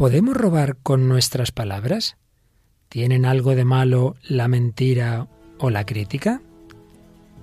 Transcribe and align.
¿Podemos 0.00 0.34
robar 0.34 0.78
con 0.78 1.10
nuestras 1.10 1.52
palabras? 1.52 2.16
¿Tienen 2.88 3.26
algo 3.26 3.54
de 3.54 3.66
malo 3.66 4.16
la 4.22 4.48
mentira 4.48 5.28
o 5.58 5.68
la 5.68 5.84
crítica? 5.84 6.40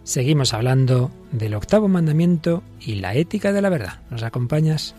Seguimos 0.01 0.55
hablando 0.55 1.11
del 1.31 1.53
octavo 1.53 1.87
mandamiento 1.87 2.63
y 2.79 2.95
la 2.95 3.13
ética 3.13 3.53
de 3.53 3.61
la 3.61 3.69
verdad. 3.69 4.01
¿Nos 4.09 4.23
acompañas? 4.23 4.95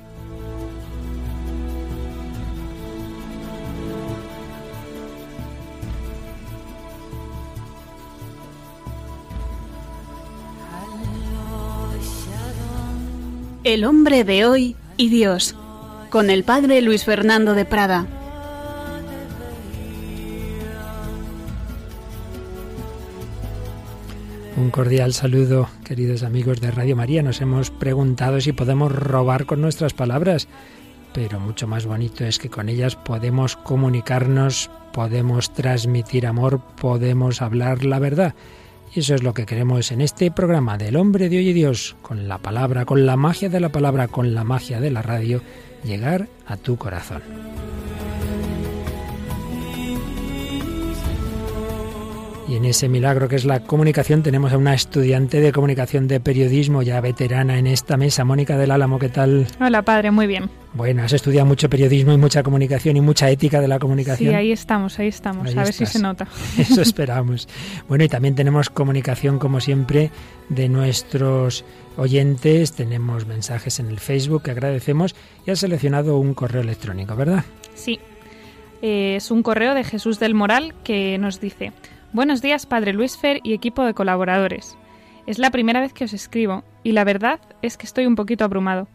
El 13.65 13.85
hombre 13.85 14.23
de 14.23 14.47
hoy 14.47 14.77
y 14.97 15.09
Dios, 15.09 15.57
con 16.09 16.31
el 16.31 16.45
padre 16.45 16.81
Luis 16.83 17.05
Fernando 17.05 17.55
de 17.55 17.65
Prada. 17.65 18.07
Un 24.57 24.71
cordial 24.71 25.13
saludo, 25.13 25.69
queridos 25.85 26.23
amigos 26.23 26.61
de 26.61 26.71
Radio 26.71 26.97
María. 26.97 27.23
Nos 27.23 27.41
hemos 27.41 27.71
preguntado 27.71 28.41
si 28.41 28.53
podemos 28.53 28.91
robar 28.91 29.47
con 29.47 29.61
nuestras 29.61 29.95
palabras, 29.95 30.49
pero 31.13 31.39
mucho 31.39 31.69
más 31.69 31.87
bonito 31.87 32.25
es 32.25 32.39
que 32.39 32.51
con 32.51 32.69
ellas 32.69 32.97
podemos 32.97 33.57
comunicarnos, 33.57 34.71
podemos 34.93 35.53
transmitir 35.53 36.27
amor, 36.27 36.61
podemos 36.81 37.41
hablar 37.41 37.85
la 37.85 37.99
verdad. 37.99 38.35
Y 38.95 39.01
eso 39.01 39.15
es 39.15 39.23
lo 39.23 39.35
que 39.35 39.47
queremos 39.47 39.93
en 39.93 40.01
este 40.01 40.31
programa 40.31 40.79
del 40.79 40.97
hombre 40.97 41.29
de 41.29 41.39
hoy 41.39 41.51
y 41.51 41.53
Dios, 41.53 41.97
con 42.03 42.27
la 42.27 42.39
palabra, 42.39 42.85
con 42.85 43.07
la 43.07 43.17
magia 43.17 43.49
de 43.49 43.61
la 43.61 43.69
palabra, 43.69 44.09
con 44.09 44.35
la 44.35 44.45
magia 44.45 44.81
de 44.81 44.91
la 44.91 45.03
radio, 45.03 45.43
llegar 45.85 46.29
a 46.47 46.57
tu 46.57 46.77
corazón. 46.77 47.23
Y 52.49 52.57
en 52.57 52.65
ese 52.65 52.89
milagro 52.89 53.29
que 53.29 53.37
es 53.37 53.45
la 53.45 53.61
comunicación 53.61 54.23
tenemos 54.23 54.55
a 54.55 54.57
una 54.57 54.73
estudiante 54.73 55.43
de 55.43 55.53
comunicación 55.53 56.09
de 56.09 56.19
periodismo 56.19 56.81
ya 56.81 56.99
veterana 57.03 57.59
en 57.59 57.67
esta 57.67 57.99
mesa, 57.99 58.25
Mónica 58.25 58.57
del 58.57 58.71
Álamo, 58.71 58.99
¿qué 58.99 59.11
tal? 59.11 59.47
Hola 59.61 59.83
padre, 59.83 60.11
muy 60.11 60.27
bien. 60.27 60.49
Bueno, 60.73 61.03
has 61.03 61.13
estudiado 61.13 61.45
mucho 61.45 61.69
periodismo 61.69 62.15
y 62.15 62.17
mucha 62.17 62.43
comunicación 62.43 62.97
y 62.97 63.03
mucha 63.03 63.29
ética 63.29 63.61
de 63.61 63.69
la 63.69 63.79
comunicación. 63.79 64.31
Sí, 64.31 64.35
ahí 64.35 64.51
estamos, 64.51 64.99
ahí 64.99 65.09
estamos, 65.09 65.55
a 65.55 65.63
ver 65.63 65.75
si 65.75 65.85
se 65.85 65.99
nota. 65.99 66.27
Eso 66.59 66.81
esperamos. 66.81 67.49
Bueno, 67.87 68.05
y 68.05 68.09
también 68.09 68.35
tenemos 68.35 68.71
comunicación, 68.71 69.39
como 69.39 69.61
siempre, 69.61 70.11
de 70.49 70.71
nuestros 70.71 71.67
oyentes, 71.99 72.73
tenemos 72.73 73.27
mensajes 73.27 73.79
en 73.79 73.89
el 73.89 74.01
Facebook 74.01 74.45
que 74.45 74.53
agradecemos 74.53 75.15
y 75.47 75.51
has 75.51 75.59
seleccionado 75.59 76.17
un 76.17 76.33
correo 76.33 76.63
electrónico, 76.63 77.15
¿verdad? 77.15 77.45
Sí, 77.75 78.01
eh, 78.81 79.17
es 79.17 79.31
un 79.31 79.43
correo 79.43 79.75
de 79.75 79.85
Jesús 79.85 80.19
del 80.19 80.35
Moral 80.35 80.75
que 80.83 81.19
nos 81.19 81.43
dice... 81.43 81.73
Buenos 82.11 82.41
días, 82.41 82.65
Padre 82.65 82.95
Luis 82.95 83.19
Fer 83.19 83.41
y 83.43 83.53
equipo 83.53 83.85
de 83.85 83.93
colaboradores. 83.93 84.79
Es 85.27 85.39
la 85.39 85.51
primera 85.51 85.81
vez 85.81 85.93
que 85.93 86.05
os 86.05 86.15
escribo 86.15 86.65
y 86.83 86.93
la 86.93 87.05
verdad 87.05 87.39
es 87.61 87.77
que 87.77 87.85
estoy 87.85 88.07
un 88.07 88.17
poquito 88.17 88.45
abrumado. 88.45 88.89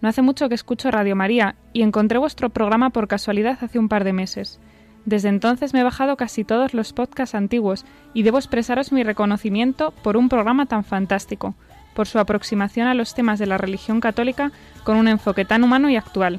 No 0.00 0.08
hace 0.08 0.22
mucho 0.22 0.48
que 0.48 0.54
escucho 0.54 0.88
Radio 0.92 1.16
María 1.16 1.56
y 1.72 1.82
encontré 1.82 2.18
vuestro 2.18 2.48
programa 2.50 2.90
por 2.90 3.08
casualidad 3.08 3.58
hace 3.60 3.80
un 3.80 3.88
par 3.88 4.04
de 4.04 4.12
meses. 4.12 4.60
Desde 5.04 5.28
entonces 5.30 5.74
me 5.74 5.80
he 5.80 5.84
bajado 5.84 6.16
casi 6.16 6.44
todos 6.44 6.72
los 6.72 6.92
podcasts 6.92 7.34
antiguos 7.34 7.84
y 8.14 8.22
debo 8.22 8.38
expresaros 8.38 8.92
mi 8.92 9.02
reconocimiento 9.02 9.90
por 10.04 10.16
un 10.16 10.28
programa 10.28 10.66
tan 10.66 10.84
fantástico, 10.84 11.56
por 11.92 12.06
su 12.06 12.20
aproximación 12.20 12.86
a 12.86 12.94
los 12.94 13.14
temas 13.14 13.40
de 13.40 13.46
la 13.46 13.58
religión 13.58 13.98
católica 13.98 14.52
con 14.84 14.96
un 14.96 15.08
enfoque 15.08 15.44
tan 15.44 15.64
humano 15.64 15.90
y 15.90 15.96
actual. 15.96 16.38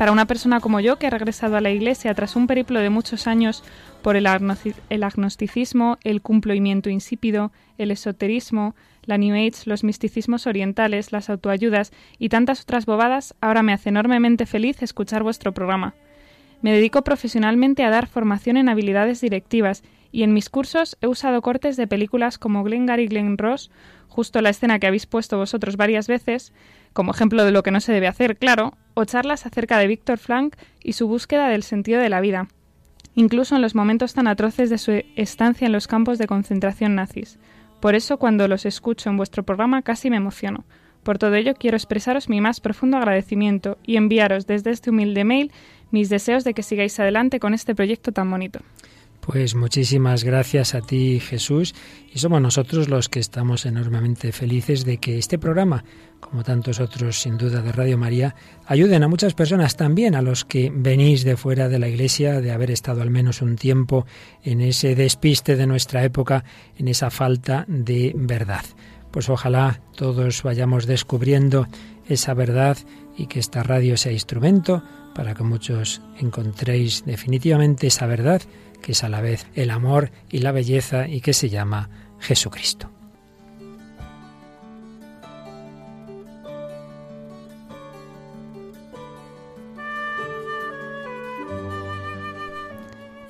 Para 0.00 0.12
una 0.12 0.24
persona 0.24 0.60
como 0.60 0.80
yo 0.80 0.96
que 0.96 1.08
ha 1.08 1.10
regresado 1.10 1.58
a 1.58 1.60
la 1.60 1.72
Iglesia 1.72 2.14
tras 2.14 2.34
un 2.34 2.46
periplo 2.46 2.80
de 2.80 2.88
muchos 2.88 3.26
años 3.26 3.62
por 4.00 4.16
el, 4.16 4.26
agnosticismo, 4.26 5.98
el 6.02 6.22
cumplimiento 6.22 6.88
insípido, 6.88 7.52
el 7.76 7.90
esoterismo, 7.90 8.74
la 9.04 9.18
New 9.18 9.34
Age, 9.34 9.64
los 9.66 9.84
misticismos 9.84 10.46
orientales, 10.46 11.12
las 11.12 11.28
autoayudas 11.28 11.92
y 12.18 12.30
tantas 12.30 12.62
otras 12.62 12.86
bobadas, 12.86 13.34
ahora 13.42 13.62
me 13.62 13.74
hace 13.74 13.90
enormemente 13.90 14.46
feliz 14.46 14.82
escuchar 14.82 15.22
vuestro 15.22 15.52
programa. 15.52 15.92
Me 16.62 16.72
dedico 16.72 17.04
profesionalmente 17.04 17.84
a 17.84 17.90
dar 17.90 18.06
formación 18.06 18.56
en 18.56 18.70
habilidades 18.70 19.20
directivas 19.20 19.82
y 20.12 20.22
en 20.22 20.32
mis 20.32 20.48
cursos 20.48 20.96
he 21.02 21.08
usado 21.08 21.42
cortes 21.42 21.76
de 21.76 21.86
películas 21.86 22.38
como 22.38 22.64
Glengarry 22.64 23.06
Glen 23.06 23.36
Ross, 23.36 23.70
justo 24.08 24.40
la 24.40 24.48
escena 24.48 24.78
que 24.78 24.86
habéis 24.86 25.04
puesto 25.04 25.36
vosotros 25.36 25.76
varias 25.76 26.08
veces, 26.08 26.54
como 26.92 27.12
ejemplo 27.12 27.44
de 27.44 27.50
lo 27.50 27.62
que 27.62 27.70
no 27.70 27.80
se 27.80 27.92
debe 27.92 28.08
hacer, 28.08 28.36
claro, 28.36 28.74
o 28.94 29.04
charlas 29.04 29.46
acerca 29.46 29.78
de 29.78 29.86
Víctor 29.86 30.18
Frank 30.18 30.56
y 30.82 30.94
su 30.94 31.08
búsqueda 31.08 31.48
del 31.48 31.62
sentido 31.62 32.00
de 32.00 32.08
la 32.08 32.20
vida, 32.20 32.48
incluso 33.14 33.56
en 33.56 33.62
los 33.62 33.74
momentos 33.74 34.14
tan 34.14 34.26
atroces 34.26 34.70
de 34.70 34.78
su 34.78 35.02
estancia 35.16 35.66
en 35.66 35.72
los 35.72 35.86
campos 35.86 36.18
de 36.18 36.26
concentración 36.26 36.94
nazis. 36.94 37.38
Por 37.80 37.94
eso, 37.94 38.18
cuando 38.18 38.46
los 38.46 38.66
escucho 38.66 39.08
en 39.08 39.16
vuestro 39.16 39.42
programa, 39.42 39.82
casi 39.82 40.10
me 40.10 40.16
emociono. 40.16 40.64
Por 41.02 41.18
todo 41.18 41.34
ello, 41.34 41.54
quiero 41.54 41.76
expresaros 41.76 42.28
mi 42.28 42.40
más 42.40 42.60
profundo 42.60 42.98
agradecimiento 42.98 43.78
y 43.84 43.96
enviaros 43.96 44.46
desde 44.46 44.70
este 44.70 44.90
humilde 44.90 45.24
mail 45.24 45.50
mis 45.90 46.10
deseos 46.10 46.44
de 46.44 46.52
que 46.54 46.62
sigáis 46.62 47.00
adelante 47.00 47.40
con 47.40 47.54
este 47.54 47.74
proyecto 47.74 48.12
tan 48.12 48.30
bonito. 48.30 48.60
Pues 49.20 49.54
muchísimas 49.54 50.24
gracias 50.24 50.74
a 50.74 50.80
ti 50.80 51.20
Jesús 51.20 51.74
y 52.12 52.18
somos 52.18 52.40
nosotros 52.40 52.88
los 52.88 53.08
que 53.08 53.20
estamos 53.20 53.66
enormemente 53.66 54.32
felices 54.32 54.84
de 54.84 54.96
que 54.96 55.18
este 55.18 55.38
programa, 55.38 55.84
como 56.20 56.44
tantos 56.44 56.80
otros 56.80 57.20
sin 57.20 57.38
duda 57.38 57.62
de 57.62 57.72
Radio 57.72 57.98
María, 57.98 58.34
ayuden 58.66 59.02
a 59.02 59.08
muchas 59.08 59.34
personas, 59.34 59.76
también 59.76 60.14
a 60.14 60.22
los 60.22 60.44
que 60.44 60.70
venís 60.72 61.24
de 61.24 61.36
fuera 61.36 61.68
de 61.68 61.78
la 61.78 61.88
Iglesia, 61.88 62.40
de 62.40 62.52
haber 62.52 62.70
estado 62.70 63.02
al 63.02 63.10
menos 63.10 63.42
un 63.42 63.56
tiempo 63.56 64.06
en 64.42 64.60
ese 64.60 64.94
despiste 64.94 65.56
de 65.56 65.66
nuestra 65.66 66.04
época, 66.04 66.44
en 66.78 66.88
esa 66.88 67.10
falta 67.10 67.64
de 67.66 68.12
verdad. 68.16 68.64
Pues 69.10 69.28
ojalá 69.28 69.80
todos 69.96 70.42
vayamos 70.42 70.86
descubriendo 70.86 71.66
esa 72.08 72.34
verdad 72.34 72.76
y 73.16 73.26
que 73.26 73.40
esta 73.40 73.62
radio 73.62 73.96
sea 73.96 74.12
instrumento 74.12 74.82
para 75.14 75.34
que 75.34 75.42
muchos 75.42 76.00
encontréis 76.18 77.04
definitivamente 77.04 77.88
esa 77.88 78.06
verdad 78.06 78.42
que 78.80 78.92
es 78.92 79.04
a 79.04 79.08
la 79.08 79.20
vez 79.20 79.46
el 79.54 79.70
amor 79.70 80.10
y 80.30 80.38
la 80.38 80.52
belleza 80.52 81.08
y 81.08 81.20
que 81.20 81.32
se 81.32 81.50
llama 81.50 81.90
Jesucristo. 82.18 82.99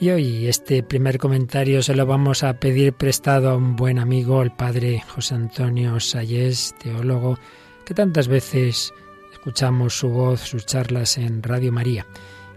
Y 0.00 0.08
hoy 0.08 0.46
este 0.46 0.82
primer 0.82 1.18
comentario 1.18 1.82
se 1.82 1.94
lo 1.94 2.06
vamos 2.06 2.42
a 2.42 2.54
pedir 2.54 2.94
prestado 2.94 3.50
a 3.50 3.56
un 3.56 3.76
buen 3.76 3.98
amigo, 3.98 4.40
el 4.40 4.50
padre 4.50 5.04
José 5.06 5.34
Antonio 5.34 6.00
Sayés, 6.00 6.74
teólogo, 6.82 7.38
que 7.84 7.92
tantas 7.92 8.26
veces 8.26 8.94
escuchamos 9.30 9.98
su 9.98 10.08
voz, 10.08 10.40
sus 10.40 10.64
charlas 10.64 11.18
en 11.18 11.42
Radio 11.42 11.70
María, 11.70 12.06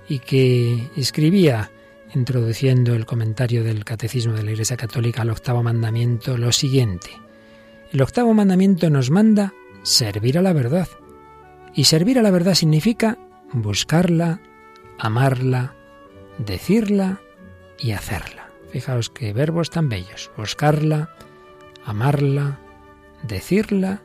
y 0.07 0.19
que 0.19 0.89
escribía 0.95 1.69
introduciendo 2.15 2.95
el 2.95 3.05
comentario 3.05 3.65
del 3.65 3.83
Catecismo 3.83 4.35
de 4.35 4.43
la 4.43 4.51
Iglesia 4.51 4.77
Católica 4.77 5.23
al 5.23 5.29
octavo 5.29 5.63
mandamiento 5.63 6.37
lo 6.37 6.53
siguiente. 6.53 7.09
El 7.91 8.01
octavo 8.01 8.33
mandamiento 8.33 8.89
nos 8.89 9.11
manda 9.11 9.53
servir 9.81 10.37
a 10.37 10.41
la 10.41 10.53
verdad. 10.53 10.87
Y 11.75 11.83
servir 11.83 12.19
a 12.19 12.21
la 12.21 12.31
verdad 12.31 12.53
significa 12.53 13.17
buscarla, 13.51 14.39
amarla, 14.97 15.75
decirla 16.37 17.19
y 17.83 17.91
hacerla. 17.91 18.49
Fijaos 18.71 19.09
qué 19.09 19.33
verbos 19.33 19.69
tan 19.69 19.89
bellos. 19.89 20.31
Buscarla, 20.37 21.09
amarla, 21.85 22.59
decirla 23.21 24.01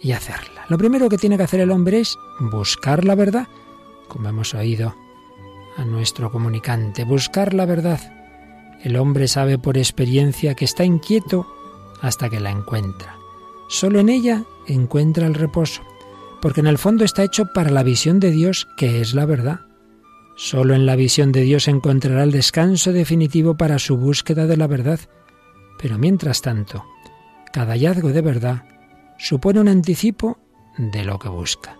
y 0.00 0.12
hacerla. 0.12 0.64
Lo 0.68 0.78
primero 0.78 1.08
que 1.08 1.18
tiene 1.18 1.36
que 1.36 1.44
hacer 1.44 1.60
el 1.60 1.70
hombre 1.70 2.00
es 2.00 2.16
buscar 2.40 3.04
la 3.04 3.14
verdad, 3.14 3.46
como 4.08 4.28
hemos 4.28 4.54
oído 4.54 4.96
a 5.76 5.84
nuestro 5.84 6.32
comunicante, 6.32 7.04
buscar 7.04 7.54
la 7.54 7.66
verdad. 7.66 8.00
El 8.82 8.96
hombre 8.96 9.28
sabe 9.28 9.58
por 9.58 9.78
experiencia 9.78 10.54
que 10.54 10.64
está 10.64 10.84
inquieto 10.84 11.46
hasta 12.00 12.28
que 12.28 12.40
la 12.40 12.50
encuentra. 12.50 13.16
Solo 13.68 14.00
en 14.00 14.08
ella 14.08 14.44
encuentra 14.66 15.26
el 15.26 15.34
reposo, 15.34 15.82
porque 16.40 16.60
en 16.60 16.66
el 16.66 16.78
fondo 16.78 17.04
está 17.04 17.22
hecho 17.22 17.52
para 17.54 17.70
la 17.70 17.84
visión 17.84 18.18
de 18.20 18.32
Dios, 18.32 18.66
que 18.76 19.00
es 19.00 19.14
la 19.14 19.24
verdad. 19.24 19.60
Solo 20.42 20.74
en 20.74 20.86
la 20.86 20.96
visión 20.96 21.30
de 21.30 21.42
Dios 21.42 21.68
encontrará 21.68 22.24
el 22.24 22.32
descanso 22.32 22.92
definitivo 22.92 23.56
para 23.56 23.78
su 23.78 23.96
búsqueda 23.96 24.48
de 24.48 24.56
la 24.56 24.66
verdad. 24.66 24.98
Pero 25.80 25.98
mientras 25.98 26.42
tanto, 26.42 26.84
cada 27.52 27.74
hallazgo 27.74 28.08
de 28.08 28.22
verdad 28.22 28.64
supone 29.20 29.60
un 29.60 29.68
anticipo 29.68 30.38
de 30.76 31.04
lo 31.04 31.20
que 31.20 31.28
busca. 31.28 31.78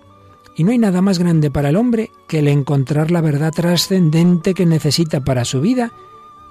Y 0.56 0.62
no 0.62 0.70
hay 0.70 0.78
nada 0.78 1.02
más 1.02 1.18
grande 1.18 1.50
para 1.50 1.70
el 1.70 1.76
hombre 1.76 2.10
que 2.28 2.38
el 2.38 2.46
encontrar 2.46 3.10
la 3.10 3.20
verdad 3.20 3.50
trascendente 3.50 4.54
que 4.54 4.64
necesita 4.64 5.24
para 5.24 5.44
su 5.44 5.60
vida 5.60 5.90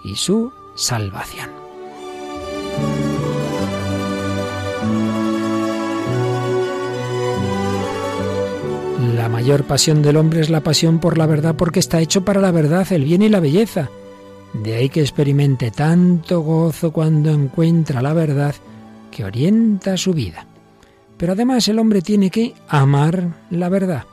y 0.04 0.16
su 0.16 0.52
salvación. 0.76 1.61
La 9.22 9.30
mayor 9.30 9.66
pasión 9.66 10.02
del 10.02 10.18
hombre 10.18 10.42
es 10.42 10.50
la 10.50 10.62
pasión 10.62 10.98
por 10.98 11.16
la 11.16 11.28
verdad 11.28 11.54
porque 11.56 11.80
está 11.80 12.02
hecho 12.02 12.26
para 12.26 12.42
la 12.42 12.50
verdad, 12.50 12.92
el 12.92 13.04
bien 13.04 13.22
y 13.22 13.30
la 13.30 13.40
belleza. 13.40 13.92
De 14.52 14.74
ahí 14.74 14.90
que 14.90 15.02
experimente 15.02 15.70
tanto 15.70 16.40
gozo 16.42 16.92
cuando 16.92 17.30
encuentra 17.30 18.02
la 18.02 18.14
verdad 18.14 18.56
que 19.12 19.24
orienta 19.24 19.96
su 19.96 20.16
vida. 20.16 20.48
Pero 21.18 21.34
además 21.34 21.68
el 21.68 21.78
hombre 21.78 22.02
tiene 22.02 22.32
que 22.32 22.56
amar 22.68 23.36
la 23.52 23.70
verdad. 23.70 24.06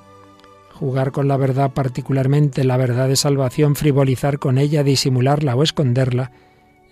Jugar 0.74 1.10
con 1.10 1.26
la 1.26 1.38
verdad, 1.38 1.72
particularmente 1.72 2.62
la 2.62 2.76
verdad 2.76 3.08
de 3.08 3.16
salvación, 3.16 3.76
frivolizar 3.76 4.38
con 4.38 4.58
ella, 4.58 4.82
disimularla 4.82 5.56
o 5.56 5.62
esconderla, 5.62 6.32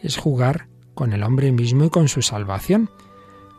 es 0.01 0.17
jugar 0.17 0.69
con 0.95 1.13
el 1.13 1.23
hombre 1.23 1.53
mismo 1.53 1.85
y 1.85 1.91
con 1.91 2.09
su 2.09 2.23
salvación. 2.23 2.89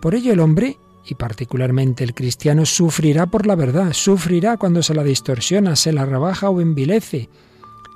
Por 0.01 0.15
ello 0.15 0.33
el 0.33 0.39
hombre, 0.39 0.77
y 1.09 1.15
particularmente 1.15 2.03
el 2.03 2.13
cristiano, 2.13 2.65
sufrirá 2.65 3.27
por 3.27 3.47
la 3.47 3.55
verdad, 3.55 3.93
sufrirá 3.93 4.57
cuando 4.57 4.83
se 4.83 4.93
la 4.93 5.03
distorsiona, 5.03 5.75
se 5.75 5.93
la 5.93 6.05
rebaja 6.05 6.49
o 6.49 6.59
envilece. 6.59 7.29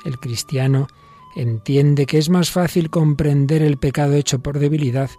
El 0.06 0.18
cristiano 0.18 0.88
entiende 1.36 2.06
que 2.06 2.18
es 2.18 2.30
más 2.30 2.52
fácil 2.52 2.90
comprender 2.90 3.62
el 3.62 3.78
pecado 3.78 4.14
hecho 4.14 4.40
por 4.40 4.60
debilidad 4.60 5.10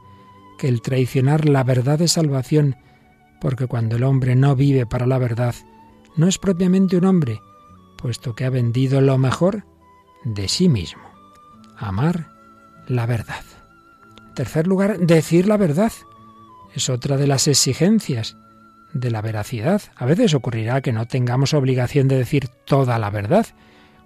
que 0.58 0.68
el 0.68 0.82
traicionar 0.82 1.48
la 1.48 1.64
verdad 1.64 1.98
de 1.98 2.08
salvación, 2.08 2.76
porque 3.40 3.66
cuando 3.66 3.96
el 3.96 4.04
hombre 4.04 4.36
no 4.36 4.54
vive 4.56 4.86
para 4.86 5.06
la 5.06 5.18
verdad, 5.18 5.54
no 6.16 6.28
es 6.28 6.38
propiamente 6.38 6.96
un 6.96 7.04
hombre, 7.04 7.40
puesto 7.98 8.34
que 8.34 8.44
ha 8.44 8.50
vendido 8.50 9.00
lo 9.00 9.18
mejor 9.18 9.64
de 10.24 10.48
sí 10.48 10.68
mismo. 10.68 11.02
Amar 11.76 12.30
la 12.86 13.06
verdad. 13.06 13.44
En 14.28 14.34
tercer 14.34 14.66
lugar, 14.66 14.98
decir 14.98 15.46
la 15.46 15.56
verdad. 15.56 15.92
Es 16.74 16.88
otra 16.88 17.16
de 17.16 17.26
las 17.26 17.48
exigencias 17.48 18.36
de 18.92 19.10
la 19.10 19.22
veracidad. 19.22 19.82
A 19.96 20.06
veces 20.06 20.34
ocurrirá 20.34 20.80
que 20.80 20.92
no 20.92 21.06
tengamos 21.06 21.54
obligación 21.54 22.08
de 22.08 22.19
decir 22.19 22.48
toda 22.64 22.98
la 22.98 23.10
verdad, 23.10 23.46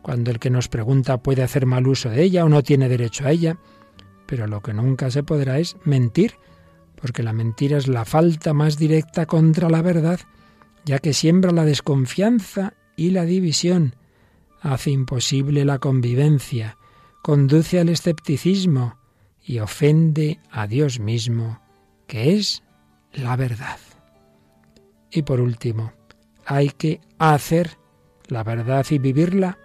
cuando 0.02 0.30
el 0.30 0.38
que 0.38 0.50
nos 0.50 0.68
pregunta 0.68 1.18
puede 1.18 1.42
hacer 1.42 1.66
mal 1.66 1.86
uso 1.86 2.10
de 2.10 2.22
ella 2.22 2.44
o 2.44 2.48
no 2.48 2.62
tiene 2.62 2.88
derecho 2.88 3.26
a 3.26 3.32
ella, 3.32 3.58
pero 4.26 4.46
lo 4.46 4.60
que 4.62 4.72
nunca 4.72 5.10
se 5.10 5.22
podrá 5.22 5.58
es 5.58 5.76
mentir, 5.84 6.34
porque 7.00 7.22
la 7.22 7.32
mentira 7.32 7.78
es 7.78 7.88
la 7.88 8.04
falta 8.04 8.54
más 8.54 8.78
directa 8.78 9.26
contra 9.26 9.69
la 9.69 9.82
verdad, 9.82 10.20
ya 10.84 10.98
que 10.98 11.12
siembra 11.12 11.52
la 11.52 11.64
desconfianza 11.64 12.74
y 12.96 13.10
la 13.10 13.24
división, 13.24 13.96
hace 14.60 14.90
imposible 14.90 15.64
la 15.64 15.78
convivencia, 15.78 16.78
conduce 17.22 17.80
al 17.80 17.88
escepticismo 17.88 18.98
y 19.42 19.58
ofende 19.58 20.40
a 20.50 20.66
Dios 20.66 20.98
mismo, 21.00 21.60
que 22.06 22.35
es 22.35 22.62
la 23.12 23.37
verdad. 23.37 23.79
Y 25.11 25.23
por 25.23 25.41
último, 25.41 25.93
hay 26.44 26.70
que 26.70 27.00
hacer 27.19 27.79
la 28.29 28.44
verdad 28.44 28.85
y 28.91 28.99
vivirla 28.99 29.58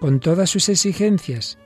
con 0.00 0.20
todas 0.20 0.50
sus 0.50 0.68
exigencias. 0.68 1.58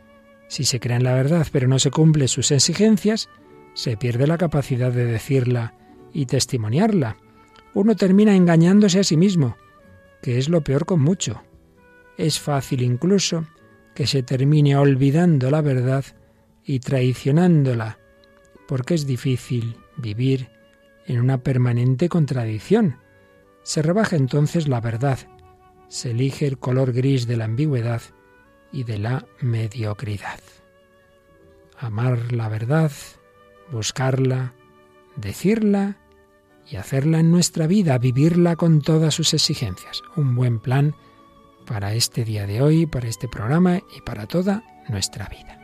Si 0.49 0.65
se 0.65 0.81
cree 0.81 0.97
en 0.97 1.05
la 1.05 1.15
verdad 1.15 1.47
pero 1.53 1.69
no 1.69 1.79
se 1.79 1.91
cumple 1.91 2.29
sus 2.29 2.50
exigencias, 2.50 3.29
se 3.75 3.97
pierde 3.97 4.27
la 4.27 4.38
capacidad 4.38 4.93
de 4.93 5.05
decirla 5.05 5.75
y 6.12 6.27
testimoniarla. 6.27 7.17
Uno 7.75 7.94
termina 7.94 8.35
engañándose 8.35 9.00
a 9.00 9.05
sí 9.05 9.17
mismo, 9.17 9.56
que 10.23 10.38
es 10.38 10.49
lo 10.49 10.62
peor 10.62 10.87
con 10.87 11.00
mucho. 11.00 11.43
Es 12.17 12.41
fácil 12.41 12.82
incluso 12.82 13.47
que 13.94 14.06
se 14.06 14.23
termine 14.23 14.77
olvidando 14.77 15.50
la 15.50 15.61
verdad 15.61 16.05
y 16.65 16.81
traicionándola, 16.81 17.99
porque 18.67 18.94
es 18.94 19.06
difícil 19.06 19.77
vivir 20.00 20.50
en 21.06 21.20
una 21.20 21.43
permanente 21.43 22.08
contradicción. 22.08 22.99
Se 23.62 23.82
rebaja 23.82 24.17
entonces 24.17 24.69
la 24.69 24.81
verdad, 24.81 25.19
se 25.88 26.12
elige 26.12 26.47
el 26.47 26.58
color 26.58 26.93
gris 26.93 27.26
de 27.26 27.37
la 27.37 27.47
ambigüedad 27.47 28.02
y 28.73 28.85
de 28.85 28.99
la 28.99 29.26
mediocridad. 29.41 30.41
Amar 31.79 32.32
la 32.32 32.49
verdad, 32.49 32.93
buscarla, 33.73 34.55
decirla 35.17 35.99
y 36.67 36.76
hacerla 36.76 37.19
en 37.20 37.31
nuestra 37.31 37.67
vida, 37.67 37.99
vivirla 37.99 38.56
con 38.56 38.81
todas 38.82 39.14
sus 39.14 39.35
exigencias. 39.35 40.03
Un 40.17 40.35
buen 40.35 40.61
plan 40.61 40.94
para 41.67 41.94
este 41.94 42.25
día 42.25 42.46
de 42.46 42.62
hoy, 42.62 42.87
para 42.87 43.08
este 43.08 43.29
programa 43.29 43.79
y 43.96 44.00
para 44.05 44.26
toda 44.26 44.62
nuestra 44.88 45.26
vida. 45.29 45.59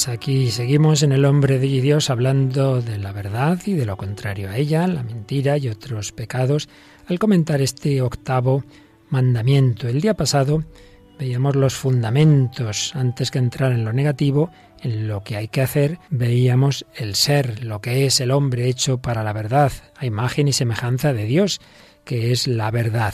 Pues 0.00 0.08
aquí 0.08 0.50
seguimos 0.50 1.02
en 1.02 1.12
el 1.12 1.26
hombre 1.26 1.58
de 1.58 1.66
Dios 1.66 2.08
hablando 2.08 2.80
de 2.80 2.96
la 2.96 3.12
verdad 3.12 3.58
y 3.66 3.74
de 3.74 3.84
lo 3.84 3.98
contrario 3.98 4.48
a 4.48 4.56
ella, 4.56 4.86
la 4.86 5.02
mentira 5.02 5.58
y 5.58 5.68
otros 5.68 6.12
pecados, 6.12 6.70
al 7.06 7.18
comentar 7.18 7.60
este 7.60 8.00
octavo 8.00 8.64
mandamiento. 9.10 9.88
El 9.88 10.00
día 10.00 10.14
pasado 10.14 10.64
veíamos 11.18 11.54
los 11.54 11.74
fundamentos, 11.74 12.96
antes 12.96 13.30
que 13.30 13.40
entrar 13.40 13.72
en 13.72 13.84
lo 13.84 13.92
negativo, 13.92 14.50
en 14.80 15.06
lo 15.06 15.22
que 15.22 15.36
hay 15.36 15.48
que 15.48 15.60
hacer, 15.60 15.98
veíamos 16.08 16.86
el 16.96 17.14
ser, 17.14 17.62
lo 17.62 17.82
que 17.82 18.06
es 18.06 18.20
el 18.20 18.30
hombre 18.30 18.70
hecho 18.70 19.02
para 19.02 19.22
la 19.22 19.34
verdad, 19.34 19.70
a 19.98 20.06
imagen 20.06 20.48
y 20.48 20.54
semejanza 20.54 21.12
de 21.12 21.26
Dios, 21.26 21.60
que 22.06 22.32
es 22.32 22.46
la 22.46 22.70
verdad. 22.70 23.12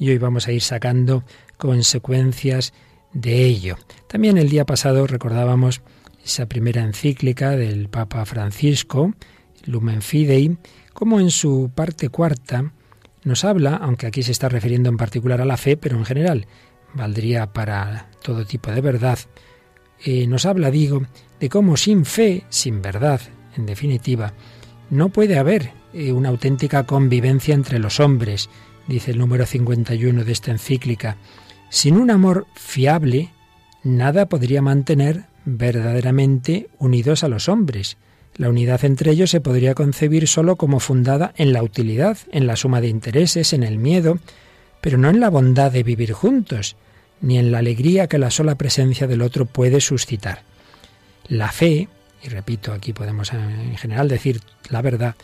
Y 0.00 0.10
hoy 0.10 0.18
vamos 0.18 0.48
a 0.48 0.52
ir 0.52 0.62
sacando 0.62 1.22
consecuencias 1.58 2.72
de 3.12 3.44
ello. 3.44 3.76
También 4.08 4.36
el 4.36 4.50
día 4.50 4.64
pasado 4.64 5.06
recordábamos 5.06 5.80
esa 6.24 6.46
primera 6.46 6.82
encíclica 6.82 7.50
del 7.50 7.88
Papa 7.88 8.24
Francisco, 8.24 9.14
Lumen 9.66 10.02
Fidei, 10.02 10.56
como 10.92 11.20
en 11.20 11.30
su 11.30 11.70
parte 11.74 12.08
cuarta 12.08 12.72
nos 13.24 13.44
habla, 13.44 13.76
aunque 13.76 14.06
aquí 14.06 14.22
se 14.22 14.32
está 14.32 14.48
refiriendo 14.48 14.88
en 14.88 14.96
particular 14.96 15.40
a 15.40 15.46
la 15.46 15.56
fe, 15.56 15.76
pero 15.76 15.96
en 15.96 16.04
general 16.04 16.46
valdría 16.94 17.52
para 17.52 18.08
todo 18.22 18.44
tipo 18.44 18.70
de 18.70 18.80
verdad, 18.80 19.18
eh, 20.04 20.26
nos 20.26 20.46
habla, 20.46 20.70
digo, 20.70 21.02
de 21.40 21.48
cómo 21.48 21.76
sin 21.76 22.04
fe, 22.04 22.44
sin 22.48 22.82
verdad, 22.82 23.20
en 23.56 23.66
definitiva, 23.66 24.34
no 24.90 25.08
puede 25.08 25.38
haber 25.38 25.72
eh, 25.92 26.12
una 26.12 26.28
auténtica 26.28 26.84
convivencia 26.84 27.54
entre 27.54 27.78
los 27.78 28.00
hombres, 28.00 28.50
dice 28.86 29.12
el 29.12 29.18
número 29.18 29.46
51 29.46 30.24
de 30.24 30.32
esta 30.32 30.50
encíclica. 30.50 31.16
Sin 31.70 31.96
un 31.96 32.10
amor 32.10 32.46
fiable, 32.54 33.30
nada 33.82 34.28
podría 34.28 34.62
mantener 34.62 35.24
verdaderamente 35.44 36.68
unidos 36.78 37.24
a 37.24 37.28
los 37.28 37.48
hombres. 37.48 37.96
La 38.36 38.48
unidad 38.48 38.84
entre 38.84 39.12
ellos 39.12 39.30
se 39.30 39.40
podría 39.40 39.74
concebir 39.74 40.26
sólo 40.26 40.56
como 40.56 40.80
fundada 40.80 41.32
en 41.36 41.52
la 41.52 41.62
utilidad, 41.62 42.18
en 42.32 42.46
la 42.46 42.56
suma 42.56 42.80
de 42.80 42.88
intereses, 42.88 43.52
en 43.52 43.62
el 43.62 43.78
miedo, 43.78 44.18
pero 44.80 44.98
no 44.98 45.08
en 45.08 45.20
la 45.20 45.30
bondad 45.30 45.70
de 45.70 45.82
vivir 45.82 46.12
juntos, 46.12 46.76
ni 47.20 47.38
en 47.38 47.52
la 47.52 47.58
alegría 47.58 48.08
que 48.08 48.18
la 48.18 48.30
sola 48.30 48.56
presencia 48.56 49.06
del 49.06 49.22
otro 49.22 49.46
puede 49.46 49.80
suscitar. 49.80 50.42
La 51.28 51.52
fe, 51.52 51.88
y 52.22 52.28
repito, 52.28 52.72
aquí 52.72 52.92
podemos 52.92 53.32
en 53.32 53.76
general 53.76 54.08
decir 54.08 54.40
la 54.68 54.82
verdad, 54.82 55.14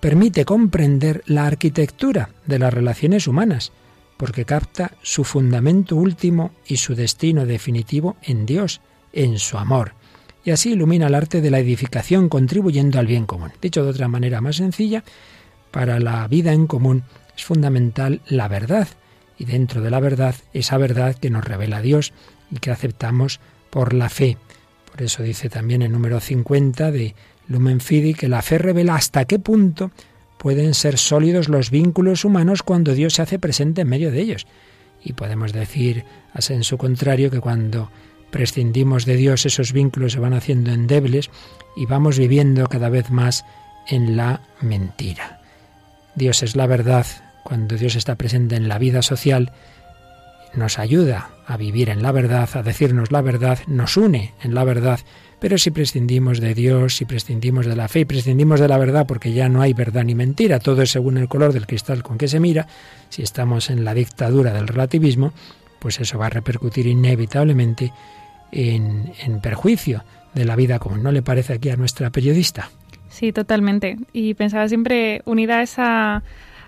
permite 0.00 0.44
comprender 0.44 1.22
la 1.26 1.46
arquitectura 1.46 2.30
de 2.46 2.58
las 2.58 2.72
relaciones 2.72 3.26
humanas, 3.26 3.72
porque 4.16 4.44
capta 4.44 4.92
su 5.02 5.24
fundamento 5.24 5.96
último 5.96 6.52
y 6.66 6.76
su 6.76 6.94
destino 6.94 7.46
definitivo 7.46 8.16
en 8.22 8.46
Dios, 8.46 8.80
en 9.12 9.38
su 9.38 9.58
amor. 9.58 9.92
Y 10.44 10.50
así 10.50 10.72
ilumina 10.72 11.08
el 11.08 11.14
arte 11.14 11.40
de 11.40 11.50
la 11.50 11.58
edificación 11.58 12.28
contribuyendo 12.28 12.98
al 12.98 13.06
bien 13.06 13.26
común. 13.26 13.52
Dicho 13.60 13.84
de 13.84 13.90
otra 13.90 14.08
manera 14.08 14.40
más 14.40 14.56
sencilla, 14.56 15.04
para 15.70 16.00
la 16.00 16.26
vida 16.28 16.52
en 16.52 16.66
común 16.66 17.04
es 17.36 17.44
fundamental 17.44 18.20
la 18.28 18.48
verdad 18.48 18.88
y 19.38 19.44
dentro 19.44 19.80
de 19.80 19.90
la 19.90 20.00
verdad 20.00 20.34
esa 20.52 20.76
verdad 20.78 21.14
que 21.14 21.30
nos 21.30 21.44
revela 21.44 21.80
Dios 21.80 22.12
y 22.50 22.56
que 22.56 22.70
aceptamos 22.70 23.40
por 23.70 23.94
la 23.94 24.08
fe. 24.08 24.36
Por 24.90 25.02
eso 25.02 25.22
dice 25.22 25.48
también 25.48 25.82
el 25.82 25.92
número 25.92 26.20
50 26.20 26.90
de 26.90 27.14
Lumen 27.46 27.80
Fidi, 27.80 28.14
que 28.14 28.28
la 28.28 28.42
fe 28.42 28.58
revela 28.58 28.94
hasta 28.94 29.24
qué 29.24 29.38
punto 29.38 29.90
pueden 30.38 30.74
ser 30.74 30.98
sólidos 30.98 31.48
los 31.48 31.70
vínculos 31.70 32.24
humanos 32.24 32.62
cuando 32.62 32.94
Dios 32.94 33.14
se 33.14 33.22
hace 33.22 33.38
presente 33.38 33.82
en 33.82 33.88
medio 33.88 34.10
de 34.10 34.20
ellos. 34.20 34.46
Y 35.02 35.12
podemos 35.12 35.52
decir, 35.52 36.04
en 36.48 36.64
su 36.64 36.78
contrario, 36.78 37.30
que 37.30 37.40
cuando 37.40 37.90
prescindimos 38.30 39.04
de 39.04 39.16
Dios 39.16 39.46
esos 39.46 39.72
vínculos 39.72 40.12
se 40.12 40.20
van 40.20 40.34
haciendo 40.34 40.70
endebles 40.70 41.30
y 41.76 41.86
vamos 41.86 42.18
viviendo 42.18 42.66
cada 42.66 42.88
vez 42.88 43.10
más 43.10 43.44
en 43.88 44.16
la 44.16 44.42
mentira. 44.60 45.40
Dios 46.14 46.42
es 46.42 46.56
la 46.56 46.66
verdad. 46.66 47.06
Cuando 47.44 47.76
Dios 47.76 47.96
está 47.96 48.16
presente 48.16 48.56
en 48.56 48.68
la 48.68 48.78
vida 48.78 49.00
social, 49.00 49.52
nos 50.54 50.78
ayuda 50.78 51.30
a 51.46 51.56
vivir 51.56 51.88
en 51.88 52.02
la 52.02 52.12
verdad, 52.12 52.48
a 52.54 52.62
decirnos 52.62 53.10
la 53.10 53.22
verdad, 53.22 53.58
nos 53.66 53.96
une 53.96 54.34
en 54.42 54.54
la 54.54 54.64
verdad, 54.64 55.00
pero 55.40 55.56
si 55.56 55.70
prescindimos 55.70 56.40
de 56.40 56.54
Dios, 56.54 56.96
si 56.96 57.04
prescindimos 57.04 57.66
de 57.66 57.76
la 57.76 57.88
fe 57.88 58.00
y 58.00 58.04
prescindimos 58.04 58.60
de 58.60 58.68
la 58.68 58.76
verdad 58.76 59.06
porque 59.06 59.32
ya 59.32 59.48
no 59.48 59.62
hay 59.62 59.72
verdad 59.72 60.04
ni 60.04 60.14
mentira, 60.14 60.58
todo 60.58 60.82
es 60.82 60.90
según 60.90 61.16
el 61.16 61.28
color 61.28 61.52
del 61.52 61.66
cristal 61.66 62.02
con 62.02 62.18
que 62.18 62.28
se 62.28 62.40
mira, 62.40 62.66
si 63.08 63.22
estamos 63.22 63.70
en 63.70 63.84
la 63.84 63.94
dictadura 63.94 64.52
del 64.52 64.68
relativismo, 64.68 65.32
pues 65.78 66.00
eso 66.00 66.18
va 66.18 66.26
a 66.26 66.30
repercutir 66.30 66.86
inevitablemente 66.86 67.92
en, 68.52 69.12
en 69.24 69.40
perjuicio 69.40 70.04
de 70.34 70.44
la 70.44 70.56
vida 70.56 70.78
como 70.78 70.96
¿No 70.98 71.12
le 71.12 71.22
parece 71.22 71.54
aquí 71.54 71.70
a 71.70 71.76
nuestra 71.76 72.10
periodista? 72.10 72.70
Sí, 73.08 73.32
totalmente. 73.32 73.96
Y 74.12 74.34
pensaba 74.34 74.68
siempre 74.68 75.22
unida 75.24 75.58
a 75.58 75.62
esa 75.62 76.22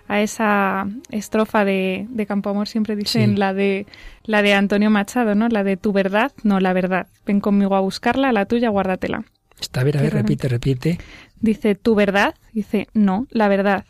a 0.08 0.20
esa 0.22 0.88
estrofa 1.12 1.64
de, 1.64 2.06
de 2.10 2.26
Campo 2.26 2.50
Amor 2.50 2.66
siempre 2.66 2.96
dicen 2.96 3.38
la 3.38 3.54
de 3.54 3.86
la 4.24 4.42
de 4.42 4.54
Antonio 4.54 4.90
Machado, 4.90 5.36
¿no? 5.36 5.48
La 5.48 5.62
de 5.62 5.76
tu 5.76 5.92
verdad, 5.92 6.32
no 6.42 6.58
la 6.58 6.72
verdad. 6.72 7.06
Ven 7.24 7.40
conmigo 7.40 7.76
a 7.76 7.80
buscarla, 7.80 8.32
la 8.32 8.46
tuya 8.46 8.70
guárdatela. 8.70 9.24
Está, 9.60 9.82
a 9.82 9.84
ver, 9.84 9.98
a 9.98 10.02
ver, 10.02 10.14
repite, 10.14 10.48
repite. 10.48 10.98
Dice, 11.40 11.76
¿tu 11.76 11.94
verdad? 11.94 12.34
Dice, 12.52 12.88
no, 12.92 13.28
la 13.30 13.46
verdad. 13.46 13.84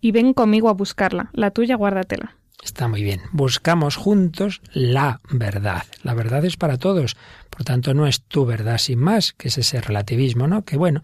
Y 0.00 0.12
ven 0.12 0.34
conmigo 0.34 0.68
a 0.68 0.74
buscarla, 0.74 1.30
la 1.32 1.50
tuya 1.50 1.74
guárdatela. 1.74 2.36
Está 2.64 2.88
muy 2.88 3.02
bien. 3.02 3.20
Buscamos 3.32 3.96
juntos 3.96 4.62
la 4.72 5.20
verdad. 5.30 5.84
La 6.02 6.14
verdad 6.14 6.44
es 6.44 6.56
para 6.56 6.78
todos. 6.78 7.16
Por 7.54 7.64
tanto, 7.64 7.94
no 7.94 8.08
es 8.08 8.22
tu 8.22 8.44
verdad 8.44 8.78
sin 8.78 8.98
más, 8.98 9.32
que 9.32 9.46
es 9.46 9.58
ese 9.58 9.80
relativismo, 9.80 10.48
¿no? 10.48 10.64
Que 10.64 10.76
bueno, 10.76 11.02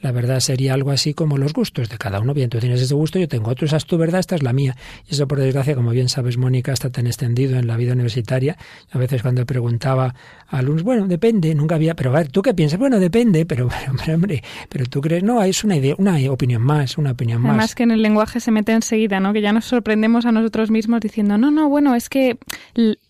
la 0.00 0.12
verdad 0.12 0.40
sería 0.40 0.72
algo 0.72 0.92
así 0.92 1.12
como 1.12 1.36
los 1.36 1.52
gustos 1.52 1.90
de 1.90 1.98
cada 1.98 2.20
uno. 2.20 2.32
Bien, 2.32 2.48
tú 2.48 2.58
tienes 2.58 2.80
ese 2.80 2.94
gusto, 2.94 3.18
yo 3.18 3.28
tengo 3.28 3.50
otro, 3.50 3.66
esa 3.66 3.76
es 3.76 3.84
tu 3.84 3.98
verdad, 3.98 4.20
esta 4.20 4.34
es 4.34 4.42
la 4.42 4.54
mía. 4.54 4.76
Y 5.06 5.12
eso, 5.12 5.28
por 5.28 5.38
desgracia, 5.38 5.74
como 5.74 5.90
bien 5.90 6.08
sabes, 6.08 6.38
Mónica, 6.38 6.72
está 6.72 6.90
tan 6.90 7.06
extendido 7.06 7.58
en 7.58 7.66
la 7.66 7.76
vida 7.76 7.92
universitaria. 7.92 8.56
A 8.90 8.96
veces 8.96 9.20
cuando 9.20 9.44
preguntaba 9.44 10.14
a 10.48 10.58
alumnos, 10.58 10.84
bueno, 10.84 11.06
depende, 11.06 11.54
nunca 11.54 11.74
había, 11.74 11.94
pero 11.94 12.10
a 12.10 12.14
ver, 12.14 12.28
¿tú 12.28 12.40
qué 12.40 12.54
piensas? 12.54 12.78
Bueno, 12.78 12.98
depende, 12.98 13.44
pero, 13.44 13.68
pero 13.98 14.14
hombre, 14.14 14.42
pero 14.70 14.86
tú 14.86 15.02
crees, 15.02 15.22
no, 15.22 15.42
es 15.42 15.64
una 15.64 15.76
idea, 15.76 15.94
una 15.98 16.16
opinión 16.30 16.62
más, 16.62 16.96
una 16.96 17.10
opinión 17.10 17.42
más. 17.42 17.50
Además 17.50 17.74
que 17.74 17.82
en 17.82 17.90
el 17.90 18.00
lenguaje 18.00 18.40
se 18.40 18.50
mete 18.50 18.72
enseguida, 18.72 19.20
¿no? 19.20 19.34
Que 19.34 19.42
ya 19.42 19.52
nos 19.52 19.66
sorprendemos 19.66 20.24
a 20.24 20.32
nosotros 20.32 20.70
mismos 20.70 21.00
diciendo, 21.00 21.36
no, 21.36 21.50
no, 21.50 21.68
bueno, 21.68 21.94
es 21.94 22.08
que 22.08 22.38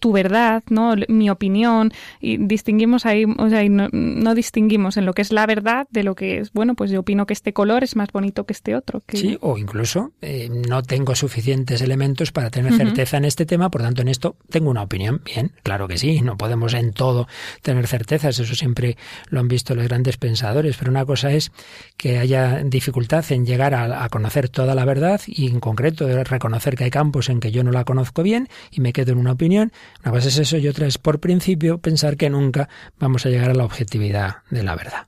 tu 0.01 0.11
verdad, 0.11 0.65
¿no? 0.69 0.95
Mi 1.09 1.31
opinión, 1.31 1.93
y 2.21 2.37
distinguimos 2.81 3.05
ahí, 3.05 3.25
o 3.25 3.49
sea, 3.51 3.69
no, 3.69 3.89
no 3.93 4.35
distinguimos 4.35 4.97
en 4.97 5.05
lo 5.05 5.13
que 5.13 5.21
es 5.21 5.33
la 5.33 5.45
verdad 5.45 5.87
de 5.91 6.03
lo 6.03 6.15
que 6.15 6.39
es, 6.39 6.53
bueno, 6.53 6.75
pues 6.75 6.91
yo 6.91 7.01
opino 7.01 7.27
que 7.27 7.35
este 7.35 7.53
color 7.53 7.85
es 7.85 7.95
más 7.95 8.09
bonito 8.11 8.45
que 8.45 8.55
este 8.55 8.75
otro. 8.75 9.03
Sí, 9.09 9.37
o 9.43 9.59
incluso 9.59 10.13
eh, 10.23 10.49
no 10.49 10.83
tengo 10.83 11.15
suficientes 11.15 11.83
elementos 11.83 12.33
para 12.33 12.49
tener 12.49 12.73
certeza 12.73 13.19
en 13.19 13.27
este 13.27 13.45
tema, 13.45 13.71
por 13.71 13.83
tanto 13.83 14.01
en 14.01 14.09
esto 14.09 14.37
tengo 14.49 14.71
una 14.71 14.83
opinión. 14.83 15.21
Bien, 15.25 15.53
claro 15.63 15.89
que 15.89 15.99
sí, 15.99 16.23
no 16.23 16.39
podemos 16.39 16.73
en 16.73 16.93
todo 16.93 17.29
tener 17.61 17.87
certezas, 17.87 18.39
eso 18.39 18.55
siempre 18.55 18.97
lo 19.29 19.41
han 19.41 19.49
visto 19.49 19.75
los 19.75 19.87
grandes 19.87 20.17
pensadores, 20.17 20.77
pero 20.79 20.91
una 20.91 21.05
cosa 21.05 21.31
es 21.33 21.53
que 21.99 22.19
haya 22.19 22.63
dificultad 22.65 23.31
en 23.31 23.45
llegar 23.45 23.75
a, 23.75 24.05
a 24.05 24.09
conocer 24.09 24.49
toda 24.49 24.75
la 24.75 24.87
verdad 24.87 25.21
y 25.27 25.49
en 25.49 25.61
concreto 25.61 26.09
reconocer 26.25 26.77
que 26.77 26.85
hay 26.85 26.91
campos 26.91 27.29
en 27.29 27.41
que 27.41 27.53
yo 27.53 27.63
no 27.63 27.73
la 27.73 27.85
conozco 27.85 28.23
bien 28.23 28.49
y 28.71 28.81
me 28.81 28.95
quedo 28.95 29.13
en 29.13 29.19
una 29.19 29.33
opinión. 29.33 29.71
Una 30.03 30.13
cosa 30.13 30.29
es 30.29 30.39
eso 30.39 30.57
y 30.57 30.67
otra 30.67 30.87
es 30.87 30.97
por 30.97 31.21
principio 31.21 31.77
pensar 31.79 32.17
que 32.17 32.31
nunca 32.31 32.70
vamos 32.99 33.27
a 33.27 33.31
llegar 33.31 33.51
a 33.51 33.55
la 33.55 33.65
objetividad 33.65 34.37
de 34.51 34.63
la 34.63 34.77
verdad. 34.77 35.07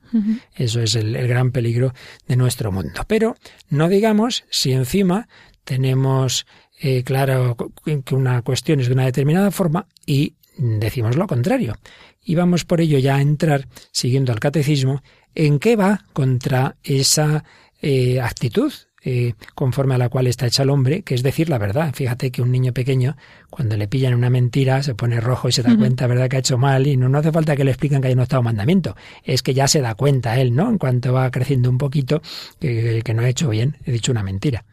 Eso 0.55 0.81
es 0.81 0.95
el, 0.95 1.13
gran 1.27 1.51
peligro 1.51 1.93
de 2.27 2.35
nuestro 2.35 2.71
mundo. 2.71 3.01
Pero 3.07 3.35
no 3.69 3.89
digamos 3.89 4.45
si 4.49 4.71
encima 4.71 5.27
tenemos 5.63 6.45
eh, 6.79 7.03
claro 7.03 7.55
que 7.83 8.15
una 8.15 8.41
cuestión 8.41 8.79
es 8.79 8.87
de 8.87 8.93
una 8.93 9.05
determinada 9.05 9.51
forma 9.51 9.87
y 10.05 10.35
decimos 10.57 11.15
lo 11.15 11.27
contrario. 11.27 11.77
Y 12.23 12.35
vamos 12.35 12.65
por 12.65 12.81
ello 12.81 12.99
ya 12.99 13.15
a 13.15 13.21
entrar, 13.21 13.67
siguiendo 13.91 14.31
al 14.31 14.39
catecismo, 14.39 15.03
en 15.35 15.59
qué 15.59 15.75
va 15.75 16.05
contra 16.13 16.77
esa 16.83 17.43
eh, 17.81 18.21
actitud 18.21 18.71
eh, 19.05 19.33
conforme 19.53 19.95
a 19.95 19.97
la 19.97 20.07
cual 20.07 20.27
está 20.27 20.47
hecha 20.47 20.63
el 20.63 20.69
hombre, 20.69 21.01
que 21.01 21.15
es 21.15 21.23
decir 21.23 21.49
la 21.49 21.57
verdad. 21.57 21.93
Fíjate 21.93 22.31
que 22.31 22.41
un 22.41 22.51
niño 22.51 22.71
pequeño, 22.71 23.17
cuando 23.55 23.77
le 23.77 23.87
pillan 23.87 24.15
una 24.15 24.31
mentira, 24.31 24.81
se 24.81 24.95
pone 24.95 25.19
rojo 25.19 25.47
y 25.47 25.51
se 25.51 25.61
da 25.61 25.77
cuenta, 25.77 26.07
¿verdad?, 26.07 26.27
que 26.27 26.37
ha 26.37 26.39
hecho 26.39 26.57
mal 26.57 26.87
y 26.87 26.97
no, 26.97 27.07
no 27.07 27.19
hace 27.19 27.31
falta 27.31 27.55
que 27.55 27.63
le 27.63 27.69
expliquen 27.69 28.01
que 28.01 28.07
hay 28.07 28.13
un 28.13 28.21
octavo 28.21 28.41
mandamiento. 28.41 28.95
Es 29.23 29.43
que 29.43 29.53
ya 29.53 29.67
se 29.67 29.79
da 29.79 29.93
cuenta 29.93 30.39
él, 30.39 30.55
¿no?, 30.55 30.69
en 30.69 30.79
cuanto 30.79 31.13
va 31.13 31.29
creciendo 31.29 31.69
un 31.69 31.77
poquito, 31.77 32.23
que, 32.59 33.03
que 33.05 33.13
no 33.13 33.21
ha 33.21 33.29
hecho 33.29 33.49
bien, 33.49 33.77
he 33.85 33.91
dicho 33.91 34.11
una 34.11 34.23
mentira. 34.23 34.65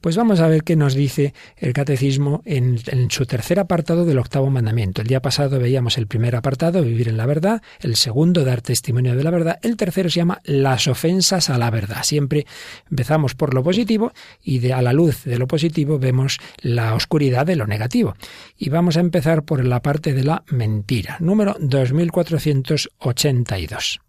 Pues 0.00 0.16
vamos 0.16 0.40
a 0.40 0.48
ver 0.48 0.62
qué 0.62 0.76
nos 0.76 0.94
dice 0.94 1.34
el 1.56 1.72
catecismo 1.72 2.42
en, 2.44 2.78
su 3.10 3.26
tercer 3.26 3.58
apartado 3.58 4.04
del 4.04 4.18
octavo 4.18 4.50
mandamiento. 4.50 5.02
El 5.02 5.08
día 5.08 5.20
pasado 5.20 5.58
veíamos 5.58 5.98
el 5.98 6.06
primer 6.06 6.36
apartado, 6.36 6.82
vivir 6.82 7.08
en 7.08 7.16
la 7.16 7.26
verdad, 7.26 7.62
el 7.80 7.96
segundo, 7.96 8.44
dar 8.44 8.62
testimonio 8.62 9.16
de 9.16 9.24
la 9.24 9.30
verdad, 9.30 9.58
el 9.62 9.76
tercero 9.76 10.10
se 10.10 10.16
llama 10.16 10.40
las 10.44 10.86
ofensas 10.86 11.50
a 11.50 11.58
la 11.58 11.70
verdad. 11.70 12.02
Siempre 12.02 12.46
empezamos 12.90 13.34
por 13.34 13.54
lo 13.54 13.62
positivo 13.62 14.12
y 14.42 14.58
de, 14.58 14.72
a 14.72 14.82
la 14.82 14.92
luz 14.92 15.24
de 15.24 15.38
lo 15.38 15.46
positivo 15.46 15.98
vemos 15.98 16.38
la 16.60 16.94
oscuridad 16.94 17.46
de 17.46 17.56
lo 17.56 17.66
negativo. 17.66 18.14
Y 18.56 18.70
vamos 18.70 18.96
a 18.96 19.00
empezar 19.00 19.44
por 19.44 19.64
la 19.64 19.82
parte 19.82 20.12
de 20.12 20.24
la 20.24 20.44
mentira, 20.50 21.16
número 21.20 21.56
2482. 21.58 24.00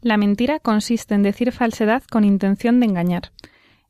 La 0.00 0.16
mentira 0.16 0.58
consiste 0.58 1.14
en 1.14 1.22
decir 1.22 1.52
falsedad 1.52 2.02
con 2.10 2.24
intención 2.24 2.80
de 2.80 2.86
engañar. 2.86 3.32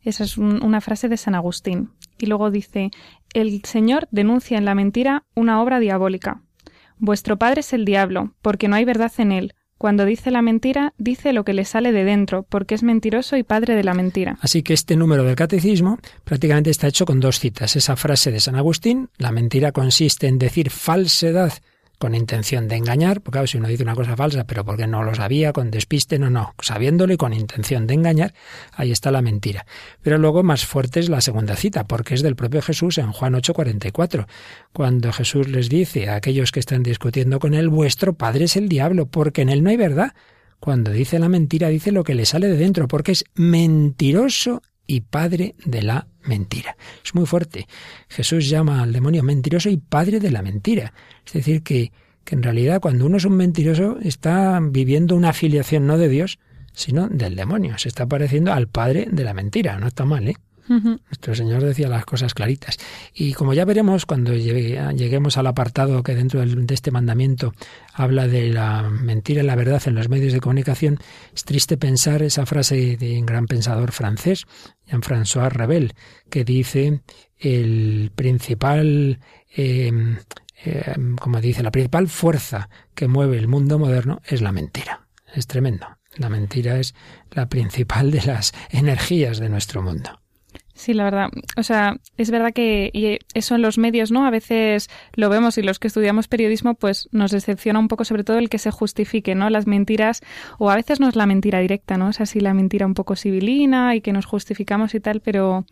Esa 0.02 0.24
es 0.24 0.36
una 0.36 0.80
frase 0.80 1.08
de 1.08 1.16
San 1.16 1.34
Agustín. 1.34 1.90
Y 2.18 2.26
luego 2.26 2.50
dice, 2.50 2.90
el 3.32 3.62
Señor 3.64 4.08
denuncia 4.10 4.58
en 4.58 4.64
la 4.64 4.74
mentira 4.74 5.24
una 5.34 5.62
obra 5.62 5.80
diabólica. 5.80 6.42
Vuestro 6.98 7.38
padre 7.38 7.60
es 7.60 7.72
el 7.72 7.84
diablo, 7.84 8.34
porque 8.42 8.68
no 8.68 8.76
hay 8.76 8.84
verdad 8.84 9.12
en 9.18 9.32
él. 9.32 9.54
Cuando 9.82 10.04
dice 10.04 10.30
la 10.30 10.42
mentira, 10.42 10.94
dice 10.96 11.32
lo 11.32 11.42
que 11.42 11.54
le 11.54 11.64
sale 11.64 11.90
de 11.90 12.04
dentro, 12.04 12.44
porque 12.44 12.76
es 12.76 12.84
mentiroso 12.84 13.36
y 13.36 13.42
padre 13.42 13.74
de 13.74 13.82
la 13.82 13.94
mentira. 13.94 14.38
Así 14.40 14.62
que 14.62 14.74
este 14.74 14.94
número 14.94 15.24
del 15.24 15.34
catecismo 15.34 15.98
prácticamente 16.22 16.70
está 16.70 16.86
hecho 16.86 17.04
con 17.04 17.18
dos 17.18 17.40
citas. 17.40 17.74
Esa 17.74 17.96
frase 17.96 18.30
de 18.30 18.38
San 18.38 18.54
Agustín, 18.54 19.08
la 19.18 19.32
mentira 19.32 19.72
consiste 19.72 20.28
en 20.28 20.38
decir 20.38 20.70
falsedad 20.70 21.54
con 22.02 22.16
intención 22.16 22.66
de 22.66 22.74
engañar, 22.74 23.20
porque 23.20 23.46
si 23.46 23.58
uno 23.58 23.68
dice 23.68 23.84
una 23.84 23.94
cosa 23.94 24.16
falsa, 24.16 24.42
pero 24.42 24.64
porque 24.64 24.88
no 24.88 25.04
lo 25.04 25.14
sabía, 25.14 25.52
con 25.52 25.70
despiste, 25.70 26.18
no, 26.18 26.30
no, 26.30 26.52
sabiéndolo 26.60 27.12
y 27.12 27.16
con 27.16 27.32
intención 27.32 27.86
de 27.86 27.94
engañar, 27.94 28.34
ahí 28.72 28.90
está 28.90 29.12
la 29.12 29.22
mentira. 29.22 29.66
Pero 30.02 30.18
luego 30.18 30.42
más 30.42 30.66
fuerte 30.66 30.98
es 30.98 31.08
la 31.08 31.20
segunda 31.20 31.54
cita, 31.54 31.86
porque 31.86 32.14
es 32.14 32.22
del 32.22 32.34
propio 32.34 32.60
Jesús 32.60 32.98
en 32.98 33.12
Juan 33.12 33.34
8:44, 33.34 34.26
cuando 34.72 35.12
Jesús 35.12 35.46
les 35.46 35.68
dice 35.68 36.08
a 36.08 36.16
aquellos 36.16 36.50
que 36.50 36.58
están 36.58 36.82
discutiendo 36.82 37.38
con 37.38 37.54
él, 37.54 37.68
vuestro 37.68 38.14
padre 38.14 38.46
es 38.46 38.56
el 38.56 38.68
diablo, 38.68 39.06
porque 39.06 39.42
en 39.42 39.48
él 39.48 39.62
no 39.62 39.70
hay 39.70 39.76
verdad. 39.76 40.12
Cuando 40.58 40.90
dice 40.90 41.20
la 41.20 41.28
mentira, 41.28 41.68
dice 41.68 41.92
lo 41.92 42.02
que 42.02 42.16
le 42.16 42.26
sale 42.26 42.48
de 42.48 42.56
dentro, 42.56 42.88
porque 42.88 43.12
es 43.12 43.24
mentiroso 43.36 44.60
y 44.86 45.02
padre 45.02 45.54
de 45.64 45.82
la 45.82 46.06
mentira. 46.24 46.76
Es 47.04 47.14
muy 47.14 47.26
fuerte. 47.26 47.66
Jesús 48.08 48.48
llama 48.48 48.82
al 48.82 48.92
demonio 48.92 49.22
mentiroso 49.22 49.70
y 49.70 49.76
padre 49.76 50.20
de 50.20 50.30
la 50.30 50.42
mentira. 50.42 50.92
Es 51.26 51.32
decir, 51.32 51.62
que, 51.62 51.92
que 52.24 52.34
en 52.34 52.42
realidad 52.42 52.80
cuando 52.80 53.06
uno 53.06 53.16
es 53.16 53.24
un 53.24 53.36
mentiroso 53.36 53.98
está 54.02 54.60
viviendo 54.60 55.16
una 55.16 55.30
afiliación 55.30 55.86
no 55.86 55.98
de 55.98 56.08
Dios, 56.08 56.38
sino 56.72 57.08
del 57.08 57.36
demonio. 57.36 57.78
Se 57.78 57.88
está 57.88 58.06
pareciendo 58.06 58.52
al 58.52 58.68
padre 58.68 59.08
de 59.10 59.24
la 59.24 59.34
mentira. 59.34 59.78
No 59.78 59.86
está 59.86 60.04
mal, 60.04 60.28
¿eh? 60.28 60.36
Nuestro 60.68 61.34
Señor 61.34 61.62
decía 61.62 61.88
las 61.88 62.04
cosas 62.04 62.34
claritas. 62.34 62.78
Y 63.14 63.32
como 63.32 63.52
ya 63.54 63.64
veremos 63.64 64.06
cuando 64.06 64.34
lleguemos 64.34 65.36
al 65.36 65.46
apartado 65.46 66.02
que 66.02 66.14
dentro 66.14 66.44
de 66.44 66.74
este 66.74 66.90
mandamiento 66.90 67.52
habla 67.92 68.28
de 68.28 68.48
la 68.48 68.88
mentira 68.88 69.42
y 69.42 69.46
la 69.46 69.56
verdad 69.56 69.82
en 69.86 69.94
los 69.94 70.08
medios 70.08 70.32
de 70.32 70.40
comunicación, 70.40 70.98
es 71.34 71.44
triste 71.44 71.76
pensar 71.76 72.22
esa 72.22 72.46
frase 72.46 72.96
de 72.96 73.18
un 73.18 73.26
gran 73.26 73.46
pensador 73.46 73.92
francés, 73.92 74.46
Jean-François 74.86 75.50
Rebel, 75.50 75.94
que 76.30 76.44
dice 76.44 77.02
el 77.38 78.12
principal, 78.14 79.18
em, 79.54 80.18
em, 80.64 81.16
como 81.16 81.40
dice, 81.40 81.62
la 81.62 81.72
principal 81.72 82.08
fuerza 82.08 82.68
que 82.94 83.08
mueve 83.08 83.38
el 83.38 83.48
mundo 83.48 83.78
moderno 83.78 84.20
es 84.24 84.42
la 84.42 84.52
mentira. 84.52 85.08
Es 85.34 85.46
tremendo. 85.46 85.86
La 86.16 86.28
mentira 86.28 86.78
es 86.78 86.94
la 87.30 87.48
principal 87.48 88.10
de 88.10 88.22
las 88.22 88.52
energías 88.70 89.38
de 89.38 89.48
nuestro 89.48 89.82
mundo. 89.82 90.21
Sí, 90.82 90.94
la 90.94 91.04
verdad. 91.04 91.28
O 91.56 91.62
sea, 91.62 91.96
es 92.16 92.32
verdad 92.32 92.52
que 92.52 92.90
y 92.92 93.20
eso 93.34 93.54
en 93.54 93.62
los 93.62 93.78
medios, 93.78 94.10
¿no? 94.10 94.26
A 94.26 94.30
veces 94.30 94.90
lo 95.14 95.28
vemos 95.28 95.56
y 95.56 95.62
los 95.62 95.78
que 95.78 95.86
estudiamos 95.86 96.26
periodismo, 96.26 96.74
pues 96.74 97.08
nos 97.12 97.30
decepciona 97.30 97.78
un 97.78 97.86
poco, 97.86 98.04
sobre 98.04 98.24
todo 98.24 98.38
el 98.38 98.48
que 98.48 98.58
se 98.58 98.72
justifique, 98.72 99.36
¿no? 99.36 99.48
Las 99.48 99.68
mentiras, 99.68 100.22
o 100.58 100.70
a 100.70 100.74
veces 100.74 100.98
no 100.98 101.08
es 101.08 101.14
la 101.14 101.24
mentira 101.24 101.60
directa, 101.60 101.98
¿no? 101.98 102.10
Es 102.10 102.20
así 102.20 102.40
la 102.40 102.52
mentira 102.52 102.84
un 102.84 102.94
poco 102.94 103.14
civilina 103.14 103.94
y 103.94 104.00
que 104.00 104.12
nos 104.12 104.26
justificamos 104.26 104.92
y 104.96 104.98
tal, 104.98 105.20
pero, 105.20 105.66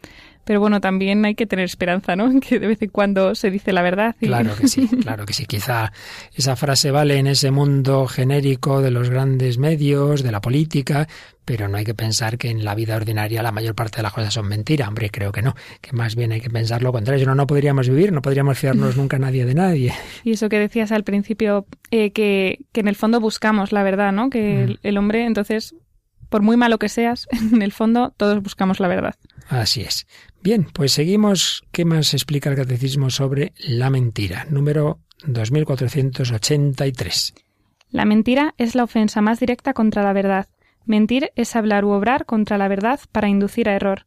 pero 0.44 0.60
bueno, 0.60 0.80
también 0.80 1.24
hay 1.24 1.34
que 1.34 1.46
tener 1.46 1.64
esperanza, 1.64 2.16
¿no? 2.16 2.28
Que 2.40 2.58
de 2.58 2.66
vez 2.66 2.82
en 2.82 2.90
cuando 2.90 3.34
se 3.34 3.50
dice 3.50 3.72
la 3.72 3.82
verdad. 3.82 4.16
Claro 4.18 4.54
que 4.56 4.68
sí, 4.68 4.88
claro 5.02 5.26
que 5.26 5.32
sí. 5.32 5.46
Quizá 5.46 5.92
esa 6.34 6.56
frase 6.56 6.90
vale 6.90 7.18
en 7.18 7.26
ese 7.26 7.50
mundo 7.50 8.06
genérico 8.06 8.80
de 8.80 8.90
los 8.90 9.10
grandes 9.10 9.58
medios, 9.58 10.22
de 10.22 10.32
la 10.32 10.40
política, 10.40 11.06
pero 11.44 11.68
no 11.68 11.76
hay 11.76 11.84
que 11.84 11.94
pensar 11.94 12.38
que 12.38 12.48
en 12.48 12.64
la 12.64 12.74
vida 12.74 12.96
ordinaria 12.96 13.42
la 13.42 13.52
mayor 13.52 13.74
parte 13.74 13.98
de 13.98 14.02
las 14.04 14.12
cosas 14.12 14.32
son 14.32 14.48
mentiras. 14.48 14.88
Hombre, 14.88 15.10
creo 15.10 15.32
que 15.32 15.42
no, 15.42 15.54
que 15.80 15.92
más 15.92 16.14
bien 16.16 16.32
hay 16.32 16.40
que 16.40 16.50
pensar 16.50 16.82
lo 16.82 16.92
contrario. 16.92 17.26
No, 17.26 17.34
no 17.34 17.46
podríamos 17.46 17.88
vivir, 17.88 18.12
no 18.12 18.22
podríamos 18.22 18.58
fiarnos 18.58 18.96
nunca 18.96 19.16
a 19.16 19.20
nadie 19.20 19.44
de 19.44 19.54
nadie. 19.54 19.94
Y 20.24 20.32
eso 20.32 20.48
que 20.48 20.58
decías 20.58 20.92
al 20.92 21.02
principio, 21.04 21.66
eh, 21.90 22.12
que, 22.12 22.60
que, 22.72 22.80
en 22.80 22.88
el 22.88 22.94
fondo 22.94 23.20
buscamos 23.20 23.72
la 23.72 23.82
verdad, 23.82 24.12
¿no? 24.12 24.30
Que 24.30 24.64
el, 24.64 24.80
el 24.82 24.98
hombre, 24.98 25.24
entonces, 25.24 25.74
por 26.28 26.42
muy 26.42 26.56
malo 26.56 26.78
que 26.78 26.88
seas, 26.88 27.26
en 27.52 27.62
el 27.62 27.72
fondo 27.72 28.14
todos 28.16 28.42
buscamos 28.42 28.80
la 28.80 28.88
verdad. 28.88 29.14
Así 29.48 29.80
es. 29.80 30.06
Bien, 30.42 30.66
pues 30.72 30.92
seguimos. 30.92 31.64
¿Qué 31.70 31.84
más 31.84 32.14
explica 32.14 32.48
el 32.48 32.56
catecismo 32.56 33.10
sobre 33.10 33.52
la 33.58 33.90
mentira? 33.90 34.46
Número 34.48 35.00
2483. 35.26 37.34
La 37.90 38.04
mentira 38.04 38.54
es 38.56 38.74
la 38.74 38.84
ofensa 38.84 39.20
más 39.20 39.40
directa 39.40 39.74
contra 39.74 40.02
la 40.02 40.12
verdad. 40.12 40.48
Mentir 40.86 41.30
es 41.36 41.56
hablar 41.56 41.84
u 41.84 41.90
obrar 41.90 42.24
contra 42.24 42.56
la 42.56 42.68
verdad 42.68 43.00
para 43.12 43.28
inducir 43.28 43.68
a 43.68 43.74
error. 43.74 44.06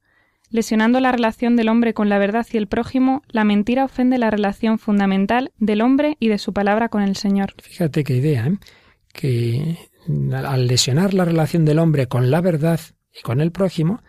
Lesionando 0.50 1.00
la 1.00 1.12
relación 1.12 1.56
del 1.56 1.70
hombre 1.70 1.94
con 1.94 2.10
la 2.10 2.18
verdad 2.18 2.46
y 2.52 2.58
el 2.58 2.68
prójimo, 2.68 3.22
la 3.28 3.44
mentira 3.44 3.86
ofende 3.86 4.18
la 4.18 4.30
relación 4.30 4.80
fundamental 4.80 5.52
del 5.58 5.82
hombre 5.82 6.18
y 6.20 6.30
de 6.30 6.38
su 6.38 6.54
palabra 6.54 6.90
con 6.90 7.04
el 7.04 7.16
Señor. 7.16 7.54
Fíjate 7.62 8.04
qué 8.04 8.16
idea, 8.16 8.48
¿eh? 8.48 8.58
que 9.14 9.78
al 10.34 10.68
lesionar 10.68 11.14
la 11.14 11.26
relación 11.26 11.66
del 11.66 11.80
hombre 11.80 12.08
con 12.08 12.32
la 12.32 12.42
verdad 12.42 12.80
y 13.18 13.22
con 13.22 13.42
el 13.42 13.52
prójimo, 13.52 14.02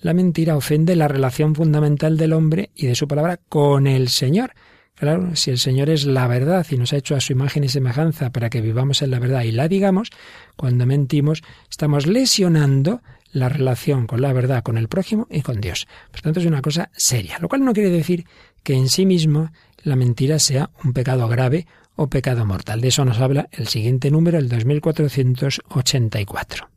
la 0.00 0.14
mentira 0.14 0.56
ofende 0.56 0.96
la 0.96 1.08
relación 1.08 1.54
fundamental 1.54 2.16
del 2.16 2.32
hombre 2.32 2.70
y 2.74 2.86
de 2.86 2.94
su 2.94 3.06
palabra 3.06 3.38
con 3.48 3.86
el 3.86 4.08
Señor. 4.08 4.52
Claro, 4.94 5.34
si 5.34 5.50
el 5.50 5.58
Señor 5.58 5.88
es 5.88 6.04
la 6.04 6.26
verdad 6.26 6.66
y 6.70 6.76
nos 6.76 6.92
ha 6.92 6.96
hecho 6.96 7.16
a 7.16 7.20
su 7.20 7.32
imagen 7.32 7.64
y 7.64 7.68
semejanza 7.68 8.30
para 8.30 8.50
que 8.50 8.60
vivamos 8.60 9.00
en 9.02 9.10
la 9.10 9.18
verdad 9.18 9.44
y 9.44 9.52
la 9.52 9.68
digamos, 9.68 10.10
cuando 10.56 10.84
mentimos 10.84 11.42
estamos 11.70 12.06
lesionando 12.06 13.00
la 13.32 13.48
relación 13.48 14.06
con 14.06 14.20
la 14.20 14.32
verdad, 14.32 14.62
con 14.62 14.76
el 14.76 14.88
prójimo 14.88 15.26
y 15.30 15.42
con 15.42 15.60
Dios. 15.60 15.86
Por 16.10 16.20
tanto, 16.20 16.40
es 16.40 16.46
una 16.46 16.62
cosa 16.62 16.90
seria, 16.96 17.38
lo 17.38 17.48
cual 17.48 17.64
no 17.64 17.72
quiere 17.72 17.90
decir 17.90 18.26
que 18.62 18.74
en 18.74 18.88
sí 18.88 19.06
mismo 19.06 19.50
la 19.82 19.96
mentira 19.96 20.38
sea 20.38 20.70
un 20.84 20.92
pecado 20.92 21.26
grave 21.28 21.66
o 21.96 22.08
pecado 22.08 22.44
mortal. 22.44 22.80
De 22.80 22.88
eso 22.88 23.04
nos 23.04 23.20
habla 23.20 23.48
el 23.52 23.68
siguiente 23.68 24.10
número, 24.10 24.38
el 24.38 24.48
2484. 24.48 26.68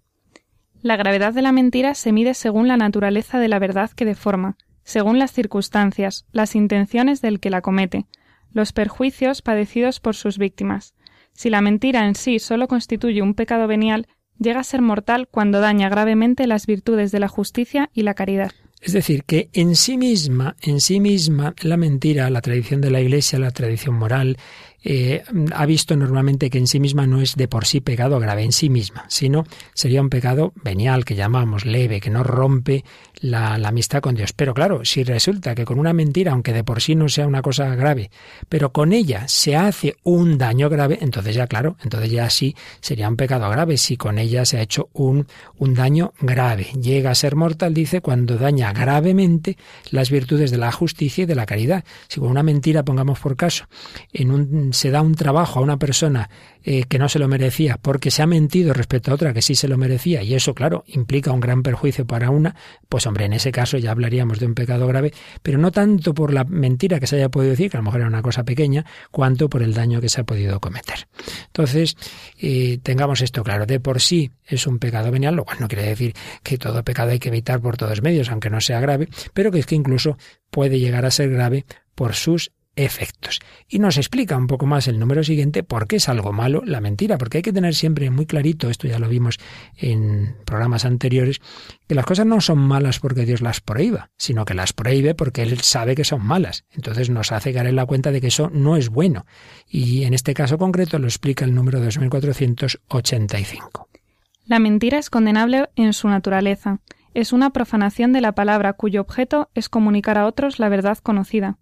La 0.83 0.97
gravedad 0.97 1.33
de 1.33 1.41
la 1.41 1.53
mentira 1.53 1.95
se 1.95 2.11
mide 2.11 2.33
según 2.33 2.67
la 2.67 2.75
naturaleza 2.75 3.39
de 3.39 3.47
la 3.47 3.57
verdad 3.57 3.89
que 3.91 4.03
deforma, 4.03 4.57
según 4.83 5.17
las 5.17 5.31
circunstancias, 5.31 6.25
las 6.33 6.55
intenciones 6.55 7.21
del 7.21 7.39
que 7.39 7.49
la 7.49 7.61
comete, 7.61 8.05
los 8.51 8.73
perjuicios 8.73 9.41
padecidos 9.41 10.01
por 10.01 10.13
sus 10.13 10.37
víctimas. 10.37 10.93
Si 11.31 11.49
la 11.49 11.61
mentira 11.61 12.05
en 12.05 12.15
sí 12.15 12.37
solo 12.37 12.67
constituye 12.67 13.21
un 13.21 13.33
pecado 13.33 13.65
venial, 13.65 14.07
llega 14.37 14.59
a 14.59 14.65
ser 14.65 14.81
mortal 14.81 15.29
cuando 15.31 15.61
daña 15.61 15.87
gravemente 15.87 16.47
las 16.47 16.65
virtudes 16.65 17.13
de 17.13 17.21
la 17.21 17.29
justicia 17.29 17.89
y 17.93 18.01
la 18.01 18.13
caridad. 18.13 18.51
Es 18.81 18.91
decir, 18.91 19.23
que 19.23 19.49
en 19.53 19.77
sí 19.77 19.97
misma, 19.97 20.57
en 20.61 20.81
sí 20.81 20.99
misma, 20.99 21.55
la 21.61 21.77
mentira, 21.77 22.29
la 22.29 22.41
tradición 22.41 22.81
de 22.81 22.91
la 22.91 22.99
Iglesia, 22.99 23.39
la 23.39 23.51
tradición 23.51 23.95
moral, 23.95 24.37
eh, 24.83 25.23
ha 25.53 25.65
visto 25.65 25.95
normalmente 25.95 26.49
que 26.49 26.57
en 26.57 26.67
sí 26.67 26.79
misma 26.79 27.07
no 27.07 27.21
es 27.21 27.35
de 27.35 27.47
por 27.47 27.65
sí 27.65 27.79
pecado 27.79 28.19
grave 28.19 28.43
en 28.43 28.51
sí 28.51 28.69
misma, 28.69 29.05
sino 29.07 29.45
sería 29.73 30.01
un 30.01 30.09
pecado 30.09 30.53
venial 30.63 31.05
que 31.05 31.15
llamamos 31.15 31.65
leve, 31.65 32.01
que 32.01 32.09
no 32.09 32.23
rompe 32.23 32.83
la, 33.21 33.57
la, 33.57 33.69
amistad 33.69 34.01
con 34.01 34.15
Dios. 34.15 34.33
Pero 34.33 34.53
claro, 34.53 34.83
si 34.83 35.03
resulta 35.03 35.55
que 35.55 35.65
con 35.65 35.79
una 35.79 35.93
mentira, 35.93 36.33
aunque 36.33 36.53
de 36.53 36.63
por 36.63 36.81
sí 36.81 36.95
no 36.95 37.07
sea 37.09 37.27
una 37.27 37.41
cosa 37.41 37.73
grave, 37.75 38.11
pero 38.49 38.71
con 38.71 38.93
ella 38.93 39.27
se 39.27 39.55
hace 39.55 39.95
un 40.03 40.38
daño 40.38 40.69
grave, 40.69 40.99
entonces 41.01 41.36
ya 41.36 41.47
claro, 41.47 41.77
entonces 41.84 42.12
ya 42.12 42.29
sí 42.29 42.55
sería 42.81 43.08
un 43.08 43.15
pecado 43.15 43.49
grave 43.49 43.77
si 43.77 43.97
con 43.97 44.19
ella 44.19 44.45
se 44.45 44.58
ha 44.58 44.62
hecho 44.62 44.89
un, 44.93 45.27
un 45.58 45.73
daño 45.73 46.13
grave. 46.19 46.67
Llega 46.81 47.12
a 47.12 47.15
ser 47.15 47.36
mortal, 47.36 47.73
dice, 47.73 48.01
cuando 48.01 48.38
daña 48.38 48.73
gravemente 48.73 49.58
las 49.91 50.10
virtudes 50.10 50.51
de 50.51 50.58
la 50.58 50.71
justicia 50.71 51.23
y 51.23 51.25
de 51.25 51.36
la 51.36 51.45
caridad. 51.45 51.84
Si 52.08 52.19
con 52.19 52.29
una 52.29 52.43
mentira, 52.43 52.84
pongamos 52.84 53.19
por 53.19 53.36
caso, 53.36 53.65
en 54.12 54.31
un 54.31 54.72
se 54.73 54.91
da 54.91 55.01
un 55.01 55.15
trabajo 55.15 55.59
a 55.59 55.63
una 55.63 55.77
persona 55.77 56.29
eh, 56.63 56.83
que 56.83 56.99
no 56.99 57.09
se 57.09 57.19
lo 57.19 57.27
merecía 57.27 57.77
porque 57.81 58.12
se 58.12 58.21
ha 58.21 58.27
mentido 58.27 58.73
respecto 58.73 59.12
a 59.12 59.15
otra 59.15 59.33
que 59.33 59.41
sí 59.41 59.55
se 59.55 59.67
lo 59.67 59.77
merecía 59.77 60.23
y 60.23 60.33
eso, 60.33 60.53
claro, 60.53 60.83
implica 60.88 61.31
un 61.31 61.39
gran 61.39 61.63
perjuicio 61.63 62.05
para 62.05 62.29
una, 62.29 62.55
pues 62.89 63.05
hombre, 63.05 63.25
en 63.25 63.33
ese 63.33 63.51
caso 63.51 63.77
ya 63.77 63.91
hablaríamos 63.91 64.39
de 64.39 64.45
un 64.45 64.55
pecado 64.55 64.88
grave, 64.88 65.13
pero 65.41 65.57
no 65.57 65.71
tanto 65.71 66.13
por 66.13 66.33
la 66.33 66.43
mentira 66.43 66.99
que 66.99 67.07
se 67.07 67.17
haya 67.17 67.29
podido 67.29 67.51
decir, 67.51 67.69
que 67.69 67.77
a 67.77 67.79
lo 67.79 67.86
mejor 67.86 68.01
era 68.01 68.09
una 68.09 68.21
cosa 68.21 68.43
pequeña, 68.43 68.86
cuanto 69.12 69.49
por 69.49 69.63
el 69.63 69.73
daño 69.73 70.01
que 70.01 70.09
se 70.09 70.21
ha 70.21 70.23
podido 70.23 70.59
cometer. 70.59 71.07
Entonces, 71.47 71.95
eh, 72.39 72.79
tengamos 72.81 73.21
esto 73.21 73.43
claro, 73.43 73.65
de 73.65 73.79
por 73.79 74.01
sí 74.01 74.31
es 74.45 74.67
un 74.67 74.79
pecado 74.79 75.12
venial, 75.12 75.36
lo 75.36 75.45
cual 75.45 75.57
no 75.59 75.67
quiere 75.67 75.83
decir 75.86 76.13
que 76.43 76.57
todo 76.57 76.83
pecado 76.83 77.12
hay 77.12 77.19
que 77.19 77.29
evitar 77.29 77.62
por 77.62 77.77
todos 77.77 78.01
medios, 78.01 78.29
aunque 78.29 78.49
no 78.49 78.62
sea 78.62 78.79
grave, 78.79 79.07
pero 79.33 79.51
que 79.51 79.59
es 79.59 79.65
que 79.65 79.75
incluso 79.75 80.17
puede 80.49 80.79
llegar 80.79 81.05
a 81.05 81.12
ser 81.12 81.29
grave 81.29 81.65
por 81.95 82.13
sus 82.13 82.51
efectos. 82.75 83.39
Y 83.67 83.79
nos 83.79 83.97
explica 83.97 84.38
un 84.38 84.47
poco 84.47 84.65
más 84.65 84.88
el 84.88 84.99
número 84.99 85.23
siguiente 85.23 85.63
por 85.63 85.88
qué 85.88 85.97
es 85.97 86.09
algo 86.09 86.33
malo 86.33 86.62
la 86.65 86.81
mentira, 86.81 87.17
porque 87.17 87.38
hay 87.38 87.43
que 87.43 87.53
tener 87.53 87.75
siempre 87.75 88.09
muy 88.09 88.25
clarito, 88.25 88.69
esto 88.69 88.88
ya 88.88 88.99
lo 88.99 89.07
vimos 89.07 89.39
en 89.77 90.36
programas 90.45 90.86
anteriores, 90.86 91.39
que 91.88 91.95
las 91.95 92.05
cosas 92.05 92.25
no 92.25 92.41
son 92.41 92.59
malas 92.59 92.99
porque 92.99 93.25
Dios 93.25 93.41
las 93.41 93.62
prohíba, 93.62 94.09
sino 94.17 94.45
que 94.45 94.53
las 94.53 94.73
prohíbe 94.73 95.15
porque 95.15 95.43
Él 95.43 95.59
sabe 95.62 95.95
que 95.95 96.03
son 96.03 96.25
malas. 96.25 96.65
Entonces 96.71 97.09
nos 97.09 97.31
hace 97.31 97.53
caer 97.53 97.67
en 97.67 97.75
la 97.75 97.86
cuenta 97.86 98.12
de 98.12 98.21
que 98.21 98.27
eso 98.27 98.49
no 98.51 98.77
es 98.77 98.89
bueno. 98.89 99.25
Y 99.67 100.03
en 100.03 100.13
este 100.13 100.33
caso 100.33 100.57
concreto 100.57 100.99
lo 100.99 101.07
explica 101.07 101.45
el 101.45 101.53
número 101.53 101.79
2485. 101.79 103.89
La 104.45 104.59
mentira 104.59 104.97
es 104.97 105.09
condenable 105.09 105.69
en 105.75 105.93
su 105.93 106.09
naturaleza. 106.09 106.79
Es 107.13 107.31
una 107.31 107.51
profanación 107.51 108.12
de 108.12 108.21
la 108.21 108.33
palabra 108.33 108.73
cuyo 108.73 109.01
objeto 109.01 109.49
es 109.53 109.69
comunicar 109.69 110.17
a 110.17 110.25
otros 110.25 110.59
la 110.59 110.67
verdad 110.67 110.97
conocida. 110.97 111.57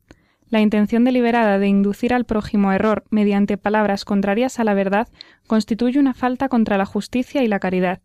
La 0.51 0.59
intención 0.59 1.05
deliberada 1.05 1.59
de 1.59 1.67
inducir 1.67 2.13
al 2.13 2.25
prójimo 2.25 2.69
a 2.69 2.75
error 2.75 3.05
mediante 3.09 3.57
palabras 3.57 4.03
contrarias 4.03 4.59
a 4.59 4.65
la 4.65 4.73
verdad 4.73 5.07
constituye 5.47 5.97
una 5.97 6.13
falta 6.13 6.49
contra 6.49 6.77
la 6.77 6.85
justicia 6.85 7.41
y 7.41 7.47
la 7.47 7.59
caridad. 7.59 8.01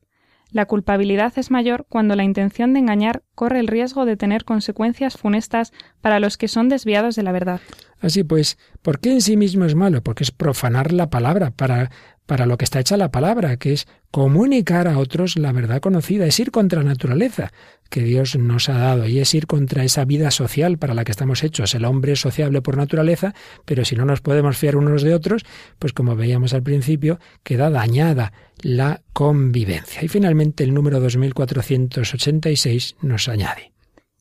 La 0.52 0.66
culpabilidad 0.66 1.36
es 1.38 1.50
mayor 1.50 1.86
cuando 1.88 2.14
la 2.14 2.22
intención 2.22 2.72
de 2.72 2.78
engañar 2.78 3.24
corre 3.34 3.58
el 3.58 3.66
riesgo 3.66 4.04
de 4.04 4.16
tener 4.16 4.44
consecuencias 4.44 5.16
funestas 5.16 5.72
para 6.00 6.20
los 6.20 6.36
que 6.36 6.46
son 6.46 6.68
desviados 6.68 7.16
de 7.16 7.24
la 7.24 7.32
verdad. 7.32 7.60
Así 7.98 8.22
pues, 8.22 8.58
¿por 8.80 9.00
qué 9.00 9.10
en 9.10 9.22
sí 9.22 9.36
mismo 9.36 9.64
es 9.64 9.74
malo? 9.74 10.04
Porque 10.04 10.22
es 10.22 10.30
profanar 10.30 10.92
la 10.92 11.10
palabra 11.10 11.50
para 11.50 11.90
para 12.26 12.46
lo 12.46 12.58
que 12.58 12.64
está 12.64 12.80
hecha 12.80 12.96
la 12.96 13.10
palabra, 13.10 13.56
que 13.56 13.72
es 13.72 13.86
comunicar 14.10 14.88
a 14.88 14.98
otros 14.98 15.36
la 15.36 15.52
verdad 15.52 15.80
conocida, 15.80 16.26
es 16.26 16.38
ir 16.40 16.50
contra 16.50 16.82
la 16.82 16.90
naturaleza 16.90 17.52
que 17.88 18.02
Dios 18.02 18.36
nos 18.36 18.68
ha 18.68 18.78
dado 18.78 19.06
y 19.06 19.20
es 19.20 19.32
ir 19.34 19.46
contra 19.46 19.84
esa 19.84 20.04
vida 20.04 20.30
social 20.30 20.76
para 20.76 20.94
la 20.94 21.04
que 21.04 21.12
estamos 21.12 21.44
hechos. 21.44 21.74
El 21.74 21.84
hombre 21.84 22.12
es 22.12 22.20
sociable 22.20 22.62
por 22.62 22.76
naturaleza, 22.76 23.34
pero 23.64 23.84
si 23.84 23.94
no 23.94 24.04
nos 24.04 24.20
podemos 24.20 24.56
fiar 24.56 24.76
unos 24.76 25.02
de 25.02 25.14
otros, 25.14 25.44
pues 25.78 25.92
como 25.92 26.16
veíamos 26.16 26.52
al 26.52 26.62
principio, 26.62 27.20
queda 27.42 27.70
dañada 27.70 28.32
la 28.60 29.02
convivencia. 29.12 30.02
Y 30.02 30.08
finalmente 30.08 30.64
el 30.64 30.74
número 30.74 31.00
2486 31.00 32.96
nos 33.02 33.28
añade. 33.28 33.72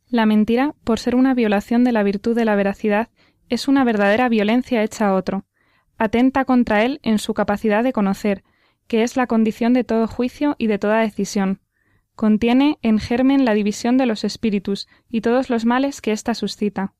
La 0.09 0.27
mentira, 0.27 0.75
por 0.83 0.99
ser 0.99 1.15
una 1.15 1.33
violación 1.33 1.83
de 1.83 1.91
la 1.91 2.03
virtud 2.03 2.35
de 2.35 2.45
la 2.45 2.55
veracidad, 2.55 3.09
es 3.49 3.67
una 3.67 3.83
verdadera 3.83 4.29
violencia 4.29 4.83
hecha 4.83 5.07
a 5.07 5.15
otro 5.15 5.45
atenta 5.97 6.45
contra 6.45 6.83
él 6.83 6.99
en 7.03 7.19
su 7.19 7.33
capacidad 7.33 7.83
de 7.83 7.93
conocer, 7.93 8.43
que 8.87 9.03
es 9.03 9.17
la 9.17 9.27
condición 9.27 9.73
de 9.73 9.83
todo 9.83 10.07
juicio 10.07 10.55
y 10.57 10.67
de 10.67 10.77
toda 10.77 10.99
decisión. 10.99 11.61
Contiene 12.15 12.77
en 12.81 12.99
germen 12.99 13.45
la 13.45 13.53
división 13.53 13.97
de 13.97 14.05
los 14.05 14.23
espíritus 14.23 14.87
y 15.09 15.21
todos 15.21 15.49
los 15.49 15.65
males 15.65 16.01
que 16.01 16.11
ésta 16.11 16.33
suscita. 16.33 16.93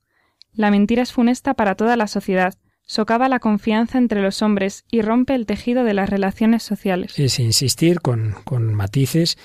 La 0.52 0.72
mentira 0.72 1.04
es 1.04 1.14
funesta 1.14 1.54
para 1.54 1.76
toda 1.76 1.96
la 1.96 2.08
sociedad, 2.08 2.56
socava 2.86 3.30
la 3.30 3.40
confianza 3.40 3.98
entre 3.98 4.22
los 4.22 4.42
hombres 4.42 4.86
y 4.92 5.02
rompe 5.02 5.36
el 5.36 5.46
tejido 5.46 5.84
de 5.84 5.94
las 5.94 6.10
relaciones 6.10 6.64
sociales. 6.64 7.18
Es 7.18 7.40
insistir 7.40 8.02
con, 8.02 8.36
con 8.44 8.74
matices 8.74 9.38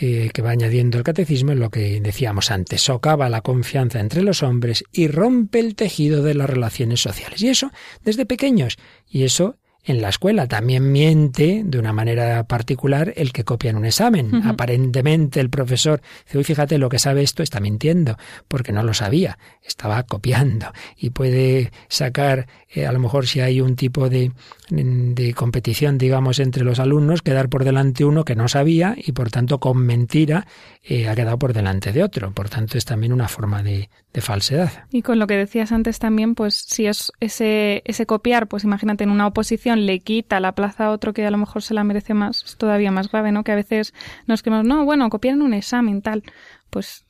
eh, 0.00 0.30
que 0.32 0.42
va 0.42 0.50
añadiendo 0.50 0.98
el 0.98 1.04
catecismo 1.04 1.52
en 1.52 1.60
lo 1.60 1.70
que 1.70 2.00
decíamos 2.00 2.50
antes, 2.50 2.82
socava 2.82 3.28
la 3.28 3.42
confianza 3.42 4.00
entre 4.00 4.22
los 4.22 4.42
hombres 4.42 4.84
y 4.92 5.08
rompe 5.08 5.60
el 5.60 5.74
tejido 5.76 6.22
de 6.22 6.34
las 6.34 6.50
relaciones 6.50 7.00
sociales. 7.00 7.42
Y 7.42 7.48
eso 7.48 7.70
desde 8.02 8.26
pequeños. 8.26 8.76
Y 9.08 9.22
eso 9.22 9.56
en 9.84 10.00
la 10.00 10.08
escuela. 10.08 10.48
También 10.48 10.90
miente 10.90 11.62
de 11.64 11.78
una 11.78 11.92
manera 11.92 12.44
particular 12.44 13.12
el 13.16 13.32
que 13.32 13.44
copia 13.44 13.70
en 13.70 13.76
un 13.76 13.84
examen. 13.84 14.34
Aparentemente 14.44 15.40
el 15.40 15.50
profesor 15.50 16.00
dice, 16.24 16.38
uy, 16.38 16.44
fíjate, 16.44 16.78
lo 16.78 16.88
que 16.88 16.98
sabe 16.98 17.22
esto 17.22 17.42
está 17.42 17.60
mintiendo, 17.60 18.16
porque 18.48 18.72
no 18.72 18.82
lo 18.82 18.94
sabía, 18.94 19.38
estaba 19.62 20.02
copiando. 20.04 20.72
Y 20.96 21.10
puede 21.10 21.70
sacar, 21.88 22.48
eh, 22.74 22.86
a 22.86 22.92
lo 22.92 22.98
mejor 22.98 23.26
si 23.26 23.40
hay 23.40 23.60
un 23.60 23.76
tipo 23.76 24.08
de, 24.08 24.32
de 24.68 25.34
competición, 25.34 25.96
digamos, 25.96 26.40
entre 26.40 26.64
los 26.64 26.80
alumnos, 26.80 27.22
quedar 27.22 27.48
por 27.48 27.64
delante 27.64 28.04
uno 28.04 28.24
que 28.24 28.34
no 28.34 28.48
sabía 28.48 28.96
y 28.96 29.12
por 29.12 29.30
tanto 29.30 29.60
con 29.60 29.78
mentira 29.78 30.46
eh, 30.82 31.08
ha 31.08 31.14
quedado 31.14 31.38
por 31.38 31.52
delante 31.52 31.92
de 31.92 32.02
otro. 32.02 32.32
Por 32.32 32.48
tanto 32.48 32.76
es 32.76 32.84
también 32.84 33.12
una 33.12 33.28
forma 33.28 33.62
de, 33.62 33.90
de 34.12 34.20
falsedad. 34.20 34.84
Y 34.90 35.02
con 35.02 35.18
lo 35.18 35.26
que 35.26 35.36
decías 35.36 35.70
antes 35.70 35.98
también, 36.00 36.34
pues 36.34 36.54
si 36.54 36.86
es 36.86 37.12
ese, 37.20 37.82
ese 37.84 38.06
copiar, 38.06 38.48
pues 38.48 38.64
imagínate 38.64 39.04
en 39.04 39.10
una 39.10 39.26
oposición 39.26 39.86
le 39.86 40.00
quita 40.00 40.40
la 40.40 40.52
plaza 40.52 40.86
a 40.86 40.90
otro 40.90 41.12
que 41.12 41.24
a 41.24 41.30
lo 41.30 41.38
mejor 41.38 41.62
se 41.62 41.74
la 41.74 41.84
merece 41.84 42.14
más, 42.14 42.44
es 42.44 42.56
todavía 42.56 42.90
más 42.90 43.10
grave, 43.10 43.30
¿no? 43.30 43.44
Que 43.44 43.52
a 43.52 43.56
veces 43.56 43.94
nos 44.26 44.42
quedamos, 44.42 44.66
no, 44.66 44.84
bueno, 44.84 45.08
copiar 45.10 45.34
en 45.34 45.42
un 45.42 45.54
examen, 45.54 46.02
tal, 46.02 46.24
pues 46.70 47.03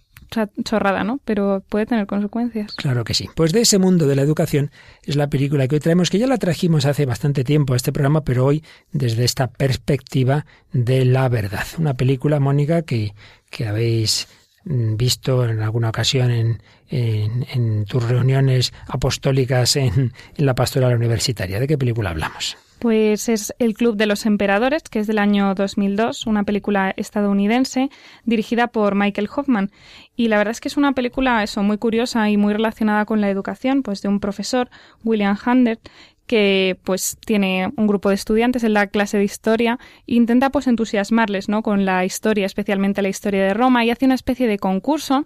chorrada, 0.64 1.04
¿no? 1.04 1.20
Pero 1.24 1.62
puede 1.68 1.86
tener 1.86 2.06
consecuencias. 2.06 2.74
Claro 2.74 3.04
que 3.04 3.14
sí. 3.14 3.28
Pues 3.34 3.52
de 3.52 3.62
ese 3.62 3.78
mundo 3.78 4.06
de 4.06 4.16
la 4.16 4.22
educación 4.22 4.70
es 5.02 5.16
la 5.16 5.28
película 5.28 5.68
que 5.68 5.76
hoy 5.76 5.80
traemos, 5.80 6.10
que 6.10 6.18
ya 6.18 6.26
la 6.26 6.38
trajimos 6.38 6.86
hace 6.86 7.06
bastante 7.06 7.44
tiempo 7.44 7.74
a 7.74 7.76
este 7.76 7.92
programa, 7.92 8.22
pero 8.22 8.44
hoy 8.44 8.64
desde 8.92 9.24
esta 9.24 9.48
perspectiva 9.48 10.46
de 10.72 11.04
la 11.04 11.28
verdad. 11.28 11.66
Una 11.78 11.94
película, 11.94 12.40
Mónica, 12.40 12.82
que, 12.82 13.14
que 13.50 13.66
habéis 13.66 14.28
mm, 14.64 14.96
visto 14.96 15.44
en 15.44 15.60
alguna 15.60 15.88
ocasión 15.88 16.30
en, 16.30 16.60
en, 16.90 17.84
tus 17.86 18.02
reuniones 18.02 18.72
apostólicas 18.86 19.76
en, 19.76 20.12
en 20.36 20.46
la 20.46 20.54
pastoral 20.54 20.94
universitaria. 20.94 21.60
¿De 21.60 21.66
qué 21.66 21.78
película 21.78 22.10
hablamos? 22.10 22.56
Pues 22.84 23.30
es 23.30 23.54
El 23.58 23.72
Club 23.72 23.96
de 23.96 24.04
los 24.04 24.26
Emperadores, 24.26 24.82
que 24.82 24.98
es 24.98 25.06
del 25.06 25.18
año 25.18 25.54
2002, 25.54 26.26
una 26.26 26.44
película 26.44 26.92
estadounidense 26.98 27.88
dirigida 28.26 28.66
por 28.66 28.94
Michael 28.94 29.30
Hoffman. 29.34 29.70
Y 30.16 30.28
la 30.28 30.36
verdad 30.36 30.50
es 30.50 30.60
que 30.60 30.68
es 30.68 30.76
una 30.76 30.92
película 30.92 31.42
eso, 31.42 31.62
muy 31.62 31.78
curiosa 31.78 32.28
y 32.28 32.36
muy 32.36 32.52
relacionada 32.52 33.06
con 33.06 33.22
la 33.22 33.30
educación, 33.30 33.82
pues 33.82 34.02
de 34.02 34.08
un 34.08 34.20
profesor, 34.20 34.68
William 35.02 35.34
Handert, 35.42 35.80
que 36.26 36.78
pues 36.84 37.16
tiene 37.24 37.72
un 37.74 37.86
grupo 37.86 38.10
de 38.10 38.16
estudiantes 38.16 38.64
en 38.64 38.74
la 38.74 38.88
clase 38.88 39.16
de 39.16 39.24
historia 39.24 39.78
e 40.06 40.16
intenta 40.16 40.50
pues 40.50 40.66
entusiasmarles, 40.66 41.48
¿no? 41.48 41.62
con 41.62 41.86
la 41.86 42.04
historia, 42.04 42.44
especialmente 42.44 43.00
la 43.00 43.08
historia 43.08 43.44
de 43.44 43.54
Roma 43.54 43.82
y 43.86 43.92
hace 43.92 44.04
una 44.04 44.14
especie 44.14 44.46
de 44.46 44.58
concurso 44.58 45.24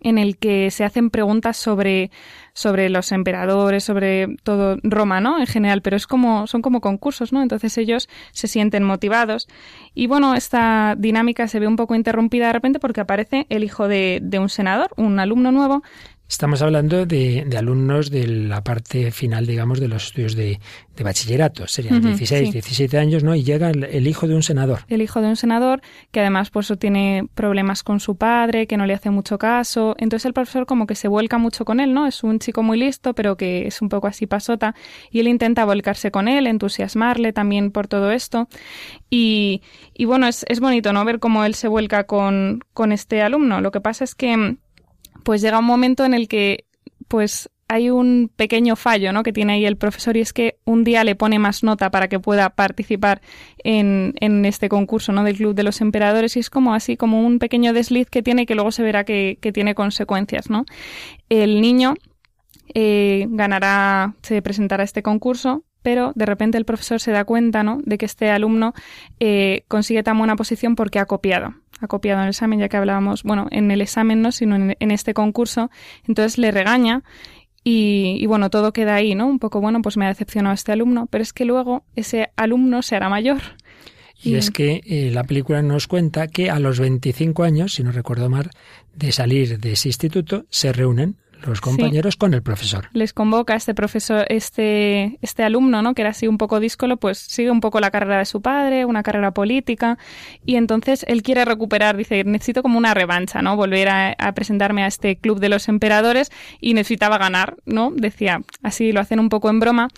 en 0.00 0.18
el 0.18 0.36
que 0.38 0.70
se 0.70 0.84
hacen 0.84 1.10
preguntas 1.10 1.56
sobre, 1.56 2.10
sobre 2.52 2.88
los 2.90 3.12
emperadores, 3.12 3.84
sobre 3.84 4.36
todo 4.42 4.78
Roma, 4.82 5.20
¿no? 5.20 5.38
En 5.38 5.46
general, 5.46 5.82
pero 5.82 5.96
es 5.96 6.06
como, 6.06 6.46
son 6.46 6.62
como 6.62 6.80
concursos, 6.80 7.32
¿no? 7.32 7.42
Entonces 7.42 7.76
ellos 7.78 8.08
se 8.32 8.48
sienten 8.48 8.84
motivados. 8.84 9.48
Y 9.94 10.06
bueno, 10.06 10.34
esta 10.34 10.94
dinámica 10.98 11.48
se 11.48 11.60
ve 11.60 11.66
un 11.66 11.76
poco 11.76 11.94
interrumpida 11.94 12.46
de 12.46 12.52
repente 12.52 12.78
porque 12.78 13.00
aparece 13.00 13.46
el 13.50 13.64
hijo 13.64 13.88
de, 13.88 14.20
de 14.22 14.38
un 14.38 14.48
senador, 14.48 14.90
un 14.96 15.18
alumno 15.18 15.52
nuevo, 15.52 15.82
Estamos 16.30 16.62
hablando 16.62 17.06
de, 17.06 17.44
alumnos 17.58 18.08
de 18.08 18.24
la 18.28 18.62
parte 18.62 19.10
final, 19.10 19.48
digamos, 19.48 19.80
de 19.80 19.88
los 19.88 20.06
estudios 20.06 20.36
de, 20.36 20.60
bachillerato. 21.02 21.66
Serían 21.66 22.00
16, 22.00 22.52
17 22.52 22.98
años, 22.98 23.24
¿no? 23.24 23.34
Y 23.34 23.42
llega 23.42 23.70
el, 23.70 24.06
hijo 24.06 24.28
de 24.28 24.36
un 24.36 24.44
senador. 24.44 24.80
El 24.86 25.02
hijo 25.02 25.20
de 25.20 25.26
un 25.26 25.34
senador, 25.34 25.80
que 26.12 26.20
además 26.20 26.50
pues 26.50 26.72
tiene 26.78 27.26
problemas 27.34 27.82
con 27.82 27.98
su 27.98 28.16
padre, 28.16 28.68
que 28.68 28.76
no 28.76 28.86
le 28.86 28.94
hace 28.94 29.10
mucho 29.10 29.38
caso. 29.38 29.96
Entonces 29.98 30.24
el 30.26 30.32
profesor 30.32 30.66
como 30.66 30.86
que 30.86 30.94
se 30.94 31.08
vuelca 31.08 31.36
mucho 31.36 31.64
con 31.64 31.80
él, 31.80 31.94
¿no? 31.94 32.06
Es 32.06 32.22
un 32.22 32.38
chico 32.38 32.62
muy 32.62 32.78
listo, 32.78 33.12
pero 33.12 33.36
que 33.36 33.66
es 33.66 33.82
un 33.82 33.88
poco 33.88 34.06
así 34.06 34.26
pasota. 34.26 34.76
Y 35.10 35.18
él 35.18 35.26
intenta 35.26 35.64
volcarse 35.64 36.12
con 36.12 36.28
él, 36.28 36.46
entusiasmarle 36.46 37.32
también 37.32 37.72
por 37.72 37.88
todo 37.88 38.12
esto. 38.12 38.48
Y, 39.10 39.62
y 39.94 40.04
bueno, 40.04 40.28
es, 40.28 40.46
es 40.48 40.60
bonito, 40.60 40.92
¿no? 40.92 41.04
Ver 41.04 41.18
cómo 41.18 41.44
él 41.44 41.56
se 41.56 41.66
vuelca 41.66 42.04
con, 42.04 42.60
con 42.72 42.92
este 42.92 43.20
alumno. 43.20 43.60
Lo 43.60 43.72
que 43.72 43.80
pasa 43.80 44.04
es 44.04 44.14
que 44.14 44.58
pues 45.22 45.42
llega 45.42 45.58
un 45.58 45.64
momento 45.64 46.04
en 46.04 46.14
el 46.14 46.28
que 46.28 46.64
pues 47.08 47.50
hay 47.70 47.88
un 47.88 48.32
pequeño 48.34 48.74
fallo 48.74 49.12
¿no? 49.12 49.22
que 49.22 49.32
tiene 49.32 49.52
ahí 49.52 49.64
el 49.64 49.76
profesor 49.76 50.16
y 50.16 50.20
es 50.20 50.32
que 50.32 50.58
un 50.64 50.82
día 50.82 51.04
le 51.04 51.14
pone 51.14 51.38
más 51.38 51.62
nota 51.62 51.88
para 51.92 52.08
que 52.08 52.18
pueda 52.18 52.50
participar 52.50 53.20
en, 53.62 54.12
en, 54.18 54.44
este 54.44 54.68
concurso 54.68 55.12
¿no? 55.12 55.22
del 55.22 55.36
Club 55.36 55.54
de 55.54 55.62
los 55.62 55.80
Emperadores 55.80 56.36
y 56.36 56.40
es 56.40 56.50
como 56.50 56.74
así, 56.74 56.96
como 56.96 57.24
un 57.24 57.38
pequeño 57.38 57.72
desliz 57.72 58.10
que 58.10 58.24
tiene 58.24 58.44
que 58.44 58.56
luego 58.56 58.72
se 58.72 58.82
verá 58.82 59.04
que, 59.04 59.38
tiene 59.54 59.76
consecuencias. 59.76 60.50
¿no? 60.50 60.64
El 61.28 61.60
niño 61.60 61.94
eh, 62.74 63.26
ganará, 63.30 64.16
se 64.22 64.42
presentará 64.42 64.82
a 64.82 64.84
este 64.84 65.04
concurso, 65.04 65.62
pero 65.80 66.10
de 66.16 66.26
repente 66.26 66.58
el 66.58 66.64
profesor 66.64 66.98
se 66.98 67.12
da 67.12 67.24
cuenta 67.24 67.62
¿no? 67.62 67.78
de 67.84 67.98
que 67.98 68.06
este 68.06 68.30
alumno 68.30 68.74
eh, 69.20 69.62
consigue 69.68 70.02
tan 70.02 70.18
buena 70.18 70.34
posición 70.34 70.74
porque 70.74 70.98
ha 70.98 71.06
copiado 71.06 71.54
ha 71.80 71.86
copiado 71.86 72.20
en 72.20 72.24
el 72.24 72.30
examen, 72.30 72.58
ya 72.58 72.68
que 72.68 72.76
hablábamos, 72.76 73.22
bueno, 73.22 73.48
en 73.50 73.70
el 73.70 73.80
examen 73.80 74.22
no, 74.22 74.32
sino 74.32 74.56
en, 74.56 74.90
este 74.90 75.14
concurso, 75.14 75.70
entonces 76.06 76.38
le 76.38 76.50
regaña 76.50 77.02
y, 77.62 78.24
bueno, 78.26 78.48
todo 78.48 78.72
queda 78.72 78.94
ahí, 78.94 79.14
¿no? 79.14 79.26
Un 79.26 79.38
poco, 79.38 79.60
bueno, 79.60 79.82
pues 79.82 79.96
me 79.96 80.06
ha 80.06 80.08
decepcionado 80.08 80.54
este 80.54 80.72
alumno, 80.72 81.06
pero 81.10 81.22
es 81.22 81.32
que 81.32 81.44
luego 81.44 81.84
ese 81.94 82.30
alumno 82.36 82.82
se 82.82 82.96
hará 82.96 83.08
mayor. 83.08 83.40
Y, 84.22 84.34
es 84.34 84.50
que 84.50 84.82
eh, 84.86 85.10
la 85.12 85.24
película 85.24 85.62
nos 85.62 85.86
cuenta 85.86 86.28
que 86.28 86.50
a 86.50 86.58
los 86.58 86.78
25 86.78 87.42
años, 87.42 87.74
si 87.74 87.82
no 87.82 87.92
recuerdo 87.92 88.28
mal, 88.28 88.50
de 88.94 89.12
salir 89.12 89.58
de 89.58 89.72
ese 89.72 89.88
instituto, 89.88 90.44
se 90.50 90.72
reúnen 90.72 91.16
los 91.46 91.60
compañeros 91.60 92.16
con 92.16 92.34
el 92.34 92.42
profesor. 92.42 92.88
Les 92.92 93.12
convoca 93.12 93.54
este 93.54 93.74
profesor, 93.74 94.26
este, 94.28 95.18
este 95.22 95.42
alumno, 95.42 95.82
¿no? 95.82 95.94
Que 95.94 96.02
era 96.02 96.10
así 96.10 96.28
un 96.28 96.38
poco 96.38 96.60
díscolo, 96.60 96.96
pues 96.96 97.18
sigue 97.18 97.50
un 97.50 97.60
poco 97.60 97.80
la 97.80 97.90
carrera 97.90 98.18
de 98.18 98.24
su 98.24 98.42
padre, 98.42 98.84
una 98.84 99.02
carrera 99.02 99.32
política, 99.32 99.98
y 100.44 100.56
entonces 100.56 101.04
él 101.08 101.22
quiere 101.22 101.44
recuperar, 101.44 101.96
dice, 101.96 102.24
necesito 102.24 102.62
como 102.62 102.78
una 102.78 102.94
revancha, 102.94 103.42
¿no? 103.42 103.56
Volver 103.56 103.88
a, 103.88 104.32
presentarme 104.34 104.84
a 104.84 104.86
este 104.86 105.16
club 105.16 105.40
de 105.40 105.48
los 105.48 105.68
emperadores 105.68 106.30
y 106.60 106.74
necesitaba 106.74 107.18
ganar, 107.18 107.56
¿no? 107.64 107.90
Decía, 107.94 108.42
así 108.62 108.92
lo 108.92 109.00
hacen 109.00 109.20
un 109.20 109.28
poco 109.28 109.50
en 109.50 109.60
broma, 109.60 109.88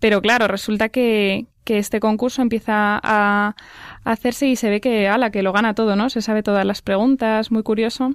pero 0.00 0.20
claro, 0.20 0.48
resulta 0.48 0.88
que, 0.88 1.46
que 1.64 1.78
este 1.78 2.00
concurso 2.00 2.42
empieza 2.42 3.00
a, 3.02 3.56
hacerse 4.04 4.46
y 4.46 4.56
se 4.56 4.70
ve 4.70 4.80
que, 4.80 5.08
ala, 5.08 5.30
que 5.30 5.42
lo 5.42 5.52
gana 5.52 5.74
todo, 5.74 5.96
¿no? 5.96 6.10
Se 6.10 6.22
sabe 6.22 6.42
todas 6.42 6.64
las 6.64 6.80
preguntas, 6.80 7.50
muy 7.50 7.62
curioso. 7.62 8.14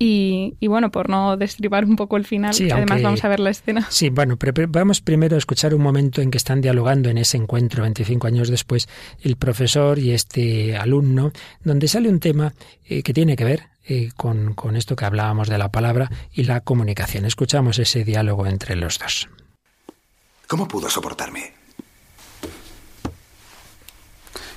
Y, 0.00 0.54
bueno, 0.68 0.92
por 0.92 1.10
no 1.10 1.36
destribar 1.36 1.84
un 1.84 1.96
poco 1.96 2.16
el 2.16 2.24
final, 2.24 2.54
además 2.72 3.02
vamos 3.02 3.24
a 3.24 3.28
ver 3.28 3.40
la 3.40 3.50
escena. 3.50 3.86
Sí, 3.90 4.10
bueno, 4.10 4.36
pero 4.36 4.52
vamos 4.68 5.00
primero 5.00 5.34
a 5.34 5.38
escuchar 5.38 5.74
un 5.74 5.82
momento 5.82 6.22
en 6.22 6.30
que 6.30 6.38
están 6.38 6.60
dialogando 6.60 7.08
en 7.08 7.18
ese 7.18 7.36
encuentro 7.36 7.82
25 7.82 8.28
años 8.28 8.48
después 8.48 8.88
el 9.22 9.36
profesor 9.36 9.98
y 9.98 10.12
este 10.12 10.76
alumno, 10.76 11.32
donde 11.64 11.88
sale 11.88 12.08
un 12.08 12.20
tema 12.20 12.54
eh, 12.84 13.02
que 13.02 13.12
tiene 13.12 13.34
que 13.34 13.44
ver 13.44 13.64
eh, 13.86 14.10
con, 14.16 14.54
con 14.54 14.76
esto 14.76 14.94
que 14.94 15.04
hablábamos 15.04 15.48
de 15.48 15.58
la 15.58 15.72
palabra 15.72 16.08
y 16.32 16.44
la 16.44 16.60
comunicación. 16.60 17.24
Escuchamos 17.24 17.80
ese 17.80 18.04
diálogo 18.04 18.46
entre 18.46 18.76
los 18.76 19.00
dos. 19.00 19.28
¿Cómo 20.46 20.68
pudo 20.68 20.88
soportarme? 20.88 21.52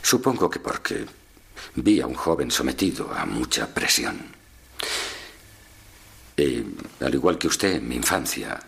Supongo 0.04 0.50
que 0.50 0.60
porque 0.60 1.06
vi 1.76 2.00
a 2.00 2.06
un 2.06 2.14
joven 2.14 2.52
sometido 2.52 3.12
a 3.12 3.26
mucha 3.26 3.74
presión. 3.74 4.20
Y, 6.38 6.64
al 7.00 7.14
igual 7.14 7.38
que 7.38 7.48
usted, 7.48 7.76
en 7.76 7.88
mi 7.88 7.96
infancia, 7.96 8.60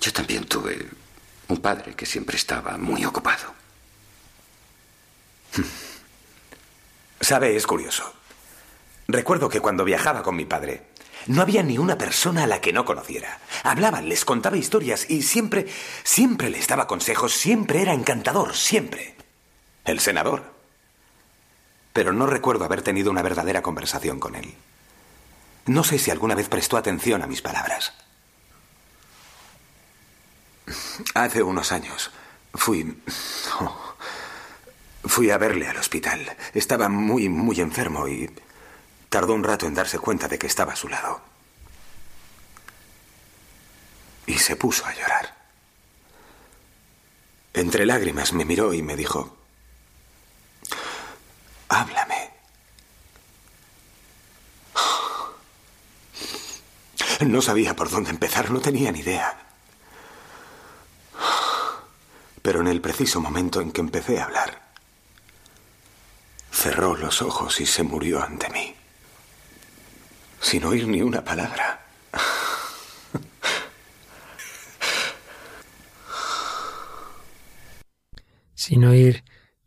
yo 0.00 0.12
también 0.12 0.44
tuve 0.44 0.86
un 1.48 1.58
padre 1.58 1.94
que 1.94 2.06
siempre 2.06 2.36
estaba 2.36 2.76
muy 2.76 3.04
ocupado. 3.04 3.54
Sabe, 7.20 7.56
es 7.56 7.66
curioso. 7.66 8.12
Recuerdo 9.08 9.48
que 9.48 9.60
cuando 9.60 9.84
viajaba 9.84 10.22
con 10.22 10.36
mi 10.36 10.44
padre, 10.44 10.88
no 11.26 11.42
había 11.42 11.62
ni 11.62 11.78
una 11.78 11.98
persona 11.98 12.44
a 12.44 12.46
la 12.46 12.60
que 12.60 12.72
no 12.72 12.84
conociera. 12.84 13.40
Hablaba, 13.64 14.00
les 14.00 14.24
contaba 14.24 14.56
historias 14.56 15.10
y 15.10 15.22
siempre, 15.22 15.66
siempre 16.04 16.50
les 16.50 16.66
daba 16.68 16.86
consejos, 16.86 17.32
siempre 17.34 17.82
era 17.82 17.92
encantador, 17.92 18.54
siempre. 18.54 19.14
El 19.84 20.00
senador. 20.00 20.54
Pero 21.92 22.12
no 22.12 22.26
recuerdo 22.26 22.64
haber 22.64 22.82
tenido 22.82 23.10
una 23.10 23.22
verdadera 23.22 23.62
conversación 23.62 24.20
con 24.20 24.36
él. 24.36 24.54
No 25.68 25.84
sé 25.84 25.98
si 25.98 26.10
alguna 26.10 26.34
vez 26.34 26.48
prestó 26.48 26.78
atención 26.78 27.22
a 27.22 27.26
mis 27.26 27.42
palabras. 27.42 27.92
Hace 31.14 31.42
unos 31.42 31.72
años 31.72 32.10
fui... 32.54 33.02
Oh, 33.60 33.94
fui 35.04 35.30
a 35.30 35.36
verle 35.36 35.68
al 35.68 35.76
hospital. 35.76 36.36
Estaba 36.54 36.88
muy, 36.88 37.28
muy 37.28 37.60
enfermo 37.60 38.08
y 38.08 38.30
tardó 39.10 39.34
un 39.34 39.44
rato 39.44 39.66
en 39.66 39.74
darse 39.74 39.98
cuenta 39.98 40.26
de 40.26 40.38
que 40.38 40.46
estaba 40.46 40.72
a 40.72 40.76
su 40.76 40.88
lado. 40.88 41.20
Y 44.26 44.38
se 44.38 44.56
puso 44.56 44.86
a 44.86 44.94
llorar. 44.94 45.36
Entre 47.52 47.84
lágrimas 47.84 48.32
me 48.32 48.46
miró 48.46 48.72
y 48.72 48.82
me 48.82 48.96
dijo, 48.96 49.37
No 57.28 57.42
sabía 57.42 57.76
por 57.76 57.90
dónde 57.90 58.08
empezar, 58.08 58.50
no 58.50 58.58
tenía 58.58 58.90
ni 58.90 59.00
idea. 59.00 59.36
Pero 62.40 62.62
en 62.62 62.68
el 62.68 62.80
preciso 62.80 63.20
momento 63.20 63.60
en 63.60 63.70
que 63.70 63.82
empecé 63.82 64.18
a 64.18 64.24
hablar, 64.24 64.62
cerró 66.50 66.96
los 66.96 67.20
ojos 67.20 67.60
y 67.60 67.66
se 67.66 67.82
murió 67.82 68.22
ante 68.22 68.48
mí, 68.48 68.74
sin 70.40 70.64
oír 70.64 70.88
ni 70.88 71.02
una 71.02 71.22
palabra. 71.22 71.84
Sin 78.54 78.86
oír 78.86 79.22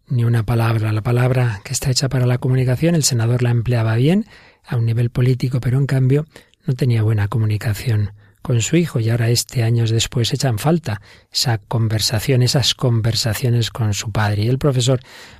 ni 0.08 0.24
una 0.24 0.43
palabra. 0.43 0.91
La 0.91 1.04
palabra 1.04 1.62
que 1.63 1.74
está 1.74 1.91
hecha 1.91 2.10
para 2.10 2.26
la 2.26 2.39
comunicación, 2.39 2.95
el 2.95 3.04
senador 3.04 3.43
la 3.43 3.52
empleaba 3.52 3.95
bien 3.97 4.26
a 4.65 4.78
un 4.78 4.86
nivel 4.88 5.12
político, 5.12 5.60
pero 5.60 5.78
en 5.78 5.86
cambio 5.86 6.26
no 6.65 6.74
tenía 6.74 7.04
buena 7.04 7.28
comunicación 7.28 8.12
con 8.41 8.62
su 8.62 8.76
hijo 8.76 9.00
y 9.00 9.10
ahora 9.10 9.30
este 9.30 9.63
años 9.63 9.91
después 9.91 10.34
echan 10.34 10.58
falta 10.58 11.02
esa 11.32 11.60
conversación, 11.60 12.41
esas 12.41 12.74
conversaciones 12.74 13.69
con 13.69 13.93
su 13.93 14.12
padre. 14.12 14.43
Y 14.43 14.47
el 14.47 14.58
profesor 14.58 15.00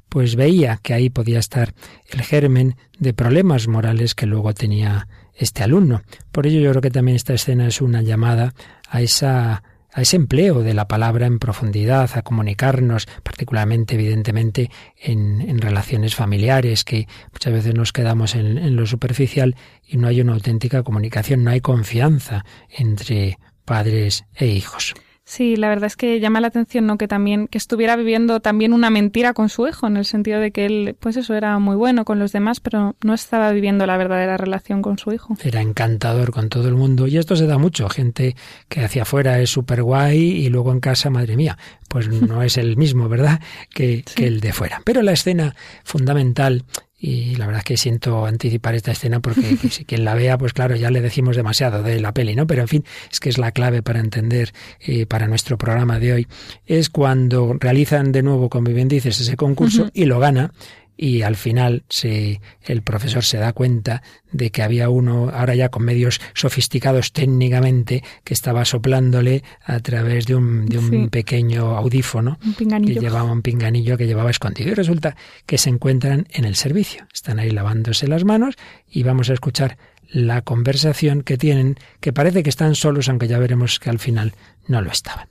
pues 0.10 0.36
veía 0.36 0.80
que 0.82 0.94
ahí 0.94 1.10
podía 1.10 1.40
estar 1.40 1.74
el 2.10 2.22
germen 2.22 2.76
de 3.00 3.14
problemas 3.14 3.68
morales 3.68 4.14
que 4.14 4.28
luego 4.28 4.54
tenía 4.54 5.08
este 5.34 5.64
alumno. 5.64 6.04
Por 6.32 6.46
ello 6.46 6.60
yo 6.60 6.70
creo 6.72 6.82
que 6.82 6.92
también 6.92 7.16
esta 7.16 7.34
escena 7.34 7.68
es 7.68 7.82
una 7.82 8.02
llamada 8.02 8.54
a 8.90 9.02
esa 9.02 9.64
a 9.94 10.02
ese 10.02 10.16
empleo 10.16 10.64
de 10.64 10.74
la 10.74 10.88
palabra 10.88 11.26
en 11.26 11.40
profundidad, 11.40 12.10
a 12.16 12.22
comunicarnos, 12.22 13.08
particularmente, 13.24 13.96
evidentemente, 13.96 14.70
en, 14.98 15.60
relaciones 15.60 16.16
familiares, 16.16 16.84
que 16.84 17.08
muchas 17.32 17.54
veces 17.54 17.76
nos 17.76 17.94
quedamos 17.94 18.36
en 18.36 18.76
lo 18.76 18.86
superficial 18.86 19.56
y 19.86 19.98
no 19.98 20.08
hay 20.08 20.22
una 20.22 20.34
auténtica 20.34 20.84
comunicación, 20.84 21.44
no 21.44 21.52
hay 21.52 21.62
confianza 21.62 22.46
entre 22.70 23.38
padres 23.66 24.26
e 24.36 24.48
hijos. 24.48 24.94
Sí, 25.32 25.56
la 25.56 25.70
verdad 25.70 25.88
es 25.88 25.96
que 25.96 26.20
llama 26.20 26.42
la 26.42 26.48
atención 26.48 26.86
¿no? 26.86 26.98
que 26.98 27.08
también 27.08 27.48
que 27.48 27.58
estuviera 27.58 27.96
viviendo 27.96 28.42
también 28.42 28.74
una 28.74 28.90
mentira 28.90 29.32
con 29.32 29.48
su 29.48 29.66
hijo, 29.66 29.88
en 29.88 29.96
el 29.96 30.04
sentido 30.04 30.42
de 30.42 30.52
que 30.52 30.66
él, 30.66 30.98
pues 31.00 31.16
eso, 31.16 31.34
era 31.36 31.58
muy 31.58 31.78
bueno 31.78 32.04
con 32.04 32.20
los 32.20 32.34
demás, 32.34 32.60
pero 32.60 32.98
no 33.02 33.14
estaba 33.14 33.50
viviendo 33.54 33.86
la 33.86 33.96
verdadera 33.96 34.36
relación 34.36 34.82
con 34.82 34.98
su 34.98 35.14
hijo. 35.14 35.38
Era 35.42 35.62
encantador 35.62 36.34
con 36.34 36.50
todo 36.50 36.68
el 36.68 36.76
mundo 36.76 37.08
y 37.08 37.18
esto 37.18 37.38
se 37.38 37.48
da 37.48 37.58
mucho. 37.58 37.88
Gente 37.88 38.36
que 38.68 38.84
hacia 38.84 39.04
afuera 39.04 39.40
es 39.40 39.50
súper 39.50 39.84
guay 39.84 40.20
y 40.20 40.50
luego 40.50 40.74
en 40.74 40.82
casa, 40.82 41.10
madre 41.10 41.38
mía, 41.38 41.58
pues 41.88 42.10
no 42.10 42.44
es 42.44 42.58
el 42.58 42.76
mismo, 42.76 43.08
¿verdad? 43.08 43.40
Que, 43.74 44.04
sí. 44.06 44.16
que 44.16 44.28
el 44.28 44.42
de 44.42 44.52
fuera. 44.52 44.82
Pero 44.84 45.02
la 45.02 45.14
escena 45.14 45.56
fundamental 45.86 46.66
y 47.02 47.36
la 47.36 47.48
verdad 47.48 47.60
es 47.62 47.66
que 47.66 47.78
siento 47.78 48.28
anticipar 48.28 48.76
esta 48.76 48.92
escena 48.92 49.20
porque 49.22 49.58
si 49.72 49.86
quien 49.86 50.06
la 50.06 50.14
vea, 50.14 50.38
pues 50.38 50.54
claro, 50.54 50.76
ya 50.76 50.92
le 50.92 51.02
decimos 51.02 51.36
demasiado 51.36 51.82
de 51.82 52.00
la 52.00 52.14
peli, 52.14 52.36
¿no? 52.36 52.46
Pero 52.46 52.62
en 52.62 52.68
fin, 52.68 52.86
es 53.12 53.20
que 53.20 53.30
es 53.30 53.40
la 53.40 53.52
clave 53.52 53.82
para 53.82 54.00
entender 54.00 54.54
eh, 54.80 55.08
para 55.08 55.28
nuestro 55.28 55.58
programa 55.58 55.98
de 55.98 56.14
hoy. 56.14 56.28
Es 56.68 56.90
cuando 56.90 57.54
realizan 57.60 58.12
de 58.12 58.22
nuevo 58.22 58.50
con 58.50 58.64
Vivendices 58.64 59.20
ese 59.20 59.36
concurso 59.36 59.84
uh 59.84 59.86
-huh. 59.88 59.92
y 59.96 60.06
lo 60.06 60.20
gana 60.20 60.52
y 60.98 61.24
al 61.24 61.36
final 61.36 61.84
se, 61.90 62.42
el 62.62 62.82
profesor 62.84 63.24
se 63.24 63.38
da 63.38 63.54
cuenta 63.54 64.04
de 64.32 64.52
que 64.52 64.62
había 64.62 64.90
uno, 64.90 65.30
ahora 65.34 65.56
ya 65.56 65.70
con 65.70 65.84
medios 65.84 66.22
sofisticados 66.34 67.12
técnicamente, 67.12 68.04
que 68.24 68.34
estaba 68.34 68.66
soplándole 68.66 69.44
a 69.64 69.80
través 69.80 70.28
de 70.28 70.36
un, 70.36 70.68
de 70.68 70.78
un 70.78 70.90
sí. 70.90 71.08
pequeño 71.10 71.76
audífono 71.78 72.40
un 72.44 72.86
que 72.86 72.96
llevaba 72.96 73.32
un 73.32 73.42
pinganillo 73.42 73.98
que 73.98 74.08
llevaba 74.08 74.30
escondido. 74.30 74.72
Y 74.72 74.74
resulta 74.76 75.16
que 75.46 75.58
se 75.58 75.70
encuentran 75.70 76.28
en 76.30 76.46
el 76.46 76.56
servicio. 76.56 77.08
Están 77.14 77.40
ahí 77.40 77.50
lavándose 77.50 78.08
las 78.08 78.24
manos 78.24 78.56
y 78.88 79.04
vamos 79.04 79.30
a 79.30 79.34
escuchar 79.34 79.78
la 80.08 80.42
conversación 80.42 81.24
que 81.24 81.38
tienen, 81.38 81.78
que 82.00 82.14
parece 82.14 82.44
que 82.44 82.50
están 82.50 82.76
solos, 82.76 83.10
aunque 83.10 83.28
ya 83.28 83.40
veremos 83.40 83.80
que 83.80 83.90
al 83.90 84.00
final 84.00 84.34
no 84.68 84.82
lo 84.82 84.92
estaban. 84.92 85.28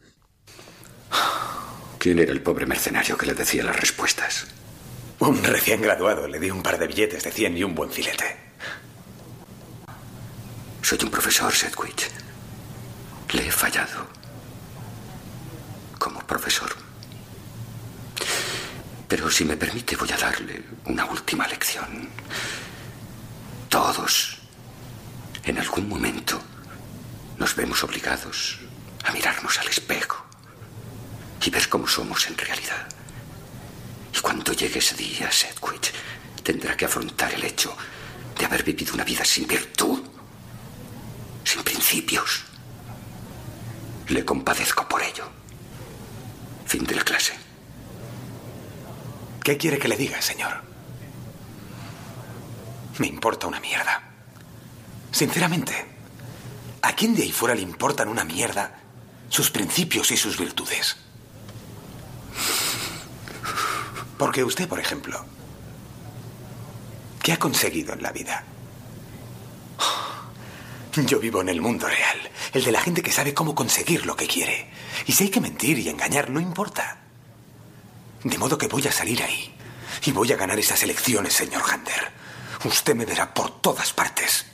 ¿Quién 1.98 2.18
era 2.18 2.32
el 2.32 2.40
pobre 2.40 2.64
mercenario 2.66 3.16
que 3.18 3.26
le 3.26 3.34
decía 3.34 3.62
las 3.62 3.78
respuestas? 3.78 4.46
Un 5.20 5.44
recién 5.44 5.82
graduado 5.82 6.26
le 6.26 6.38
di 6.38 6.50
un 6.50 6.62
par 6.62 6.78
de 6.78 6.86
billetes 6.86 7.22
de 7.22 7.30
100 7.30 7.58
y 7.58 7.62
un 7.62 7.74
buen 7.74 7.90
filete. 7.90 8.38
Soy 10.80 10.98
un 11.02 11.10
profesor, 11.10 11.52
Sedgwick. 11.52 12.10
Le 13.32 13.46
he 13.46 13.52
fallado. 13.52 14.06
Como 15.98 16.20
profesor. 16.26 16.74
Pero 19.06 19.30
si 19.30 19.44
me 19.44 19.58
permite, 19.58 19.94
voy 19.94 20.10
a 20.10 20.16
darle 20.16 20.64
una 20.86 21.04
última 21.04 21.46
lección. 21.46 22.08
Todos, 23.68 24.38
en 25.44 25.58
algún 25.58 25.86
momento, 25.86 26.40
nos 27.36 27.54
vemos 27.54 27.84
obligados 27.84 28.58
a 29.04 29.12
mirarnos 29.12 29.58
al 29.58 29.68
espejo 29.68 30.24
y 31.44 31.50
ver 31.50 31.68
cómo 31.68 31.86
somos 31.86 32.26
en 32.26 32.38
realidad. 32.38 32.99
Y 34.14 34.20
cuando 34.20 34.52
llegue 34.52 34.78
ese 34.78 34.94
día, 34.94 35.30
Sedgwick 35.30 35.92
tendrá 36.42 36.76
que 36.76 36.84
afrontar 36.84 37.32
el 37.34 37.44
hecho 37.44 37.76
de 38.38 38.44
haber 38.44 38.62
vivido 38.64 38.94
una 38.94 39.04
vida 39.04 39.24
sin 39.24 39.46
virtud, 39.46 40.02
sin 41.44 41.62
principios. 41.62 42.44
Le 44.08 44.24
compadezco 44.24 44.88
por 44.88 45.02
ello. 45.02 45.28
Fin 46.66 46.84
de 46.84 46.94
la 46.94 47.02
clase. 47.02 47.32
¿Qué 49.42 49.56
quiere 49.56 49.78
que 49.78 49.88
le 49.88 49.96
diga, 49.96 50.20
señor? 50.20 50.62
Me 52.98 53.06
importa 53.06 53.46
una 53.46 53.60
mierda. 53.60 54.02
Sinceramente, 55.10 55.86
¿a 56.82 56.94
quién 56.94 57.14
de 57.14 57.22
ahí 57.22 57.32
fuera 57.32 57.54
le 57.54 57.62
importan 57.62 58.08
una 58.08 58.24
mierda 58.24 58.78
sus 59.28 59.50
principios 59.50 60.10
y 60.10 60.16
sus 60.16 60.38
virtudes? 60.38 60.96
Porque 64.20 64.44
usted, 64.44 64.68
por 64.68 64.78
ejemplo, 64.78 65.24
¿qué 67.22 67.32
ha 67.32 67.38
conseguido 67.38 67.94
en 67.94 68.02
la 68.02 68.12
vida? 68.12 68.44
Yo 71.06 71.18
vivo 71.18 71.40
en 71.40 71.48
el 71.48 71.62
mundo 71.62 71.88
real, 71.88 72.30
el 72.52 72.62
de 72.62 72.70
la 72.70 72.82
gente 72.82 73.02
que 73.02 73.12
sabe 73.12 73.32
cómo 73.32 73.54
conseguir 73.54 74.04
lo 74.04 74.14
que 74.16 74.26
quiere. 74.26 74.68
Y 75.06 75.12
si 75.12 75.24
hay 75.24 75.30
que 75.30 75.40
mentir 75.40 75.78
y 75.78 75.88
engañar, 75.88 76.28
no 76.28 76.38
importa. 76.38 76.98
De 78.22 78.36
modo 78.36 78.58
que 78.58 78.68
voy 78.68 78.86
a 78.86 78.92
salir 78.92 79.22
ahí 79.22 79.54
y 80.04 80.12
voy 80.12 80.30
a 80.30 80.36
ganar 80.36 80.58
esas 80.58 80.82
elecciones, 80.82 81.32
señor 81.32 81.62
Hunter. 81.62 82.12
Usted 82.66 82.94
me 82.94 83.06
verá 83.06 83.32
por 83.32 83.62
todas 83.62 83.94
partes. 83.94 84.44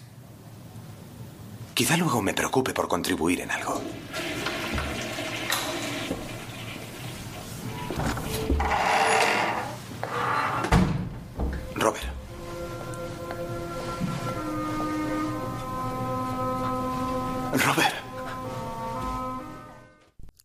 Quizá 1.75 1.97
luego 1.97 2.23
me 2.23 2.35
preocupe 2.35 2.73
por 2.73 2.87
contribuir 2.87 3.41
en 3.41 3.51
algo. 3.51 3.83
Robert. 17.59 17.95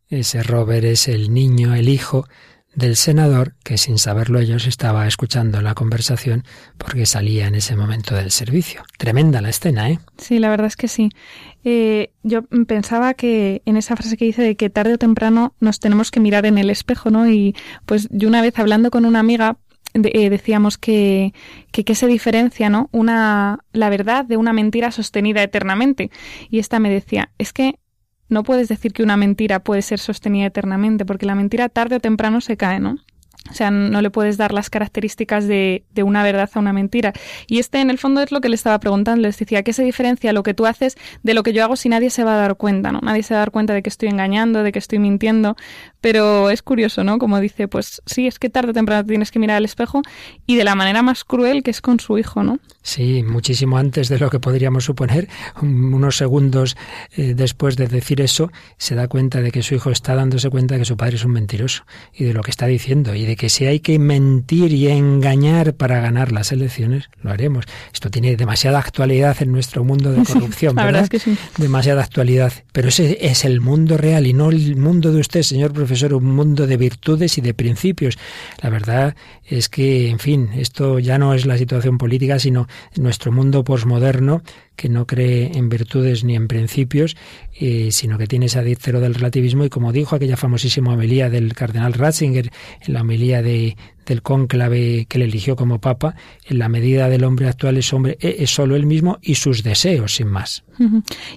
Ese 0.09 0.43
Robert 0.43 0.83
es 0.83 1.07
el 1.07 1.33
niño, 1.33 1.73
el 1.73 1.87
hijo 1.87 2.27
del 2.75 2.95
senador 2.95 3.55
que 3.63 3.77
sin 3.77 3.97
saberlo 3.97 4.39
ellos 4.39 4.65
estaba 4.65 5.07
escuchando 5.07 5.61
la 5.61 5.73
conversación 5.73 6.45
porque 6.77 7.05
salía 7.05 7.47
en 7.47 7.55
ese 7.55 7.75
momento 7.75 8.15
del 8.15 8.31
servicio. 8.31 8.83
Tremenda 8.97 9.41
la 9.41 9.49
escena, 9.49 9.89
¿eh? 9.89 9.99
Sí, 10.17 10.39
la 10.39 10.49
verdad 10.49 10.67
es 10.67 10.75
que 10.75 10.87
sí. 10.87 11.09
Eh, 11.63 12.11
yo 12.23 12.43
pensaba 12.67 13.13
que 13.13 13.61
en 13.65 13.77
esa 13.77 13.95
frase 13.95 14.17
que 14.17 14.25
dice 14.25 14.41
de 14.41 14.55
que 14.55 14.69
tarde 14.69 14.93
o 14.93 14.97
temprano 14.97 15.53
nos 15.59 15.79
tenemos 15.79 16.11
que 16.11 16.19
mirar 16.19 16.45
en 16.45 16.57
el 16.57 16.69
espejo, 16.69 17.09
¿no? 17.09 17.29
Y 17.29 17.55
pues 17.85 18.07
yo 18.11 18.27
una 18.27 18.41
vez 18.41 18.57
hablando 18.57 18.89
con 18.89 19.05
una 19.05 19.19
amiga 19.19 19.57
eh, 19.93 20.29
decíamos 20.29 20.77
que, 20.77 21.33
que, 21.71 21.83
que 21.83 21.95
se 21.95 22.07
diferencia, 22.07 22.69
¿no? 22.69 22.89
Una, 22.91 23.59
la 23.73 23.89
verdad 23.89 24.25
de 24.25 24.37
una 24.37 24.53
mentira 24.53 24.91
sostenida 24.91 25.43
eternamente. 25.43 26.11
Y 26.49 26.59
esta 26.59 26.79
me 26.79 26.89
decía, 26.89 27.31
es 27.37 27.53
que 27.53 27.79
no 28.29 28.43
puedes 28.43 28.69
decir 28.69 28.93
que 28.93 29.03
una 29.03 29.17
mentira 29.17 29.59
puede 29.59 29.81
ser 29.81 29.99
sostenida 29.99 30.47
eternamente, 30.47 31.05
porque 31.05 31.25
la 31.25 31.35
mentira 31.35 31.69
tarde 31.69 31.97
o 31.97 31.99
temprano 31.99 32.41
se 32.41 32.57
cae, 32.57 32.79
¿no? 32.79 32.97
O 33.49 33.53
sea, 33.53 33.71
no 33.71 34.01
le 34.01 34.11
puedes 34.11 34.37
dar 34.37 34.53
las 34.53 34.69
características 34.69 35.47
de, 35.47 35.83
de, 35.93 36.03
una 36.03 36.23
verdad 36.23 36.49
a 36.53 36.59
una 36.59 36.73
mentira. 36.73 37.11
Y 37.47 37.59
este, 37.59 37.81
en 37.81 37.89
el 37.89 37.97
fondo, 37.97 38.21
es 38.21 38.31
lo 38.31 38.39
que 38.39 38.49
le 38.49 38.55
estaba 38.55 38.79
preguntando. 38.79 39.21
Les 39.21 39.37
decía, 39.37 39.63
¿qué 39.63 39.73
se 39.73 39.83
diferencia 39.83 40.31
lo 40.31 40.43
que 40.43 40.53
tú 40.53 40.67
haces 40.67 40.95
de 41.23 41.33
lo 41.33 41.41
que 41.41 41.51
yo 41.51 41.63
hago 41.63 41.75
si 41.75 41.89
nadie 41.89 42.11
se 42.11 42.23
va 42.23 42.35
a 42.35 42.37
dar 42.37 42.55
cuenta, 42.55 42.91
¿no? 42.91 42.99
Nadie 43.01 43.23
se 43.23 43.33
va 43.33 43.39
a 43.39 43.41
dar 43.41 43.51
cuenta 43.51 43.73
de 43.73 43.81
que 43.81 43.89
estoy 43.89 44.09
engañando, 44.09 44.63
de 44.63 44.71
que 44.71 44.79
estoy 44.79 44.99
mintiendo. 44.99 45.57
Pero 46.01 46.49
es 46.49 46.61
curioso, 46.63 47.03
¿no? 47.03 47.19
Como 47.19 47.39
dice, 47.39 47.67
pues 47.67 48.01
sí, 48.05 48.27
es 48.27 48.39
que 48.39 48.49
tarde 48.49 48.71
o 48.71 48.73
temprano 48.73 49.05
tienes 49.05 49.31
que 49.31 49.39
mirar 49.39 49.57
al 49.57 49.65
espejo 49.65 50.01
y 50.47 50.55
de 50.55 50.63
la 50.63 50.75
manera 50.75 51.03
más 51.03 51.23
cruel 51.23 51.61
que 51.63 51.71
es 51.71 51.81
con 51.81 51.99
su 51.99 52.17
hijo, 52.17 52.43
¿no? 52.43 52.59
Sí, 52.81 53.23
muchísimo 53.23 53.77
antes 53.77 54.09
de 54.09 54.17
lo 54.17 54.31
que 54.31 54.39
podríamos 54.39 54.85
suponer. 54.85 55.29
Unos 55.61 56.17
segundos 56.17 56.75
eh, 57.15 57.33
después 57.35 57.77
de 57.77 57.87
decir 57.87 58.21
eso, 58.21 58.51
se 58.77 58.95
da 58.95 59.07
cuenta 59.07 59.41
de 59.41 59.51
que 59.51 59.61
su 59.61 59.75
hijo 59.75 59.91
está 59.91 60.15
dándose 60.15 60.49
cuenta 60.49 60.75
de 60.75 60.79
que 60.81 60.85
su 60.85 60.97
padre 60.97 61.17
es 61.17 61.25
un 61.25 61.31
mentiroso 61.31 61.83
y 62.13 62.23
de 62.23 62.33
lo 62.33 62.41
que 62.41 62.49
está 62.49 62.65
diciendo 62.65 63.13
y 63.13 63.25
de 63.25 63.35
que 63.35 63.49
si 63.49 63.65
hay 63.65 63.79
que 63.79 63.99
mentir 63.99 64.73
y 64.73 64.87
engañar 64.87 65.75
para 65.75 66.01
ganar 66.01 66.31
las 66.31 66.51
elecciones, 66.51 67.09
lo 67.21 67.29
haremos. 67.29 67.65
Esto 67.93 68.09
tiene 68.09 68.35
demasiada 68.35 68.79
actualidad 68.79 69.37
en 69.41 69.51
nuestro 69.51 69.83
mundo 69.83 70.11
de 70.11 70.23
corrupción, 70.25 70.75
la 70.75 70.85
¿verdad? 70.85 71.01
Verdad 71.03 71.15
es 71.15 71.23
que 71.23 71.31
sí. 71.31 71.37
Demasiada 71.57 72.01
actualidad. 72.01 72.53
Pero 72.71 72.89
ese 72.89 73.19
es 73.21 73.45
el 73.45 73.61
mundo 73.61 73.97
real 73.97 74.25
y 74.25 74.33
no 74.33 74.49
el 74.49 74.75
mundo 74.75 75.11
de 75.11 75.19
usted, 75.19 75.43
señor 75.43 75.71
profesor, 75.71 75.90
un 76.13 76.25
mundo 76.35 76.67
de 76.67 76.77
virtudes 76.77 77.37
y 77.37 77.41
de 77.41 77.53
principios. 77.53 78.17
La 78.61 78.69
verdad 78.69 79.15
es 79.45 79.69
que, 79.69 80.09
en 80.09 80.19
fin, 80.19 80.49
esto 80.55 80.99
ya 80.99 81.17
no 81.17 81.33
es 81.33 81.45
la 81.45 81.57
situación 81.57 81.97
política, 81.97 82.39
sino 82.39 82.67
nuestro 82.95 83.31
mundo 83.31 83.63
posmoderno 83.63 84.41
que 84.81 84.89
no 84.89 85.05
cree 85.05 85.51
en 85.53 85.69
virtudes 85.69 86.23
ni 86.23 86.35
en 86.35 86.47
principios, 86.47 87.15
eh, 87.53 87.89
sino 87.91 88.17
que 88.17 88.25
tiene 88.25 88.47
ese 88.47 88.57
adícero 88.57 88.99
del 88.99 89.13
relativismo 89.13 89.63
y 89.63 89.69
como 89.69 89.91
dijo 89.91 90.15
aquella 90.15 90.37
famosísima 90.37 90.93
homilía 90.93 91.29
del 91.29 91.53
cardenal 91.53 91.93
Ratzinger 91.93 92.49
en 92.81 92.93
la 92.93 93.01
homilía 93.01 93.43
de, 93.43 93.77
del 94.07 94.23
cónclave 94.23 95.05
que 95.07 95.19
le 95.19 95.25
eligió 95.25 95.55
como 95.55 95.79
papa, 95.79 96.15
en 96.47 96.57
la 96.57 96.67
medida 96.67 97.09
del 97.09 97.25
hombre 97.25 97.47
actual 97.47 97.77
es 97.77 97.93
hombre 97.93 98.17
e, 98.19 98.37
es 98.39 98.49
solo 98.49 98.75
él 98.75 98.87
mismo 98.87 99.19
y 99.21 99.35
sus 99.35 99.61
deseos, 99.61 100.15
sin 100.15 100.29
más. 100.29 100.63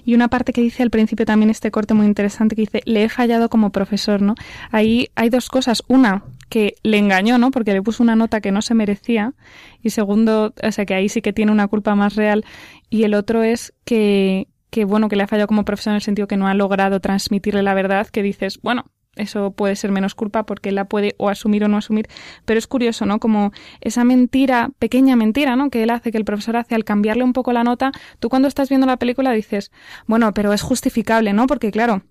Y 0.03 0.15
una 0.15 0.27
parte 0.27 0.51
que 0.51 0.61
dice 0.61 0.81
al 0.81 0.89
principio 0.89 1.27
también 1.27 1.51
este 1.51 1.69
corte 1.69 1.93
muy 1.93 2.07
interesante 2.07 2.55
que 2.55 2.63
dice, 2.63 2.81
le 2.85 3.03
he 3.03 3.09
fallado 3.09 3.47
como 3.49 3.69
profesor, 3.71 4.23
¿no? 4.23 4.33
Ahí 4.71 5.09
hay 5.13 5.29
dos 5.29 5.49
cosas. 5.49 5.83
Una, 5.87 6.23
que 6.49 6.75
le 6.83 6.97
engañó, 6.97 7.37
¿no? 7.37 7.51
Porque 7.51 7.73
le 7.73 7.81
puso 7.81 8.03
una 8.03 8.15
nota 8.15 8.41
que 8.41 8.51
no 8.51 8.61
se 8.61 8.73
merecía. 8.73 9.33
Y 9.81 9.91
segundo, 9.91 10.53
o 10.61 10.71
sea, 10.71 10.85
que 10.85 10.93
ahí 10.93 11.09
sí 11.09 11.21
que 11.21 11.33
tiene 11.33 11.51
una 11.51 11.67
culpa 11.67 11.95
más 11.95 12.15
real. 12.15 12.45
Y 12.89 13.03
el 13.03 13.13
otro 13.13 13.43
es 13.43 13.73
que, 13.85 14.47
que 14.69 14.85
bueno, 14.85 15.09
que 15.09 15.15
le 15.15 15.23
ha 15.23 15.27
fallado 15.27 15.47
como 15.47 15.65
profesor 15.65 15.91
en 15.91 15.95
el 15.95 16.01
sentido 16.01 16.27
que 16.27 16.37
no 16.37 16.47
ha 16.47 16.53
logrado 16.53 16.99
transmitirle 16.99 17.63
la 17.63 17.73
verdad, 17.73 18.07
que 18.07 18.21
dices, 18.21 18.59
bueno, 18.61 18.85
eso 19.15 19.51
puede 19.51 19.75
ser 19.75 19.91
menos 19.91 20.15
culpa 20.15 20.45
porque 20.45 20.69
él 20.69 20.75
la 20.75 20.85
puede 20.85 21.15
o 21.17 21.29
asumir 21.29 21.63
o 21.63 21.67
no 21.67 21.77
asumir, 21.77 22.07
pero 22.45 22.57
es 22.57 22.67
curioso, 22.67 23.05
¿no? 23.05 23.19
Como 23.19 23.51
esa 23.81 24.03
mentira, 24.03 24.71
pequeña 24.79 25.15
mentira, 25.15 25.55
¿no? 25.55 25.69
Que 25.69 25.83
él 25.83 25.89
hace, 25.89 26.11
que 26.11 26.17
el 26.17 26.25
profesor 26.25 26.57
hace 26.57 26.75
al 26.75 26.83
cambiarle 26.83 27.23
un 27.23 27.33
poco 27.33 27.53
la 27.53 27.63
nota, 27.63 27.91
tú 28.19 28.29
cuando 28.29 28.47
estás 28.47 28.69
viendo 28.69 28.87
la 28.87 28.97
película 28.97 29.31
dices, 29.31 29.71
bueno, 30.05 30.33
pero 30.33 30.53
es 30.53 30.61
justificable, 30.61 31.33
¿no? 31.33 31.47
Porque 31.47 31.71
claro, 31.71 32.03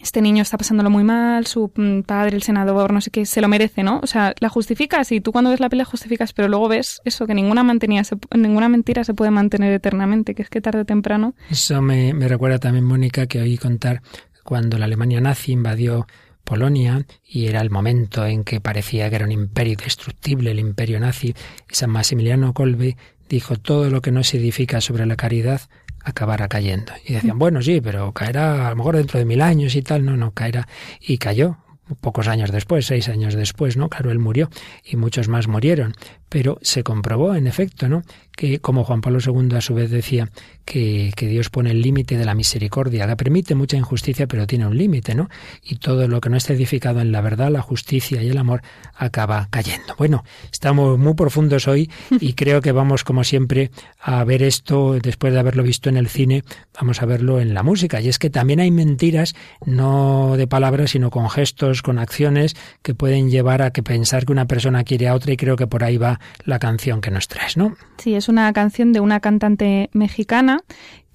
este 0.00 0.22
niño 0.22 0.42
está 0.42 0.58
pasándolo 0.58 0.90
muy 0.90 1.04
mal, 1.04 1.46
su 1.46 1.70
mm, 1.74 2.00
padre, 2.02 2.36
el 2.36 2.42
senador, 2.42 2.92
no 2.92 3.00
sé 3.00 3.10
qué, 3.10 3.26
se 3.26 3.40
lo 3.40 3.48
merece, 3.48 3.82
¿no? 3.82 4.00
O 4.02 4.06
sea, 4.06 4.34
la 4.40 4.48
justificas 4.48 5.10
y 5.12 5.20
tú 5.20 5.32
cuando 5.32 5.50
ves 5.50 5.60
la 5.60 5.68
pelea 5.68 5.84
justificas, 5.84 6.32
pero 6.32 6.48
luego 6.48 6.68
ves 6.68 7.00
eso, 7.04 7.26
que 7.26 7.34
ninguna, 7.34 7.62
mantenía, 7.62 8.04
se, 8.04 8.16
ninguna 8.36 8.68
mentira 8.68 9.04
se 9.04 9.14
puede 9.14 9.30
mantener 9.30 9.72
eternamente, 9.72 10.34
que 10.34 10.42
es 10.42 10.50
que 10.50 10.60
tarde 10.60 10.80
o 10.80 10.84
temprano... 10.84 11.34
Eso 11.50 11.80
me, 11.82 12.14
me 12.14 12.28
recuerda 12.28 12.58
también, 12.58 12.84
Mónica, 12.84 13.26
que 13.26 13.40
oí 13.40 13.58
contar 13.58 14.02
cuando 14.42 14.78
la 14.78 14.84
Alemania 14.84 15.20
nazi 15.20 15.52
invadió 15.52 16.06
Polonia 16.46 17.04
y 17.26 17.48
era 17.48 17.60
el 17.60 17.70
momento 17.70 18.24
en 18.24 18.44
que 18.44 18.60
parecía 18.60 19.10
que 19.10 19.16
era 19.16 19.24
un 19.24 19.32
imperio 19.32 19.76
destructible, 19.76 20.52
el 20.52 20.60
imperio 20.60 21.00
nazi. 21.00 21.34
San 21.68 21.90
Maximiliano 21.90 22.54
Kolbe 22.54 22.96
dijo 23.28 23.56
todo 23.56 23.90
lo 23.90 24.00
que 24.00 24.12
no 24.12 24.22
se 24.22 24.38
edifica 24.38 24.80
sobre 24.80 25.04
la 25.04 25.16
caridad 25.16 25.62
acabará 26.06 26.46
cayendo. 26.48 26.92
Y 27.04 27.14
decían, 27.14 27.38
bueno, 27.38 27.60
sí, 27.60 27.80
pero 27.80 28.12
caerá 28.12 28.68
a 28.68 28.70
lo 28.70 28.76
mejor 28.76 28.96
dentro 28.96 29.18
de 29.18 29.24
mil 29.24 29.42
años 29.42 29.74
y 29.74 29.82
tal. 29.82 30.04
No, 30.04 30.16
no, 30.16 30.30
caerá. 30.30 30.68
Y 31.00 31.18
cayó 31.18 31.58
pocos 32.00 32.28
años 32.28 32.50
después, 32.50 32.86
seis 32.86 33.08
años 33.08 33.34
después, 33.34 33.76
¿no? 33.76 33.88
Claro, 33.88 34.10
él 34.10 34.18
murió 34.18 34.48
y 34.84 34.96
muchos 34.96 35.28
más 35.28 35.48
murieron. 35.48 35.94
Pero 36.28 36.58
se 36.62 36.82
comprobó, 36.84 37.34
en 37.34 37.46
efecto, 37.46 37.88
¿no? 37.88 38.02
Que 38.36 38.60
como 38.60 38.84
Juan 38.84 39.00
Pablo 39.00 39.18
II 39.24 39.56
a 39.56 39.60
su 39.60 39.74
vez 39.74 39.90
decía 39.90 40.30
que, 40.64 41.12
que 41.16 41.26
Dios 41.26 41.50
pone 41.50 41.70
el 41.70 41.80
límite 41.80 42.16
de 42.16 42.24
la 42.24 42.34
misericordia, 42.34 43.06
que 43.06 43.16
permite 43.16 43.54
mucha 43.54 43.76
injusticia, 43.76 44.26
pero 44.26 44.46
tiene 44.46 44.66
un 44.66 44.76
límite, 44.76 45.14
¿no? 45.14 45.28
Y 45.62 45.76
todo 45.76 46.06
lo 46.06 46.20
que 46.20 46.28
no 46.28 46.36
está 46.36 46.52
edificado 46.52 47.00
en 47.00 47.12
la 47.12 47.20
verdad, 47.20 47.50
la 47.50 47.62
justicia 47.62 48.22
y 48.22 48.28
el 48.28 48.38
amor 48.38 48.62
acaba 48.94 49.48
cayendo. 49.50 49.94
Bueno, 49.96 50.24
estamos 50.52 50.98
muy 50.98 51.14
profundos 51.14 51.66
hoy 51.66 51.90
y 52.20 52.32
creo 52.34 52.60
que 52.60 52.72
vamos, 52.72 53.04
como 53.04 53.24
siempre, 53.24 53.70
a 54.00 54.22
ver 54.24 54.42
esto, 54.42 54.98
después 55.00 55.32
de 55.32 55.40
haberlo 55.40 55.62
visto 55.62 55.88
en 55.88 55.96
el 55.96 56.08
cine, 56.08 56.44
vamos 56.78 57.02
a 57.02 57.06
verlo 57.06 57.40
en 57.40 57.54
la 57.54 57.62
música. 57.62 58.00
Y 58.00 58.08
es 58.08 58.18
que 58.18 58.30
también 58.30 58.60
hay 58.60 58.70
mentiras, 58.70 59.34
no 59.64 60.36
de 60.36 60.46
palabras, 60.46 60.90
sino 60.90 61.10
con 61.10 61.30
gestos, 61.30 61.82
con 61.82 61.98
acciones, 61.98 62.56
que 62.82 62.94
pueden 62.94 63.30
llevar 63.30 63.62
a 63.62 63.70
que 63.70 63.82
pensar 63.82 64.26
que 64.26 64.32
una 64.32 64.46
persona 64.46 64.84
quiere 64.84 65.08
a 65.08 65.14
otra 65.14 65.32
y 65.32 65.36
creo 65.36 65.56
que 65.56 65.66
por 65.66 65.84
ahí 65.84 65.96
va 65.96 66.20
la 66.44 66.58
canción 66.58 67.00
que 67.00 67.10
nos 67.10 67.28
traes, 67.28 67.56
¿no? 67.56 67.76
Sí, 67.98 68.14
es 68.14 68.25
una 68.28 68.52
canción 68.52 68.92
de 68.92 69.00
una 69.00 69.20
cantante 69.20 69.90
mexicana 69.92 70.60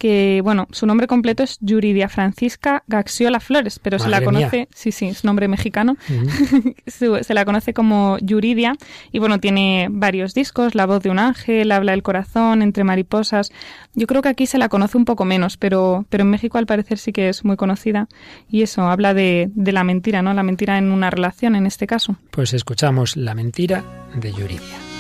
que, 0.02 0.41
bueno, 0.43 0.67
su 0.71 0.88
nombre 0.88 1.06
completo 1.06 1.43
es 1.43 1.60
Yuridia 1.62 2.10
Francisca 2.10 2.84
Gaxiola 2.88 3.39
Flores, 3.39 3.78
pero 3.78 4.00
Madre 4.00 4.04
se 4.04 4.10
la 4.10 4.26
conoce, 4.26 4.58
mía. 4.58 4.67
sí, 4.74 4.91
sí, 4.91 5.06
es 5.06 5.24
nombre 5.24 5.47
mexicano, 5.47 5.95
se 6.88 7.34
la 7.36 7.45
conoce 7.45 7.76
como 7.76 8.17
Yuridia 8.17 8.74
y, 9.12 9.19
bueno, 9.19 9.39
tiene 9.39 9.89
varios 9.91 10.34
discos, 10.34 10.74
La 10.74 10.88
voz 10.88 11.04
de 11.04 11.12
un 11.12 11.19
ángel, 11.19 11.71
Habla 11.71 11.93
el 11.93 12.02
corazón, 12.02 12.63
Entre 12.63 12.84
mariposas. 12.84 13.52
Yo 13.93 14.08
creo 14.08 14.24
que 14.24 14.30
aquí 14.30 14.47
se 14.47 14.58
la 14.58 14.69
conoce 14.69 14.97
un 14.97 15.06
poco 15.06 15.24
menos, 15.24 15.58
pero, 15.58 16.04
pero 16.10 16.24
en 16.24 16.32
México 16.32 16.58
al 16.58 16.65
parecer 16.65 16.97
sí 16.97 17.12
que 17.12 17.30
es 17.30 17.45
muy 17.45 17.56
conocida 17.56 18.08
y 18.50 18.63
eso, 18.63 18.82
habla 18.82 19.13
de, 19.13 19.52
de 19.54 19.71
la 19.71 19.84
mentira, 19.84 20.24
¿no? 20.24 20.34
La 20.34 20.41
mentira 20.41 20.80
en 20.80 20.91
una 20.91 21.12
relación 21.12 21.56
en 21.56 21.67
este 21.67 21.86
caso. 21.86 22.15
Pues 22.32 22.56
escuchamos 22.56 23.17
La 23.17 23.36
mentira 23.36 23.84
de 24.15 24.34
Yuridia. 24.34 24.90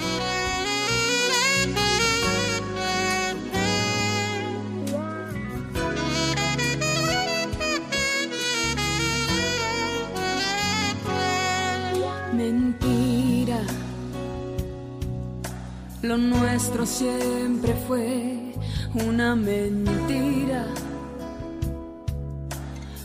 Lo 16.01 16.17
nuestro 16.17 16.85
siempre 16.85 17.75
fue 17.87 18.53
una 18.93 19.35
mentira. 19.35 20.65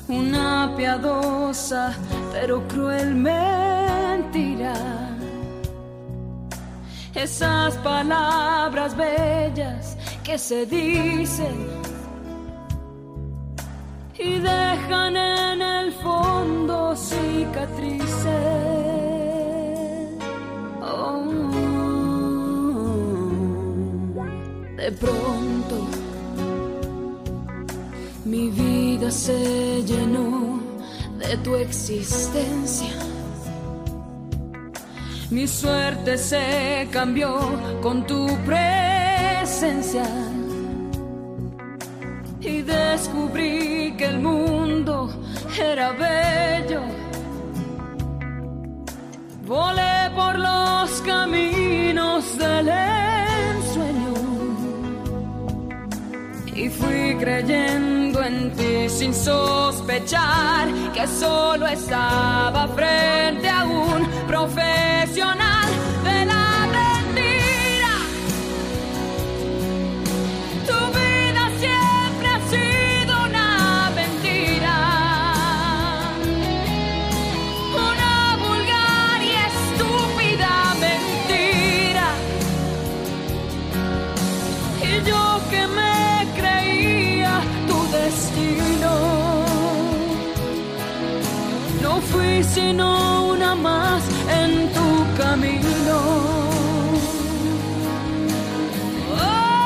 Una 0.08 0.72
piadosa 0.76 1.94
pero 2.32 2.66
cruel 2.68 3.14
mentira. 3.14 4.74
Esas 7.14 7.74
palabras 7.78 8.96
bellas 8.96 9.96
que 10.22 10.38
se 10.38 10.66
dicen 10.66 11.66
y 14.18 14.38
dejan 14.38 15.16
en 15.16 15.62
el 15.62 15.92
fondo 15.92 16.94
cicatrices. 16.96 18.26
Oh, 20.82 21.95
de 24.76 24.92
pronto 24.92 25.86
mi 28.24 28.50
vida 28.50 29.10
se 29.10 29.82
llenó 29.84 30.60
de 31.18 31.36
tu 31.38 31.54
existencia. 31.54 32.92
Mi 35.30 35.46
suerte 35.46 36.18
se 36.18 36.88
cambió 36.90 37.38
con 37.82 38.06
tu 38.06 38.26
presencia 38.44 40.04
y 42.40 42.62
descubrí 42.62 43.94
que 43.96 44.06
el 44.06 44.18
mundo 44.18 45.08
era 45.58 45.92
bello. 45.92 46.82
Volé 49.46 50.10
por 50.14 50.38
los 50.38 51.00
caminos 51.02 52.36
del 52.38 52.68
y 56.56 56.70
fui 56.70 57.14
creyendo 57.18 58.22
en 58.22 58.50
ti 58.52 58.88
sin 58.88 59.12
sospechar 59.12 60.68
que 60.94 61.06
solo 61.06 61.66
estaba 61.66 62.66
frente 62.68 63.48
a 63.48 63.64
un 63.64 64.06
profesional 64.26 65.45
sino 92.56 92.88
una 93.34 93.54
más 93.54 94.02
en 94.40 94.72
tu 94.72 94.88
camino. 95.20 95.98
Oh, 99.12 99.58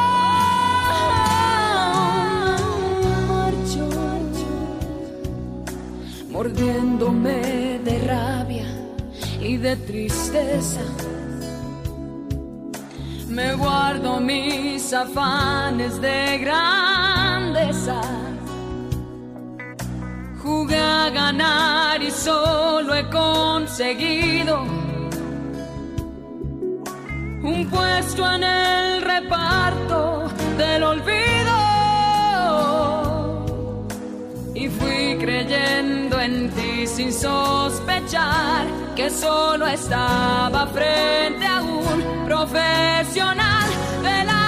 mordiéndome 6.32 7.78
de 7.84 7.94
rabia 8.08 8.66
y 9.40 9.56
de 9.56 9.76
tristeza. 9.76 10.84
Me 13.28 13.54
guardo 13.54 14.18
mis 14.18 14.92
afanes 14.92 16.00
de 16.00 16.38
grandeza. 16.38 18.19
Ganar 21.12 22.02
y 22.02 22.10
solo 22.10 22.94
he 22.94 23.04
conseguido 23.10 24.62
un 27.42 27.68
puesto 27.68 28.32
en 28.34 28.44
el 28.44 29.02
reparto 29.02 30.30
del 30.56 30.82
olvido. 30.82 31.56
Y 34.54 34.68
fui 34.68 35.16
creyendo 35.18 36.20
en 36.20 36.50
ti 36.50 36.86
sin 36.86 37.12
sospechar 37.12 38.66
que 38.94 39.10
solo 39.10 39.66
estaba 39.66 40.66
frente 40.68 41.46
a 41.46 41.60
un 41.62 42.26
profesional 42.26 43.68
de 44.02 44.24
la 44.24 44.39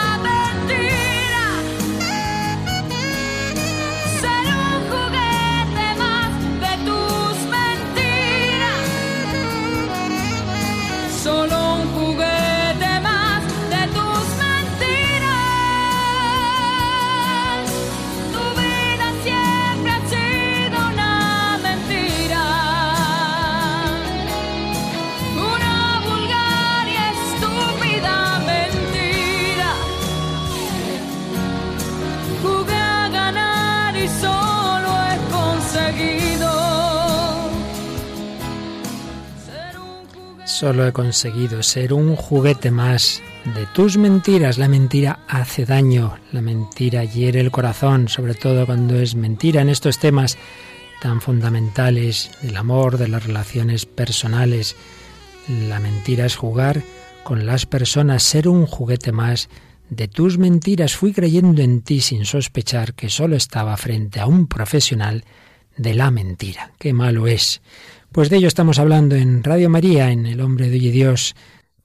Solo 40.62 40.86
he 40.86 40.92
conseguido 40.92 41.60
ser 41.64 41.92
un 41.92 42.14
juguete 42.14 42.70
más 42.70 43.20
de 43.56 43.66
tus 43.74 43.96
mentiras. 43.96 44.58
La 44.58 44.68
mentira 44.68 45.18
hace 45.26 45.64
daño, 45.64 46.16
la 46.30 46.40
mentira 46.40 47.02
hiere 47.02 47.40
el 47.40 47.50
corazón, 47.50 48.08
sobre 48.08 48.34
todo 48.34 48.64
cuando 48.64 48.94
es 48.94 49.16
mentira 49.16 49.60
en 49.60 49.68
estos 49.68 49.98
temas 49.98 50.38
tan 51.00 51.20
fundamentales 51.20 52.30
del 52.42 52.56
amor, 52.56 52.96
de 52.96 53.08
las 53.08 53.26
relaciones 53.26 53.86
personales. 53.86 54.76
La 55.48 55.80
mentira 55.80 56.26
es 56.26 56.36
jugar 56.36 56.84
con 57.24 57.44
las 57.44 57.66
personas, 57.66 58.22
ser 58.22 58.46
un 58.46 58.64
juguete 58.66 59.10
más 59.10 59.48
de 59.90 60.06
tus 60.06 60.38
mentiras. 60.38 60.94
Fui 60.94 61.12
creyendo 61.12 61.60
en 61.60 61.82
ti 61.82 62.00
sin 62.00 62.24
sospechar 62.24 62.94
que 62.94 63.10
solo 63.10 63.34
estaba 63.34 63.76
frente 63.76 64.20
a 64.20 64.26
un 64.26 64.46
profesional 64.46 65.24
de 65.76 65.94
la 65.94 66.12
mentira. 66.12 66.70
Qué 66.78 66.92
malo 66.92 67.26
es. 67.26 67.62
Pues 68.12 68.28
de 68.28 68.36
ello 68.36 68.48
estamos 68.48 68.78
hablando 68.78 69.16
en 69.16 69.42
Radio 69.42 69.70
María, 69.70 70.10
en 70.10 70.26
El 70.26 70.42
Hombre 70.42 70.68
de 70.68 70.78
Dios. 70.78 71.34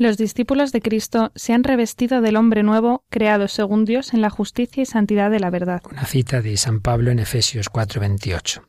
Los 0.00 0.16
discípulos 0.16 0.72
de 0.72 0.80
Cristo 0.80 1.30
se 1.34 1.52
han 1.52 1.62
revestido 1.62 2.22
del 2.22 2.36
hombre 2.36 2.62
nuevo, 2.62 3.04
creado 3.10 3.48
según 3.48 3.84
Dios 3.84 4.14
en 4.14 4.22
la 4.22 4.30
justicia 4.30 4.82
y 4.82 4.86
santidad 4.86 5.30
de 5.30 5.40
la 5.40 5.50
verdad. 5.50 5.82
Una 5.90 6.06
cita 6.06 6.40
de 6.40 6.56
San 6.56 6.80
Pablo 6.80 7.10
en 7.10 7.18
Efesios 7.18 7.68
4:28. 7.68 8.62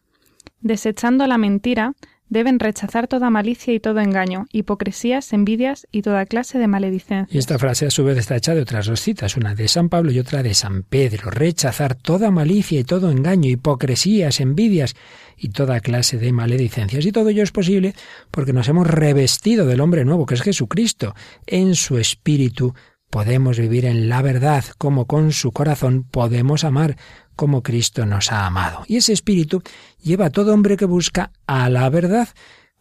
Desechando 0.59 1.25
la 1.27 1.37
mentira, 1.37 1.93
deben 2.31 2.59
rechazar 2.59 3.07
toda 3.07 3.29
malicia 3.29 3.73
y 3.73 3.79
todo 3.79 3.99
engaño, 3.99 4.47
hipocresías, 4.53 5.33
envidias 5.33 5.85
y 5.91 6.01
toda 6.01 6.25
clase 6.25 6.57
de 6.57 6.67
maledicencia. 6.67 7.27
Y 7.35 7.37
esta 7.37 7.59
frase 7.59 7.85
a 7.85 7.91
su 7.91 8.05
vez 8.05 8.17
está 8.17 8.37
hecha 8.37 8.55
de 8.55 8.61
otras 8.61 8.87
dos 8.87 9.01
citas, 9.01 9.35
una 9.35 9.53
de 9.53 9.67
San 9.67 9.89
Pablo 9.89 10.11
y 10.11 10.19
otra 10.19 10.41
de 10.41 10.53
San 10.53 10.83
Pedro. 10.83 11.29
Rechazar 11.29 11.93
toda 11.93 12.31
malicia 12.31 12.79
y 12.79 12.85
todo 12.85 13.11
engaño, 13.11 13.49
hipocresías, 13.49 14.39
envidias 14.39 14.95
y 15.37 15.49
toda 15.49 15.81
clase 15.81 16.17
de 16.17 16.31
maledicencias. 16.31 17.05
Y 17.05 17.11
todo 17.11 17.29
ello 17.29 17.43
es 17.43 17.51
posible 17.51 17.93
porque 18.31 18.53
nos 18.53 18.69
hemos 18.69 18.87
revestido 18.87 19.65
del 19.65 19.81
hombre 19.81 20.05
nuevo, 20.05 20.25
que 20.25 20.35
es 20.35 20.41
Jesucristo. 20.41 21.13
En 21.45 21.75
su 21.75 21.97
espíritu 21.97 22.73
podemos 23.09 23.59
vivir 23.59 23.85
en 23.85 24.07
la 24.07 24.21
verdad, 24.21 24.63
como 24.77 25.05
con 25.05 25.33
su 25.33 25.51
corazón 25.51 26.05
podemos 26.09 26.63
amar, 26.63 26.95
como 27.35 27.63
Cristo 27.63 28.05
nos 28.05 28.31
ha 28.31 28.45
amado. 28.45 28.83
Y 28.87 28.97
ese 28.97 29.13
espíritu 29.13 29.61
lleva 30.01 30.25
a 30.25 30.29
todo 30.29 30.53
hombre 30.53 30.77
que 30.77 30.85
busca 30.85 31.31
a 31.47 31.69
la 31.69 31.89
verdad. 31.89 32.29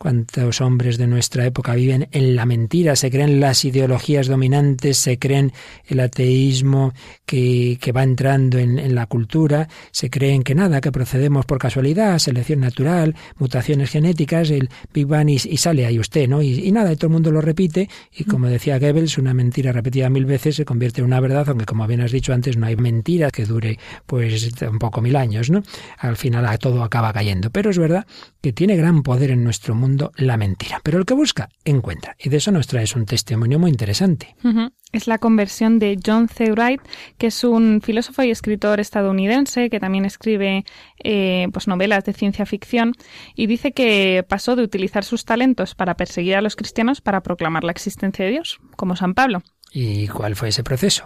¿Cuántos 0.03 0.63
hombres 0.63 0.97
de 0.97 1.07
nuestra 1.07 1.45
época 1.45 1.75
viven 1.75 2.09
en 2.13 2.35
la 2.35 2.47
mentira? 2.47 2.97
Se 2.97 3.11
creen 3.11 3.39
las 3.39 3.67
ideologías 3.67 4.29
dominantes, 4.29 4.97
se 4.97 5.19
creen 5.19 5.53
el 5.85 6.01
ateísmo 6.01 6.95
que, 7.27 7.77
que 7.79 7.93
va 7.93 8.03
entrando 8.03 8.57
en, 8.59 8.95
la 8.95 9.05
cultura, 9.05 9.69
se 9.91 10.09
creen 10.09 10.43
que 10.43 10.55
nada, 10.55 10.81
que 10.81 10.91
procedemos 10.91 11.45
por 11.45 11.59
casualidad, 11.59 12.19
selección 12.19 12.61
natural, 12.61 13.15
mutaciones 13.37 13.91
genéticas, 13.91 14.51
el 14.51 14.71
Big 14.95 15.05
Bang 15.05 15.29
y, 15.29 15.39
sale 15.39 15.85
ahí 15.85 15.99
usted, 15.99 16.31
¿no? 16.31 16.41
Y, 16.41 16.67
y, 16.67 16.73
nada, 16.73 16.91
y 16.95 16.97
todo 16.97 17.09
el 17.09 17.13
mundo 17.13 17.31
lo 17.31 17.43
repite 17.43 17.91
y 18.17 18.25
como 18.25 18.47
decía 18.47 18.79
Goebbels, 18.79 19.19
una 19.19 19.35
mentira 19.35 19.71
repetida 19.71 20.09
mil 20.09 20.25
veces 20.25 20.57
se 20.57 20.65
convierte 20.65 21.03
en 21.03 21.09
una 21.09 21.21
verdad, 21.21 21.47
aunque 21.51 21.67
como 21.67 21.87
bien 21.87 22.01
has 22.01 22.13
dicho 22.13 22.33
antes, 22.33 22.57
no 22.57 22.65
hay 22.65 22.77
mentira 22.77 23.31
que 23.31 23.45
dure 23.45 23.79
pues 24.07 24.55
tampoco 24.55 25.03
mil 25.03 25.17
años, 25.17 25.51
¿no? 25.51 25.63
Al 25.99 26.17
final 26.17 26.59
todo 26.59 26.83
acaba 26.83 27.13
cayendo. 27.13 27.51
Pero 27.51 27.69
es 27.69 27.77
verdad 27.77 28.07
que 28.41 28.55
tiene 28.55 28.77
gran 28.77 29.03
poder 29.03 29.31
en 29.31 29.45
nuestro 29.45 29.75
mundo 29.75 29.90
la 30.17 30.37
mentira. 30.37 30.81
Pero 30.83 30.99
el 30.99 31.07
que 31.07 31.15
busca, 31.15 31.49
encuentra. 31.65 32.17
Y 32.19 32.29
de 32.29 32.39
eso 32.39 32.53
nos 32.53 32.67
traes 32.67 32.97
un 32.97 33.07
testimonio 33.07 33.59
muy 33.59 33.71
interesante. 33.71 34.35
Uh 34.45 34.49
-huh. 34.49 34.73
Es 34.93 35.07
la 35.07 35.19
conversión 35.19 35.79
de 35.79 35.99
John 36.05 36.29
C. 36.29 36.51
Wright, 36.53 36.81
que 37.17 37.29
es 37.29 37.45
un 37.45 37.81
filósofo 37.81 38.25
y 38.25 38.31
escritor 38.31 38.81
estadounidense 38.81 39.71
que 39.71 39.79
también 39.79 40.05
escribe 40.05 40.65
eh, 41.05 41.47
pues 41.53 41.69
novelas 41.69 42.05
de 42.05 42.13
ciencia 42.13 42.45
ficción 42.45 42.95
y 43.37 43.47
dice 43.47 43.73
que 43.73 44.25
pasó 44.29 44.57
de 44.57 44.65
utilizar 44.65 45.05
sus 45.05 45.25
talentos 45.25 45.75
para 45.75 45.95
perseguir 45.95 46.35
a 46.35 46.41
los 46.41 46.57
cristianos 46.57 47.01
para 47.01 47.23
proclamar 47.23 47.63
la 47.63 47.73
existencia 47.73 48.25
de 48.25 48.33
Dios, 48.33 48.59
como 48.77 48.97
San 48.97 49.15
Pablo. 49.15 49.43
¿Y 49.73 50.09
cuál 50.09 50.35
fue 50.35 50.49
ese 50.49 50.65
proceso? 50.65 51.05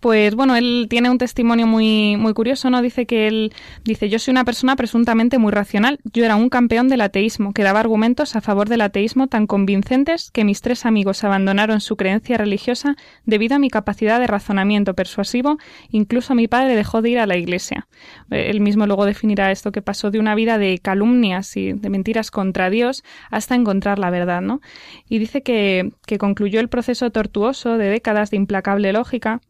Pues 0.00 0.34
bueno, 0.34 0.56
él 0.56 0.86
tiene 0.88 1.10
un 1.10 1.18
testimonio 1.18 1.66
muy, 1.66 2.16
muy 2.16 2.32
curioso, 2.32 2.70
¿no? 2.70 2.80
Dice 2.80 3.04
que 3.04 3.28
él 3.28 3.52
dice, 3.84 4.08
yo 4.08 4.18
soy 4.18 4.32
una 4.32 4.46
persona 4.46 4.74
presuntamente 4.74 5.36
muy 5.36 5.52
racional. 5.52 5.98
Yo 6.14 6.24
era 6.24 6.36
un 6.36 6.48
campeón 6.48 6.88
del 6.88 7.02
ateísmo, 7.02 7.52
que 7.52 7.62
daba 7.62 7.80
argumentos 7.80 8.34
a 8.34 8.40
favor 8.40 8.70
del 8.70 8.80
ateísmo 8.80 9.26
tan 9.26 9.46
convincentes 9.46 10.30
que 10.30 10.44
mis 10.44 10.62
tres 10.62 10.86
amigos 10.86 11.22
abandonaron 11.22 11.82
su 11.82 11.96
creencia 11.96 12.38
religiosa 12.38 12.96
debido 13.26 13.56
a 13.56 13.58
mi 13.58 13.68
capacidad 13.68 14.18
de 14.18 14.26
razonamiento 14.26 14.94
persuasivo. 14.94 15.58
Incluso 15.90 16.34
mi 16.34 16.48
padre 16.48 16.76
dejó 16.76 17.02
de 17.02 17.10
ir 17.10 17.18
a 17.18 17.26
la 17.26 17.36
iglesia. 17.36 17.86
Él 18.30 18.62
mismo 18.62 18.86
luego 18.86 19.04
definirá 19.04 19.50
esto 19.50 19.70
que 19.70 19.82
pasó 19.82 20.10
de 20.10 20.18
una 20.18 20.34
vida 20.34 20.56
de 20.56 20.78
calumnias 20.78 21.58
y 21.58 21.74
de 21.74 21.90
mentiras 21.90 22.30
contra 22.30 22.70
Dios 22.70 23.04
hasta 23.30 23.54
encontrar 23.54 23.98
la 23.98 24.08
verdad, 24.08 24.40
¿no? 24.40 24.62
Y 25.10 25.18
dice 25.18 25.42
que, 25.42 25.92
que 26.06 26.16
concluyó 26.16 26.58
el 26.58 26.70
proceso 26.70 27.10
tortuoso 27.10 27.76
de 27.76 27.90
décadas 27.90 28.30
de 28.30 28.38
implacable 28.38 28.94
lógica 28.94 29.42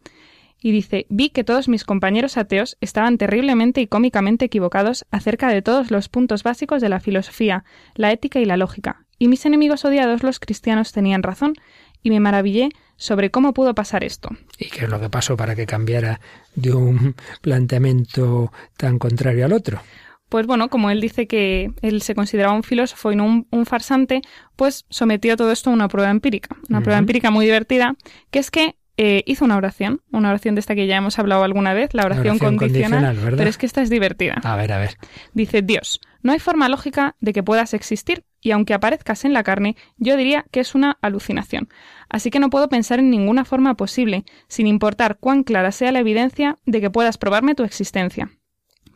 y 0.60 0.72
dice, 0.72 1.06
vi 1.08 1.30
que 1.30 1.44
todos 1.44 1.68
mis 1.68 1.84
compañeros 1.84 2.36
ateos 2.36 2.76
estaban 2.80 3.18
terriblemente 3.18 3.80
y 3.80 3.86
cómicamente 3.86 4.44
equivocados 4.44 5.06
acerca 5.10 5.48
de 5.48 5.62
todos 5.62 5.90
los 5.90 6.08
puntos 6.08 6.42
básicos 6.42 6.82
de 6.82 6.88
la 6.88 7.00
filosofía, 7.00 7.64
la 7.94 8.12
ética 8.12 8.40
y 8.40 8.44
la 8.44 8.56
lógica, 8.56 9.06
y 9.18 9.28
mis 9.28 9.44
enemigos 9.46 9.84
odiados, 9.84 10.22
los 10.22 10.38
cristianos, 10.38 10.92
tenían 10.92 11.22
razón, 11.22 11.54
y 12.02 12.10
me 12.10 12.20
maravillé 12.20 12.70
sobre 12.96 13.30
cómo 13.30 13.52
pudo 13.52 13.74
pasar 13.74 14.04
esto. 14.04 14.30
¿Y 14.58 14.66
qué 14.70 14.84
es 14.84 14.90
lo 14.90 15.00
que 15.00 15.10
pasó 15.10 15.36
para 15.36 15.54
que 15.54 15.66
cambiara 15.66 16.20
de 16.54 16.72
un 16.72 17.14
planteamiento 17.42 18.52
tan 18.76 18.98
contrario 18.98 19.44
al 19.44 19.52
otro? 19.52 19.80
Pues 20.28 20.46
bueno, 20.46 20.70
como 20.70 20.90
él 20.90 21.00
dice 21.00 21.26
que 21.26 21.72
él 21.82 22.02
se 22.02 22.14
consideraba 22.14 22.54
un 22.54 22.62
filósofo 22.62 23.10
y 23.10 23.16
no 23.16 23.24
un, 23.24 23.46
un 23.50 23.66
farsante, 23.66 24.22
pues 24.54 24.86
sometió 24.88 25.36
todo 25.36 25.50
esto 25.50 25.70
a 25.70 25.72
una 25.72 25.88
prueba 25.88 26.08
empírica, 26.10 26.56
una 26.68 26.78
uh 26.78 26.80
-huh. 26.80 26.84
prueba 26.84 26.98
empírica 26.98 27.30
muy 27.30 27.46
divertida, 27.46 27.96
que 28.30 28.38
es 28.38 28.50
que 28.50 28.76
eh, 29.02 29.22
hizo 29.24 29.46
una 29.46 29.56
oración, 29.56 30.02
una 30.12 30.28
oración 30.28 30.54
de 30.54 30.58
esta 30.58 30.74
que 30.74 30.86
ya 30.86 30.98
hemos 30.98 31.18
hablado 31.18 31.42
alguna 31.42 31.72
vez, 31.72 31.94
la 31.94 32.04
oración, 32.04 32.36
oración 32.36 32.58
condicional, 32.58 33.04
condicional 33.06 33.34
pero 33.38 33.48
es 33.48 33.56
que 33.56 33.64
esta 33.64 33.80
es 33.80 33.88
divertida. 33.88 34.34
A 34.44 34.56
ver, 34.56 34.72
a 34.72 34.78
ver. 34.78 34.98
Dice 35.32 35.62
Dios, 35.62 36.02
no 36.22 36.32
hay 36.32 36.38
forma 36.38 36.68
lógica 36.68 37.16
de 37.18 37.32
que 37.32 37.42
puedas 37.42 37.72
existir, 37.72 38.24
y 38.42 38.50
aunque 38.50 38.74
aparezcas 38.74 39.24
en 39.24 39.32
la 39.32 39.42
carne, 39.42 39.74
yo 39.96 40.18
diría 40.18 40.44
que 40.50 40.60
es 40.60 40.74
una 40.74 40.98
alucinación. 41.00 41.70
Así 42.10 42.28
que 42.28 42.40
no 42.40 42.50
puedo 42.50 42.68
pensar 42.68 42.98
en 42.98 43.08
ninguna 43.08 43.46
forma 43.46 43.74
posible, 43.74 44.26
sin 44.48 44.66
importar 44.66 45.16
cuán 45.18 45.44
clara 45.44 45.72
sea 45.72 45.92
la 45.92 46.00
evidencia 46.00 46.58
de 46.66 46.82
que 46.82 46.90
puedas 46.90 47.16
probarme 47.16 47.54
tu 47.54 47.62
existencia. 47.62 48.32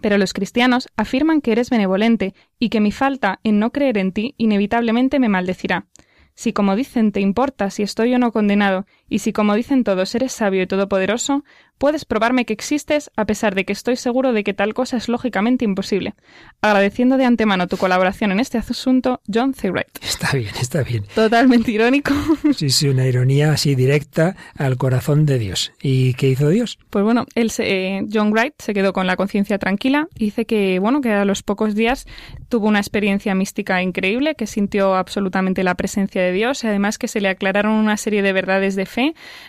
Pero 0.03 0.19
los 0.19 0.35
cristianos 0.35 0.87
afirman 0.99 1.41
que 1.41 1.53
eres 1.53 1.71
benevolente 1.71 2.35
y 2.59 2.69
que 2.69 2.81
mi 2.81 2.93
falta 2.93 3.41
en 3.43 3.59
no 3.59 3.73
creer 3.73 3.97
en 3.97 4.13
ti 4.13 4.35
inevitablemente 4.37 5.19
me 5.19 5.31
maldecirá. 5.31 5.87
Si 6.35 6.53
como 6.53 6.75
dicen 6.75 7.13
te 7.13 7.21
importa 7.21 7.71
si 7.71 7.83
estoy 7.83 8.15
o 8.15 8.19
no 8.19 8.33
condenado, 8.33 8.87
y 9.15 9.21
si 9.21 9.33
como 9.33 9.55
dicen 9.55 9.85
todos 9.85 10.13
eres 10.17 10.33
sabio 10.33 10.63
y 10.63 10.67
todopoderoso, 10.67 11.45
puedes 11.79 12.05
probarme 12.05 12.47
que 12.47 12.53
existes 12.53 13.13
a 13.17 13.27
pesar 13.27 13.55
de 13.55 13.65
que 13.65 13.73
estoy 13.73 13.95
seguro 13.95 14.33
de 14.33 14.43
que 14.43 14.55
tal 14.55 14.75
cosa 14.75 14.97
es 14.97 15.09
lógicamente 15.09 15.65
imposible. 15.65 16.15
Agradeciendo 16.61 17.17
de 17.17 17.25
antemano 17.25 17.69
tu 17.69 17.77
colaboración 17.77 18.33
en 18.33 18.41
este 18.41 18.59
asunto, 18.59 19.21
John 19.33 19.55
C. 19.55 19.71
Wright. 19.71 19.87
Está 20.03 20.33
bien, 20.33 20.51
está 20.61 20.83
bien. 20.83 21.05
Totalmente 21.15 21.71
irónico. 21.71 22.13
Sí, 22.55 22.71
sí, 22.71 22.89
una 22.89 23.07
ironía 23.07 23.53
así 23.53 23.75
directa 23.75 24.37
al 24.57 24.77
corazón 24.77 25.27
de 25.27 25.39
Dios. 25.39 25.73
¿Y 25.83 26.15
qué 26.15 26.29
hizo 26.29 26.49
Dios? 26.49 26.79
Pues 26.91 27.05
bueno, 27.05 27.27
él 27.35 27.53
eh, 27.59 28.07
John 28.13 28.33
Wright 28.33 28.55
se 28.59 28.75
quedó 28.75 28.93
con 28.93 29.07
la 29.07 29.17
conciencia 29.17 29.59
tranquila 29.59 30.09
y 30.17 30.27
dice 30.27 30.45
que, 30.45 30.79
bueno, 30.79 31.01
que 31.01 31.13
a 31.13 31.25
los 31.25 31.43
pocos 31.43 31.75
días 31.75 32.07
tuvo 32.49 32.69
una 32.69 32.79
experiencia 32.79 33.35
mística 33.35 33.83
increíble, 33.83 34.35
que 34.35 34.47
sintió 34.47 34.95
absolutamente 34.95 35.65
la 35.65 35.75
presencia 35.75 36.23
de 36.23 36.33
Dios 36.33 36.65
y 36.65 36.69
además 36.69 36.99
que 36.99 37.09
se 37.09 37.21
le 37.21 37.29
aclararon 37.29 37.73
una 37.73 37.97
serie 37.97 38.23
de 38.23 38.33
verdades 38.33 38.77
de 38.77 38.87
fe 38.87 39.04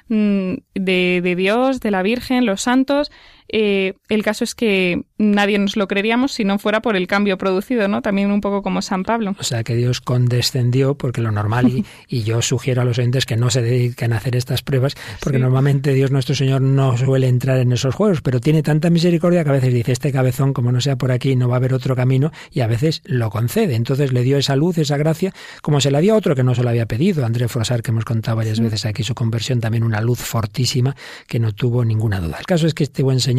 mm, 0.10 0.54
de, 0.74 1.22
de 1.24 1.36
Dios, 1.36 1.80
de 1.80 1.92
la 1.92 2.02
Virgen, 2.02 2.46
los 2.46 2.62
santos, 2.62 3.12
eh, 3.48 3.94
el 4.10 4.24
caso 4.24 4.44
es 4.44 4.56
que 4.56 5.04
nadie 5.18 5.58
nos 5.60 5.76
lo 5.78 5.88
creeríamos 5.88 6.32
si 6.34 6.44
no 6.44 6.58
fuera 6.60 6.82
por 6.82 6.96
el 6.96 7.08
cambio 7.08 7.38
producido, 7.38 7.88
¿no? 7.88 8.02
También 8.02 8.32
un 8.32 8.42
poco 8.42 8.62
como 8.62 8.82
San 8.82 9.04
Pablo. 9.04 9.36
O 9.40 9.44
sea, 9.44 9.64
que 9.64 9.76
Dios 9.76 10.02
condescendió, 10.02 10.96
porque 10.96 11.22
lo 11.22 11.32
normal, 11.32 11.68
y, 11.70 11.86
y 12.08 12.24
yo 12.24 12.42
sugiero 12.42 12.82
a 12.82 12.86
los 12.86 12.98
oyentes 13.00 13.26
que 13.26 13.38
no 13.38 13.50
se 13.50 13.62
dediquen 13.62 14.14
a 14.14 14.18
hacer 14.18 14.36
estas 14.36 14.62
pruebas, 14.62 14.96
porque 15.22 15.38
Sí. 15.38 15.42
normalmente 15.42 15.94
Dios 15.94 16.12
nuestro 16.12 16.36
Señor 16.36 16.62
no 16.62 16.98
suele 16.98 17.28
entrar 17.28 17.58
en 17.60 17.72
esos 17.72 17.94
juegos, 17.96 18.22
pero 18.22 18.40
tiene 18.40 18.64
tanta 18.64 18.90
misericordia 18.90 19.44
que 19.44 19.50
a 19.50 19.54
veces 19.54 19.74
dice, 19.74 19.92
este 19.92 20.12
cabezón, 20.12 20.54
como 20.54 20.72
no 20.72 20.82
sea 20.82 20.96
por 20.96 21.12
aquí, 21.12 21.36
no 21.36 21.48
va 21.48 21.56
a 21.56 21.58
haber 21.58 21.74
otro 21.74 21.96
camino, 21.96 22.32
y 22.52 22.62
a 22.62 22.68
veces 22.68 23.02
lo 23.06 23.30
concede. 23.30 23.76
Entonces 23.76 24.12
le 24.14 24.24
dio 24.24 24.38
esa 24.38 24.56
luz, 24.56 24.78
esa 24.78 24.98
gracia, 24.98 25.34
como 25.62 25.80
se 25.82 25.92
la 25.92 26.00
dio 26.00 26.14
a 26.14 26.18
otro 26.18 26.36
que 26.36 26.44
no 26.44 26.56
se 26.56 26.64
lo 26.64 26.70
había 26.70 26.86
pedido. 26.86 27.26
André 27.26 27.48
Frosar, 27.48 27.82
que 27.82 27.92
hemos 27.92 28.06
contado 28.06 28.38
varias 28.38 28.60
veces 28.60 28.86
aquí 28.86 29.04
su 29.04 29.14
conversión, 29.16 29.60
también 29.60 29.84
una 29.84 30.02
luz 30.02 30.20
fortísima 30.20 30.96
que 31.28 31.40
no 31.40 31.54
tuvo 31.54 31.84
ninguna 31.86 32.20
duda. 32.20 32.38
El 32.40 32.46
caso 32.46 32.68
es 32.68 32.74
que 32.74 32.84
este 32.84 33.04
buen 33.04 33.20
Señor, 33.20 33.35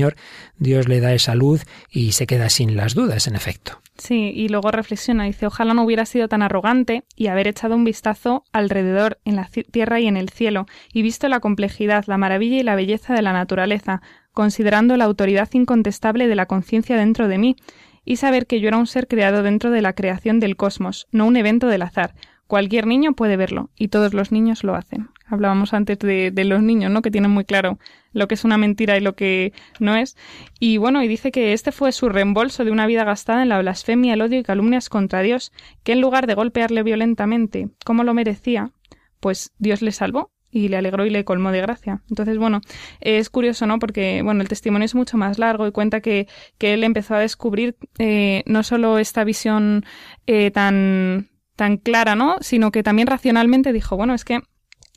Dios 0.58 0.88
le 0.88 1.00
da 1.00 1.12
esa 1.12 1.34
luz 1.34 1.64
y 1.90 2.12
se 2.12 2.26
queda 2.26 2.48
sin 2.50 2.76
las 2.76 2.94
dudas, 2.94 3.26
en 3.26 3.34
efecto. 3.34 3.80
Sí, 3.98 4.32
y 4.34 4.48
luego 4.48 4.70
reflexiona, 4.70 5.24
dice, 5.24 5.46
ojalá 5.46 5.72
no 5.72 5.82
hubiera 5.82 6.04
sido 6.04 6.28
tan 6.28 6.42
arrogante 6.42 7.04
y 7.16 7.28
haber 7.28 7.48
echado 7.48 7.74
un 7.74 7.84
vistazo 7.84 8.44
alrededor, 8.52 9.18
en 9.24 9.36
la 9.36 9.48
tierra 9.70 10.00
y 10.00 10.06
en 10.06 10.16
el 10.16 10.28
cielo, 10.28 10.66
y 10.92 11.02
visto 11.02 11.28
la 11.28 11.40
complejidad, 11.40 12.04
la 12.06 12.18
maravilla 12.18 12.58
y 12.58 12.62
la 12.62 12.76
belleza 12.76 13.14
de 13.14 13.22
la 13.22 13.32
naturaleza, 13.32 14.02
considerando 14.32 14.96
la 14.96 15.04
autoridad 15.04 15.48
incontestable 15.52 16.28
de 16.28 16.34
la 16.34 16.46
conciencia 16.46 16.96
dentro 16.96 17.26
de 17.28 17.38
mí, 17.38 17.56
y 18.04 18.16
saber 18.16 18.46
que 18.46 18.60
yo 18.60 18.68
era 18.68 18.76
un 18.76 18.86
ser 18.86 19.08
creado 19.08 19.42
dentro 19.42 19.70
de 19.70 19.82
la 19.82 19.94
creación 19.94 20.40
del 20.40 20.56
cosmos, 20.56 21.08
no 21.10 21.26
un 21.26 21.36
evento 21.36 21.66
del 21.66 21.82
azar. 21.82 22.14
Cualquier 22.46 22.86
niño 22.86 23.14
puede 23.14 23.36
verlo, 23.36 23.70
y 23.76 23.88
todos 23.88 24.14
los 24.14 24.30
niños 24.30 24.62
lo 24.62 24.76
hacen. 24.76 25.08
Hablábamos 25.26 25.74
antes 25.74 25.98
de, 25.98 26.32
los 26.44 26.62
niños, 26.62 26.92
¿no? 26.92 27.02
Que 27.02 27.10
tienen 27.10 27.32
muy 27.32 27.44
claro 27.44 27.78
lo 28.12 28.28
que 28.28 28.34
es 28.34 28.44
una 28.44 28.56
mentira 28.56 28.96
y 28.96 29.00
lo 29.00 29.14
que 29.16 29.52
no 29.80 29.96
es. 29.96 30.16
Y 30.60 30.76
bueno, 30.76 31.02
y 31.02 31.08
dice 31.08 31.32
que 31.32 31.52
este 31.52 31.72
fue 31.72 31.90
su 31.90 32.08
reembolso 32.08 32.64
de 32.64 32.70
una 32.70 32.86
vida 32.86 33.04
gastada 33.04 33.42
en 33.42 33.48
la 33.48 33.58
blasfemia, 33.58 34.14
el 34.14 34.22
odio 34.22 34.38
y 34.38 34.44
calumnias 34.44 34.88
contra 34.88 35.22
Dios, 35.22 35.52
que 35.82 35.92
en 35.92 36.00
lugar 36.00 36.28
de 36.28 36.34
golpearle 36.34 36.84
violentamente, 36.84 37.70
como 37.84 38.04
lo 38.04 38.14
merecía, 38.14 38.70
pues 39.18 39.52
Dios 39.58 39.82
le 39.82 39.90
salvó 39.90 40.30
y 40.50 40.68
le 40.68 40.76
alegró 40.76 41.04
y 41.04 41.10
le 41.10 41.24
colmó 41.24 41.50
de 41.50 41.60
gracia. 41.60 42.02
Entonces, 42.08 42.38
bueno, 42.38 42.60
es 43.00 43.28
curioso, 43.28 43.66
¿no? 43.66 43.78
Porque, 43.80 44.22
bueno, 44.22 44.40
el 44.40 44.48
testimonio 44.48 44.86
es 44.86 44.94
mucho 44.94 45.16
más 45.18 45.38
largo 45.38 45.66
y 45.66 45.72
cuenta 45.72 46.00
que, 46.00 46.28
que 46.58 46.74
él 46.74 46.84
empezó 46.84 47.16
a 47.16 47.18
descubrir 47.18 47.76
eh, 47.98 48.44
no 48.46 48.62
solo 48.62 48.98
esta 48.98 49.24
visión 49.24 49.84
eh, 50.26 50.50
tan, 50.52 51.28
tan 51.56 51.78
clara, 51.78 52.14
¿no? 52.14 52.36
Sino 52.40 52.70
que 52.70 52.82
también 52.82 53.08
racionalmente 53.08 53.72
dijo, 53.72 53.96
bueno, 53.96 54.14
es 54.14 54.24
que 54.24 54.40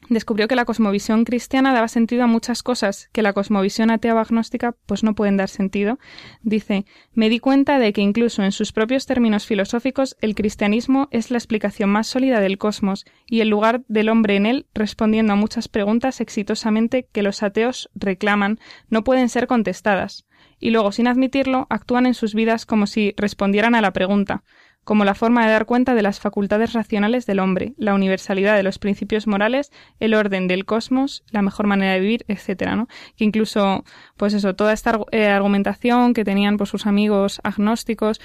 descubrió 0.10 0.48
que 0.48 0.56
la 0.56 0.66
cosmovisión 0.66 1.24
cristiana 1.24 1.74
daba 1.74 1.88
sentido 1.88 2.24
a 2.24 2.28
muchas 2.28 2.64
cosas 2.64 3.10
que 3.12 3.22
la 3.22 3.34
cosmovisión 3.34 3.92
atea 3.92 4.20
agnóstica 4.20 4.76
pues 4.86 5.04
no 5.04 5.14
pueden 5.14 5.38
dar 5.38 5.50
sentido. 5.50 6.00
Dice, 6.42 6.86
me 7.14 7.30
di 7.30 7.40
cuenta 7.40 7.80
de 7.80 7.94
que 7.94 8.02
incluso 8.02 8.44
en 8.44 8.52
sus 8.52 8.72
propios 8.72 9.06
términos 9.06 9.46
filosóficos 9.46 10.18
el 10.22 10.36
cristianismo 10.36 11.08
es 11.12 11.32
la 11.32 11.38
explicación 11.38 11.90
más 11.90 12.08
sólida 12.08 12.40
del 12.40 12.58
cosmos 12.58 13.06
y 13.28 13.42
el 13.42 13.50
lugar 13.50 13.84
del 13.88 14.10
hombre 14.10 14.36
en 14.36 14.46
él 14.46 14.66
respondiendo 14.74 15.34
a 15.34 15.38
muchas 15.38 15.68
preguntas 15.68 16.22
exitosamente 16.22 17.08
que 17.12 17.24
los 17.24 17.44
ateos 17.44 17.90
reclaman 17.94 18.60
no 18.90 19.04
pueden 19.04 19.30
ser 19.30 19.48
contestadas. 19.48 20.26
Y 20.62 20.72
luego, 20.72 20.92
sin 20.92 21.08
admitirlo, 21.08 21.68
actúan 21.70 22.06
en 22.06 22.14
sus 22.14 22.34
vidas 22.34 22.66
como 22.66 22.86
si 22.86 23.14
respondieran 23.16 23.76
a 23.76 23.82
la 23.82 23.94
pregunta 23.94 24.44
como 24.84 25.06
la 25.06 25.14
forma 25.14 25.46
de 25.46 25.52
dar 25.52 25.66
cuenta 25.66 25.94
de 25.94 26.02
las 26.02 26.20
facultades 26.20 26.74
racionales 26.74 27.26
del 27.26 27.40
hombre, 27.40 27.74
la 27.78 27.94
universalidad 27.94 28.56
de 28.56 28.64
los 28.64 28.80
principios 28.80 29.28
morales, 29.28 29.72
el 30.00 30.14
orden 30.16 30.48
del 30.48 30.66
cosmos, 30.66 31.24
la 31.32 31.42
mejor 31.44 31.68
manera 31.68 31.94
de 31.94 32.00
vivir, 32.00 32.26
etcétera, 32.28 32.76
¿no? 32.76 32.88
Que 33.16 33.26
incluso, 33.26 33.84
pues 34.18 34.34
eso, 34.34 34.56
toda 34.56 34.74
esta 34.74 35.00
eh, 35.12 35.28
argumentación 35.28 36.14
que 36.14 36.26
tenían 36.26 36.58
pues 36.58 36.70
sus 36.70 36.88
amigos 36.88 37.40
agnósticos, 37.44 38.20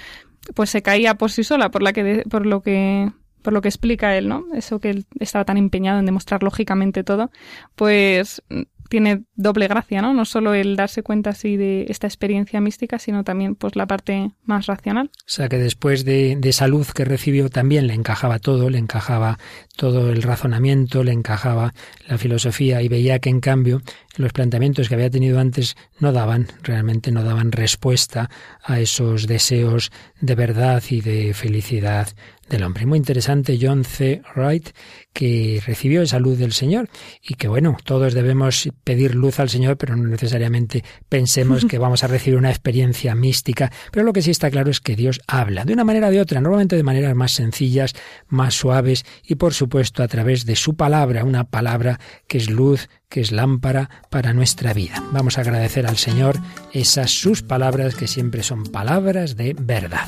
pues 0.55 0.69
se 0.71 0.81
caía 0.81 1.15
por 1.15 1.31
sí 1.31 1.43
sola, 1.43 1.69
por 1.69 1.83
la 1.83 1.93
que 1.93 2.03
de- 2.03 2.23
por 2.23 2.45
lo 2.45 2.61
que 2.61 3.11
por 3.41 3.53
lo 3.53 3.61
que 3.61 3.67
explica 3.67 4.17
él, 4.17 4.27
¿no? 4.27 4.45
Eso 4.55 4.79
que 4.79 4.89
él 4.89 5.05
estaba 5.19 5.45
tan 5.45 5.57
empeñado 5.57 5.99
en 5.99 6.07
demostrar 6.07 6.41
lógicamente 6.41 7.03
todo, 7.03 7.29
pues 7.75 8.41
tiene 8.89 9.23
doble 9.35 9.67
gracia, 9.67 10.01
¿no? 10.01 10.13
No 10.13 10.25
solo 10.25 10.53
el 10.53 10.75
darse 10.75 11.03
cuenta 11.03 11.31
así 11.31 11.57
de 11.57 11.85
esta 11.89 12.07
experiencia 12.07 12.61
mística, 12.61 12.99
sino 12.99 13.23
también 13.23 13.55
pues 13.55 13.75
la 13.75 13.85
parte 13.85 14.31
más 14.43 14.67
racional. 14.67 15.09
O 15.13 15.23
sea 15.27 15.49
que 15.49 15.57
después 15.57 16.05
de, 16.05 16.35
de 16.37 16.49
esa 16.49 16.67
luz 16.67 16.93
que 16.93 17.05
recibió 17.05 17.49
también 17.49 17.87
le 17.87 17.93
encajaba 17.93 18.39
todo, 18.39 18.69
le 18.69 18.77
encajaba 18.77 19.37
todo 19.75 20.11
el 20.11 20.21
razonamiento, 20.21 21.03
le 21.03 21.11
encajaba 21.11 21.73
la 22.07 22.17
filosofía 22.17 22.81
y 22.81 22.87
veía 22.87 23.19
que 23.19 23.29
en 23.29 23.39
cambio 23.39 23.81
los 24.17 24.31
planteamientos 24.31 24.87
que 24.87 24.95
había 24.95 25.09
tenido 25.09 25.39
antes 25.39 25.75
no 25.99 26.11
daban, 26.11 26.47
realmente 26.63 27.11
no 27.11 27.23
daban 27.23 27.51
respuesta 27.51 28.29
a 28.63 28.79
esos 28.79 29.27
deseos 29.27 29.91
de 30.21 30.35
verdad 30.35 30.81
y 30.89 31.01
de 31.01 31.33
felicidad 31.33 32.07
del 32.49 32.63
hombre. 32.63 32.85
Muy 32.85 32.97
interesante 32.97 33.57
John 33.61 33.83
C. 33.83 34.21
Wright 34.35 34.69
que 35.13 35.61
recibió 35.65 36.01
esa 36.01 36.19
luz 36.19 36.37
del 36.37 36.51
Señor 36.51 36.89
y 37.21 37.35
que 37.35 37.47
bueno, 37.47 37.77
todos 37.83 38.13
debemos 38.13 38.69
pedir 38.83 39.15
luz 39.15 39.39
al 39.39 39.49
Señor, 39.49 39.77
pero 39.77 39.95
no 39.95 40.07
necesariamente 40.07 40.83
pensemos 41.07 41.65
que 41.69 41.77
vamos 41.77 42.03
a 42.03 42.07
recibir 42.07 42.37
una 42.37 42.49
experiencia 42.49 43.15
mística, 43.15 43.71
pero 43.91 44.05
lo 44.05 44.13
que 44.13 44.21
sí 44.21 44.31
está 44.31 44.51
claro 44.51 44.69
es 44.69 44.81
que 44.81 44.95
Dios 44.95 45.21
habla 45.27 45.65
de 45.65 45.73
una 45.73 45.83
manera 45.83 46.09
o 46.09 46.11
de 46.11 46.19
otra, 46.19 46.41
normalmente 46.41 46.75
de 46.75 46.83
maneras 46.83 47.15
más 47.15 47.31
sencillas, 47.31 47.93
más 48.27 48.53
suaves 48.53 49.05
y 49.23 49.35
por 49.35 49.53
supuesto 49.53 50.03
a 50.03 50.07
través 50.07 50.45
de 50.45 50.55
su 50.55 50.75
palabra, 50.75 51.23
una 51.23 51.45
palabra 51.45 51.99
que 52.27 52.37
es 52.37 52.49
luz, 52.49 52.89
que 53.09 53.21
es 53.21 53.31
lámpara 53.31 53.89
para 54.09 54.33
nuestra 54.33 54.73
vida. 54.73 55.01
Vamos 55.11 55.37
a 55.37 55.41
agradecer 55.41 55.87
al 55.87 55.97
Señor 55.97 56.37
esas 56.73 57.11
sus 57.11 57.41
palabras 57.41 57.95
que 57.95 58.07
siempre 58.07 58.43
son 58.43 58.63
palabras 58.63 59.37
de 59.37 59.55
verdad. 59.57 60.07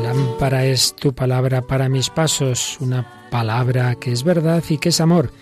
Lámpara 0.00 0.64
es 0.64 0.94
tu 0.94 1.12
palabra 1.12 1.62
para 1.62 1.88
mis 1.88 2.08
pasos, 2.08 2.78
una 2.80 3.28
palabra 3.30 3.96
que 3.96 4.12
es 4.12 4.22
verdad 4.22 4.62
y 4.68 4.78
que 4.78 4.90
es 4.90 5.00
amor. 5.00 5.32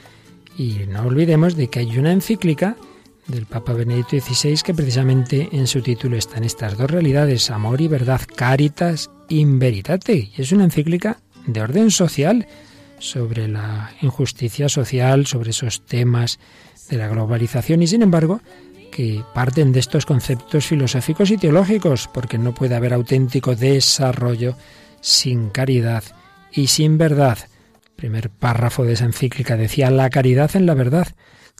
Y 0.56 0.86
no 0.88 1.02
olvidemos 1.02 1.56
de 1.56 1.68
que 1.68 1.80
hay 1.80 1.98
una 1.98 2.12
encíclica 2.12 2.76
del 3.26 3.44
Papa 3.44 3.74
Benedicto 3.74 4.18
XVI 4.18 4.62
que 4.64 4.72
precisamente 4.72 5.50
en 5.52 5.66
su 5.66 5.82
título 5.82 6.16
están 6.16 6.42
estas 6.42 6.78
dos 6.78 6.90
realidades, 6.90 7.50
amor 7.50 7.82
y 7.82 7.88
verdad, 7.88 8.22
caritas 8.34 9.10
in 9.28 9.58
veritate. 9.58 10.30
Y 10.34 10.40
es 10.40 10.52
una 10.52 10.64
encíclica 10.64 11.18
de 11.46 11.60
orden 11.60 11.90
social 11.90 12.46
sobre 13.02 13.48
la 13.48 13.90
injusticia 14.00 14.68
social, 14.68 15.26
sobre 15.26 15.50
esos 15.50 15.84
temas 15.84 16.38
de 16.88 16.96
la 16.96 17.08
globalización 17.08 17.82
y 17.82 17.88
sin 17.88 18.02
embargo 18.02 18.40
que 18.92 19.24
parten 19.34 19.72
de 19.72 19.80
estos 19.80 20.06
conceptos 20.06 20.66
filosóficos 20.66 21.30
y 21.30 21.38
teológicos, 21.38 22.08
porque 22.12 22.38
no 22.38 22.54
puede 22.54 22.76
haber 22.76 22.92
auténtico 22.92 23.56
desarrollo 23.56 24.56
sin 25.00 25.50
caridad 25.50 26.04
y 26.52 26.68
sin 26.68 26.98
verdad. 26.98 27.38
primer 27.96 28.30
párrafo 28.30 28.84
de 28.84 28.92
esa 28.92 29.06
encíclica 29.06 29.56
decía 29.56 29.90
la 29.90 30.10
caridad 30.10 30.54
en 30.54 30.66
la 30.66 30.74
verdad, 30.74 31.08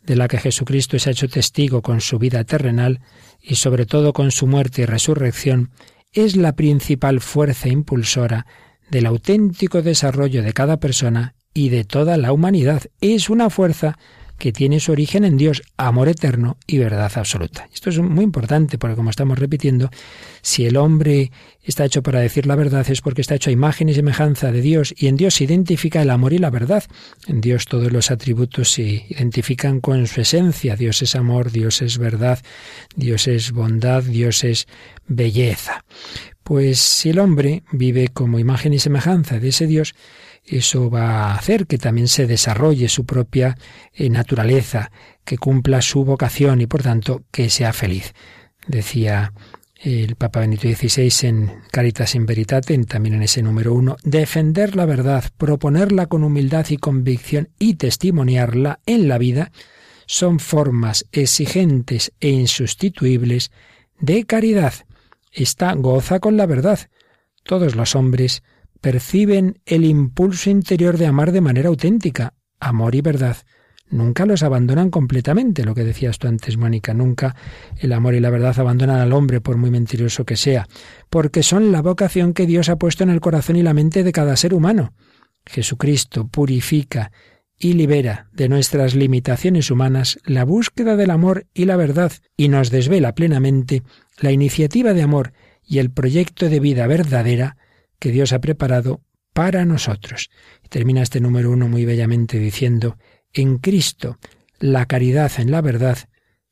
de 0.05 0.17
la 0.17 0.29
que 0.29 0.39
Jesucristo 0.39 0.99
se 0.99 1.09
ha 1.09 1.13
hecho 1.13 1.29
testigo 1.29 1.83
con 1.83 2.01
su 2.01 2.19
vida 2.19 2.45
terrenal 2.45 3.01
y 3.41 3.57
sobre 3.57 3.87
todo 3.87 4.13
con 4.13 4.31
su 4.31 4.47
muerte 4.47 4.83
y 4.83 4.87
resurrección, 4.87 5.71
es 6.13 6.37
la 6.37 6.53
principal 6.53 7.21
fuerza 7.21 7.69
impulsora 7.69 8.47
del 8.93 9.07
auténtico 9.07 9.81
desarrollo 9.81 10.43
de 10.43 10.53
cada 10.53 10.77
persona 10.77 11.35
y 11.55 11.71
de 11.71 11.85
toda 11.85 12.19
la 12.19 12.31
humanidad. 12.31 12.83
Es 13.01 13.31
una 13.31 13.49
fuerza 13.49 13.99
que 14.39 14.53
tiene 14.53 14.81
su 14.81 14.93
origen 14.93 15.25
en 15.25 15.37
Dios, 15.39 15.63
amor 15.77 16.09
eterno 16.09 16.59
y 16.67 16.77
verdad 16.77 17.11
absoluta. 17.15 17.69
Esto 17.73 17.89
es 17.89 17.99
muy 18.01 18.25
importante 18.25 18.77
porque, 18.77 18.97
como 18.97 19.09
estamos 19.09 19.39
repitiendo, 19.39 19.89
si 20.43 20.67
el 20.67 20.77
hombre 20.77 21.31
está 21.63 21.85
hecho 21.85 22.03
para 22.03 22.21
decir 22.21 22.47
la 22.47 22.57
verdad 22.57 22.85
es 22.91 23.01
porque 23.01 23.21
está 23.23 23.37
hecho 23.37 23.51
a 23.51 23.53
imagen 23.53 23.89
y 23.89 23.95
semejanza 23.95 24.51
de 24.53 24.61
Dios 24.61 24.93
y 24.97 25.07
en 25.07 25.17
Dios 25.17 25.35
se 25.35 25.45
identifica 25.45 26.03
el 26.03 26.11
amor 26.11 26.35
y 26.35 26.39
la 26.39 26.51
verdad. 26.51 26.85
En 27.29 27.41
Dios 27.41 27.65
todos 27.67 27.93
los 27.93 28.11
atributos 28.11 28.73
se 28.73 29.07
identifican 29.09 29.81
con 29.81 30.07
su 30.07 30.21
esencia. 30.21 30.77
Dios 30.77 31.01
es 31.01 31.15
amor, 31.15 31.51
Dios 31.51 31.81
es 31.81 31.97
verdad, 31.97 32.41
Dios 32.95 33.29
es 33.29 33.53
bondad, 33.53 34.03
Dios 34.03 34.45
es 34.45 34.67
belleza. 35.07 35.85
Pues 36.43 36.81
si 36.81 37.11
el 37.11 37.19
hombre 37.19 37.63
vive 37.73 38.09
como 38.09 38.39
imagen 38.39 38.73
y 38.73 38.79
semejanza 38.79 39.39
de 39.39 39.49
ese 39.49 39.67
Dios, 39.67 39.95
eso 40.45 40.91
va 40.91 41.31
a 41.31 41.35
hacer 41.35 41.67
que 41.67 41.79
también 41.79 42.09
se 42.09 42.27
desarrolle 42.27 42.89
su 42.89 43.07
propia 43.07 43.57
eh, 43.93 44.11
naturaleza, 44.11 44.91
que 45.25 45.39
cumpla 45.39 45.83
su 45.83 46.05
vocación 46.05 46.61
y 46.61 46.67
por 46.67 46.83
tanto 46.83 47.23
que 47.31 47.49
sea 47.49 47.73
feliz. 47.73 48.13
Decía 48.67 49.33
el 49.83 50.15
Papa 50.15 50.41
Benito 50.41 50.69
XVI 50.69 51.29
en 51.29 51.53
Caritas 51.71 52.15
in 52.15 52.27
Veritate, 52.27 52.77
también 52.85 53.17
en 53.17 53.23
ese 53.23 53.43
número 53.43 53.75
uno, 53.75 53.97
defender 54.05 54.77
la 54.77 54.87
verdad, 54.87 55.25
proponerla 55.37 56.07
con 56.07 56.23
humildad 56.23 56.67
y 56.71 56.77
convicción 56.77 57.49
y 57.59 57.75
testimoniarla 57.75 58.81
en 58.87 59.09
la 59.09 59.19
vida 59.19 59.51
son 60.07 60.41
formas 60.41 61.07
exigentes 61.13 62.13
e 62.21 62.29
insustituibles 62.29 63.51
de 63.99 64.25
caridad. 64.25 64.75
Esta 65.33 65.73
goza 65.75 66.21
con 66.21 66.37
la 66.37 66.47
verdad. 66.47 66.79
Todos 67.43 67.75
los 67.75 67.97
hombres 67.97 68.43
perciben 68.81 69.61
el 69.65 69.85
impulso 69.85 70.51
interior 70.51 70.99
de 70.99 71.07
amar 71.07 71.33
de 71.33 71.41
manera 71.41 71.69
auténtica, 71.69 72.35
amor 72.61 72.95
y 72.95 73.01
verdad. 73.01 73.39
Nunca 73.89 74.25
los 74.25 74.43
abandonan 74.43 74.91
completamente, 74.91 75.65
lo 75.65 75.75
que 75.75 75.85
decías 75.85 76.19
tú 76.19 76.27
antes, 76.27 76.57
Mónica, 76.57 76.95
nunca 76.95 77.37
el 77.79 77.93
amor 77.93 78.15
y 78.15 78.21
la 78.21 78.31
verdad 78.31 78.59
abandonan 78.59 79.01
al 79.01 79.13
hombre, 79.13 79.41
por 79.41 79.57
muy 79.57 79.71
mentiroso 79.71 80.25
que 80.25 80.37
sea, 80.37 80.67
porque 81.11 81.43
son 81.43 81.73
la 81.73 81.83
vocación 81.83 82.33
que 82.33 82.47
Dios 82.47 82.69
ha 82.69 82.77
puesto 82.77 83.05
en 83.05 83.11
el 83.11 83.21
corazón 83.21 83.57
y 83.57 83.63
la 83.63 83.75
mente 83.75 84.03
de 84.03 84.13
cada 84.13 84.37
ser 84.37 84.55
humano. 84.55 84.95
Jesucristo 85.45 86.27
purifica 86.27 87.13
y 87.59 87.75
libera 87.75 88.29
de 88.33 88.49
nuestras 88.49 88.95
limitaciones 88.95 89.71
humanas 89.71 90.19
la 90.25 90.45
búsqueda 90.45 90.97
del 90.97 91.11
amor 91.11 91.47
y 91.55 91.67
la 91.67 91.77
verdad 91.77 92.13
y 92.37 92.49
nos 92.49 92.71
desvela 92.71 93.15
plenamente 93.15 93.83
la 94.19 94.33
iniciativa 94.33 94.93
de 94.93 95.03
amor 95.03 95.33
y 95.65 95.79
el 95.79 95.91
proyecto 95.91 96.49
de 96.49 96.61
vida 96.61 96.87
verdadera 96.87 97.57
que 97.99 98.11
Dios 98.11 98.33
ha 98.33 98.41
preparado 98.41 99.01
para 99.33 99.65
nosotros. 99.65 100.31
Y 100.65 100.69
termina 100.69 101.03
este 101.03 101.21
número 101.21 101.51
uno 101.51 101.69
muy 101.69 101.85
bellamente 101.85 102.39
diciendo, 102.39 102.99
en 103.33 103.59
Cristo 103.59 104.19
la 104.59 104.87
caridad 104.87 105.33
en 105.39 105.51
la 105.51 105.61
verdad 105.61 105.99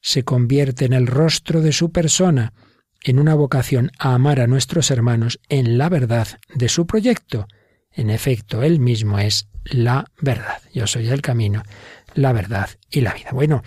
se 0.01 0.25
convierte 0.25 0.85
en 0.85 0.93
el 0.93 1.07
rostro 1.07 1.61
de 1.61 1.73
su 1.73 1.93
persona, 1.93 2.53
en 3.05 3.19
una 3.19 3.35
vocación 3.35 3.91
a 3.99 4.15
amar 4.15 4.41
a 4.41 4.47
nuestros 4.47 4.91
hermanos 4.91 5.41
en 5.49 5.79
la 5.79 5.89
verdad 5.89 6.27
de 6.55 6.69
su 6.69 6.87
proyecto. 6.87 7.47
En 7.93 8.11
efecto, 8.11 8.63
Él 8.63 8.81
mismo 8.81 9.19
es 9.19 9.49
la 9.65 10.07
verdad. 10.21 10.63
Yo 10.73 10.87
soy 10.87 11.09
el 11.09 11.23
camino, 11.23 11.63
la 12.15 12.33
verdad 12.33 12.71
y 12.91 13.01
la 13.01 13.15
vida. 13.15 13.31
Bueno, 13.33 13.63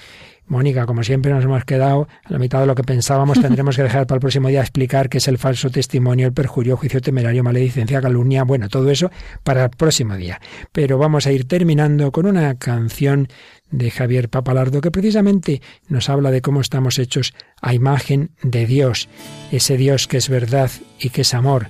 Mónica, 0.47 0.85
como 0.85 1.03
siempre 1.03 1.31
nos 1.31 1.43
hemos 1.43 1.63
quedado 1.65 2.07
a 2.23 2.31
la 2.31 2.39
mitad 2.39 2.59
de 2.59 2.65
lo 2.65 2.75
que 2.75 2.83
pensábamos, 2.83 3.39
tendremos 3.39 3.75
que 3.75 3.83
dejar 3.83 4.05
para 4.05 4.17
el 4.17 4.21
próximo 4.21 4.49
día 4.49 4.61
explicar 4.61 5.09
qué 5.09 5.19
es 5.19 5.27
el 5.27 5.37
falso 5.37 5.69
testimonio, 5.69 6.27
el 6.27 6.33
perjurio, 6.33 6.77
juicio 6.77 7.01
temerario, 7.01 7.43
maledicencia, 7.43 8.01
calumnia, 8.01 8.43
bueno, 8.43 8.67
todo 8.69 8.89
eso 8.89 9.09
para 9.43 9.65
el 9.65 9.69
próximo 9.69 10.15
día. 10.15 10.41
Pero 10.71 10.97
vamos 10.97 11.27
a 11.27 11.31
ir 11.31 11.47
terminando 11.47 12.11
con 12.11 12.25
una 12.25 12.55
canción 12.55 13.27
de 13.71 13.89
Javier 13.89 14.29
Papalardo 14.29 14.81
que 14.81 14.91
precisamente 14.91 15.61
nos 15.87 16.09
habla 16.09 16.29
de 16.29 16.41
cómo 16.41 16.61
estamos 16.61 16.99
hechos 16.99 17.33
a 17.61 17.73
imagen 17.73 18.31
de 18.43 18.67
Dios, 18.67 19.09
ese 19.51 19.77
Dios 19.77 20.07
que 20.07 20.17
es 20.17 20.29
verdad 20.29 20.69
y 20.99 21.09
que 21.09 21.21
es 21.21 21.33
amor. 21.33 21.69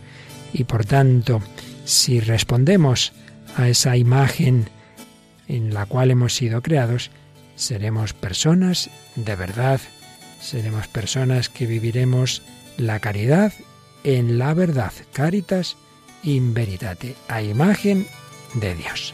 Y 0.51 0.65
por 0.65 0.85
tanto, 0.85 1.41
si 1.85 2.19
respondemos 2.19 3.13
a 3.55 3.69
esa 3.69 3.95
imagen 3.97 4.69
en 5.47 5.73
la 5.73 5.85
cual 5.85 6.11
hemos 6.11 6.33
sido 6.33 6.61
creados, 6.61 7.11
seremos 7.55 8.13
personas 8.13 8.89
de 9.15 9.35
verdad, 9.35 9.79
seremos 10.39 10.87
personas 10.87 11.49
que 11.49 11.65
viviremos 11.65 12.41
la 12.77 12.99
caridad 12.99 13.53
en 14.03 14.37
la 14.37 14.53
verdad, 14.53 14.91
caritas 15.13 15.77
in 16.23 16.53
veritate, 16.53 17.15
a 17.27 17.41
imagen 17.41 18.07
de 18.55 18.75
Dios. 18.75 19.13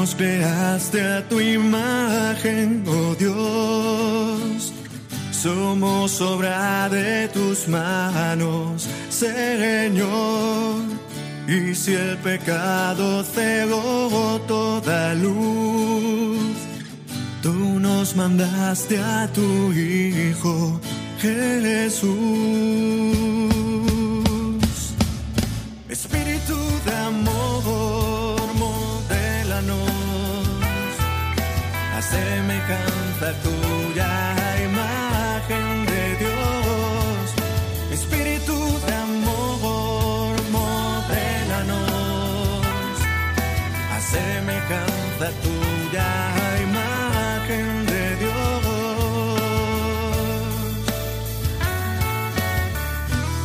Nos 0.00 0.14
creaste 0.14 0.98
a 1.02 1.28
tu 1.28 1.40
imagen, 1.40 2.82
oh 2.86 3.14
Dios. 3.18 4.72
Somos 5.30 6.20
obra 6.22 6.88
de 6.88 7.28
tus 7.28 7.68
manos, 7.68 8.88
Señor. 9.10 10.76
Y 11.46 11.74
si 11.74 11.92
el 11.92 12.16
pecado 12.18 13.22
cegó 13.24 14.40
toda 14.48 15.14
luz, 15.14 16.56
tú 17.42 17.54
nos 17.78 18.16
mandaste 18.16 18.98
a 18.98 19.28
tu 19.34 19.72
Hijo 19.72 20.80
Jesús. 21.20 22.80
a 32.00 32.02
semejanza 32.02 33.28
tuya, 33.44 34.12
imagen 34.68 35.66
de 35.90 36.04
Dios, 36.22 37.26
espíritu 37.96 38.56
de 38.86 38.94
amor, 39.08 40.34
modélanos, 40.58 41.84
a 43.96 43.98
semejanza 44.14 45.26
tuya, 45.44 46.10
imagen 46.68 47.68
de 47.92 48.04
Dios. 48.22 49.50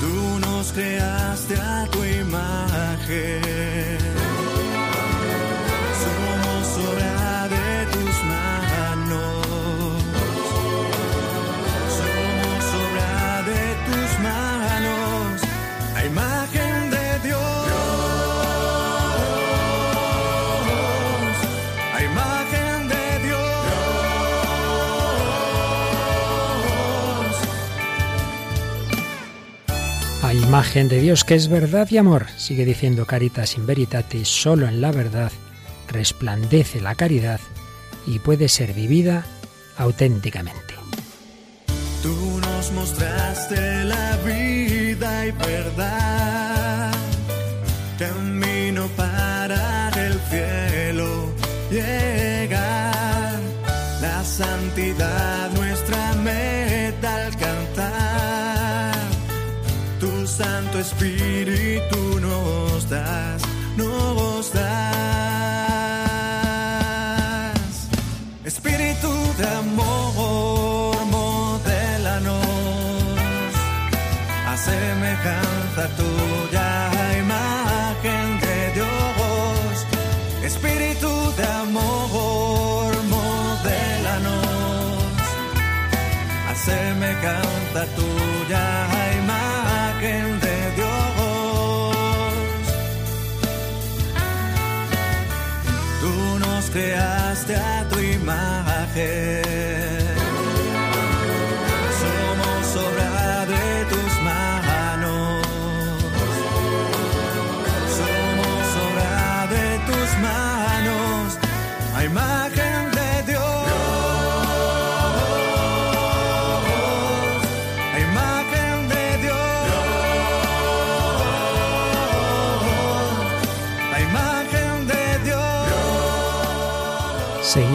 Tú 0.01 0.15
nos 0.45 0.65
creaste 0.71 1.55
a 1.59 1.87
tu 1.91 1.99
imagen. 2.05 3.44
Imagen 30.55 30.87
de 30.87 31.01
Dios 31.01 31.25
que 31.25 31.35
es 31.35 31.49
verdad 31.49 31.85
y 31.91 31.97
amor. 31.97 32.27
Sigue 32.37 32.63
diciendo 32.63 33.05
Caritas 33.05 33.57
in 33.57 33.65
Veritate, 33.65 34.23
solo 34.23 34.69
en 34.69 34.79
la 34.79 34.93
verdad 34.93 35.29
resplandece 35.89 36.79
la 36.79 36.95
caridad 36.95 37.41
y 38.07 38.19
puede 38.19 38.47
ser 38.47 38.71
vivida 38.71 39.25
auténticamente. 39.75 40.75
Tú 42.01 42.39
nos 42.39 42.71
mostraste 42.71 43.83
la 43.83 44.15
vida 44.23 45.25
y 45.27 45.31
verdad, 45.31 46.14
Santo 60.35 60.77
Espíritu 60.79 62.19
nos 62.19 62.89
das, 62.89 63.41
nos 63.77 64.51
das. 64.51 64.65
Espíritu 68.43 69.07
de 69.37 69.45
amor, 69.63 70.97
modélanos 71.05 72.35
a 74.51 74.57
semejanza 74.57 75.87
tuya, 75.95 76.69
imagen 77.23 78.39
de 78.43 78.57
Dios. 78.73 79.85
Espíritu 80.43 81.11
de 81.37 81.45
amor, 81.63 82.91
modélanos 83.15 84.35
a 86.51 86.55
semejanza 86.55 87.81
tuya, 87.95 88.94
Tú 96.75 96.81
nos 96.81 97.14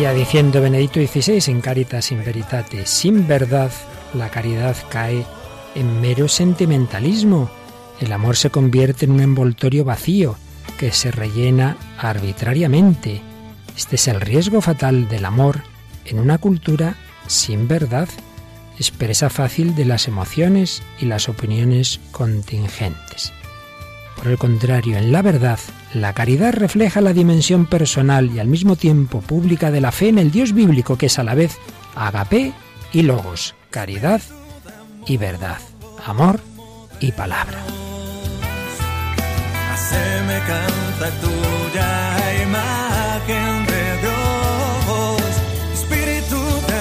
Seguía 0.01 0.14
diciendo 0.14 0.62
Benedicto 0.62 0.98
XVI 0.98 1.51
en 1.53 1.61
Caritas 1.61 2.11
in 2.11 2.24
Veritate, 2.24 2.86
sin 2.86 3.28
verdad 3.28 3.70
la 4.14 4.30
caridad 4.30 4.74
cae 4.88 5.26
en 5.74 6.01
mero 6.01 6.26
sentimentalismo. 6.26 7.51
El 8.01 8.11
amor 8.14 8.36
se 8.36 8.48
convierte 8.48 9.05
en 9.05 9.11
un 9.11 9.20
envoltorio 9.20 9.84
vacío 9.84 10.36
que 10.78 10.90
se 10.90 11.11
rellena 11.11 11.76
arbitrariamente. 11.98 13.20
Este 13.76 13.96
es 13.96 14.09
el 14.09 14.22
riesgo 14.22 14.62
fatal 14.62 15.07
del 15.07 15.26
amor 15.26 15.64
en 16.07 16.18
una 16.18 16.38
cultura 16.38 16.96
sin 17.26 17.68
verdad, 17.68 18.09
expresa 18.78 19.28
fácil 19.28 19.74
de 19.74 19.84
las 19.84 20.09
emociones 20.09 20.82
y 20.98 21.05
las 21.05 21.28
opiniones 21.28 22.01
contingentes. 22.11 23.34
Por 24.16 24.28
el 24.28 24.38
contrario, 24.38 24.96
en 24.96 25.12
la 25.12 25.20
verdad, 25.20 25.59
la 25.95 26.12
caridad 26.12 26.53
refleja 26.53 27.01
la 27.01 27.12
dimensión 27.12 27.66
personal 27.66 28.30
y 28.30 28.38
al 28.38 28.47
mismo 28.47 28.76
tiempo 28.76 29.20
pública 29.20 29.70
de 29.70 29.80
la 29.80 29.93
fe 29.93 30.09
en 30.09 30.18
el 30.18 30.30
Dios 30.30 30.53
bíblico, 30.53 30.97
que 30.97 31.07
es 31.07 31.18
a 31.18 31.24
la 31.24 31.34
vez 31.34 31.59
agape 31.97 32.53
y 32.93 33.03
logos, 33.03 33.55
caridad 33.70 34.20
y 35.07 35.16
verdad, 35.16 35.59
amor 36.05 36.41
y 37.01 37.12
palabra. 37.12 37.59
a 39.72 39.76
semejanza 39.76 41.11
tuya, 41.20 42.43
imagen 42.43 43.66
de 43.66 44.01
Dios, 44.03 45.22
Espíritu 45.74 46.36
de 46.68 46.80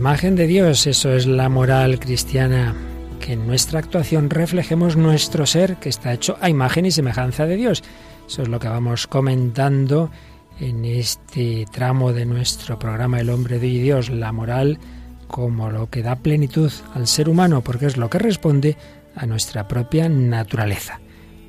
imagen 0.00 0.34
de 0.34 0.46
Dios, 0.46 0.86
eso 0.86 1.12
es 1.12 1.26
la 1.26 1.50
moral 1.50 2.00
cristiana, 2.00 2.74
que 3.20 3.34
en 3.34 3.46
nuestra 3.46 3.80
actuación 3.80 4.30
reflejemos 4.30 4.96
nuestro 4.96 5.44
ser, 5.44 5.76
que 5.76 5.90
está 5.90 6.14
hecho 6.14 6.38
a 6.40 6.48
imagen 6.48 6.86
y 6.86 6.90
semejanza 6.90 7.44
de 7.44 7.56
Dios. 7.56 7.82
Eso 8.26 8.40
es 8.40 8.48
lo 8.48 8.58
que 8.58 8.68
vamos 8.68 9.06
comentando 9.06 10.10
en 10.58 10.86
este 10.86 11.66
tramo 11.70 12.14
de 12.14 12.24
nuestro 12.24 12.78
programa 12.78 13.20
El 13.20 13.28
hombre 13.28 13.58
de 13.58 13.66
Dios, 13.66 14.08
la 14.08 14.32
moral 14.32 14.78
como 15.26 15.68
lo 15.68 15.90
que 15.90 16.02
da 16.02 16.16
plenitud 16.16 16.72
al 16.94 17.06
ser 17.06 17.28
humano, 17.28 17.60
porque 17.60 17.84
es 17.84 17.98
lo 17.98 18.08
que 18.08 18.20
responde 18.20 18.78
a 19.14 19.26
nuestra 19.26 19.68
propia 19.68 20.08
naturaleza. 20.08 20.98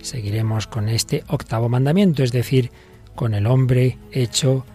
Seguiremos 0.01 0.67
con 0.67 0.89
este 0.89 1.23
octavo 1.29 1.69
mandamiento, 1.69 2.21
es 2.21 2.33
decir, 2.33 2.69
con 3.15 3.33
el 3.33 3.47
hombre 3.47 3.97
hecho 4.11 4.65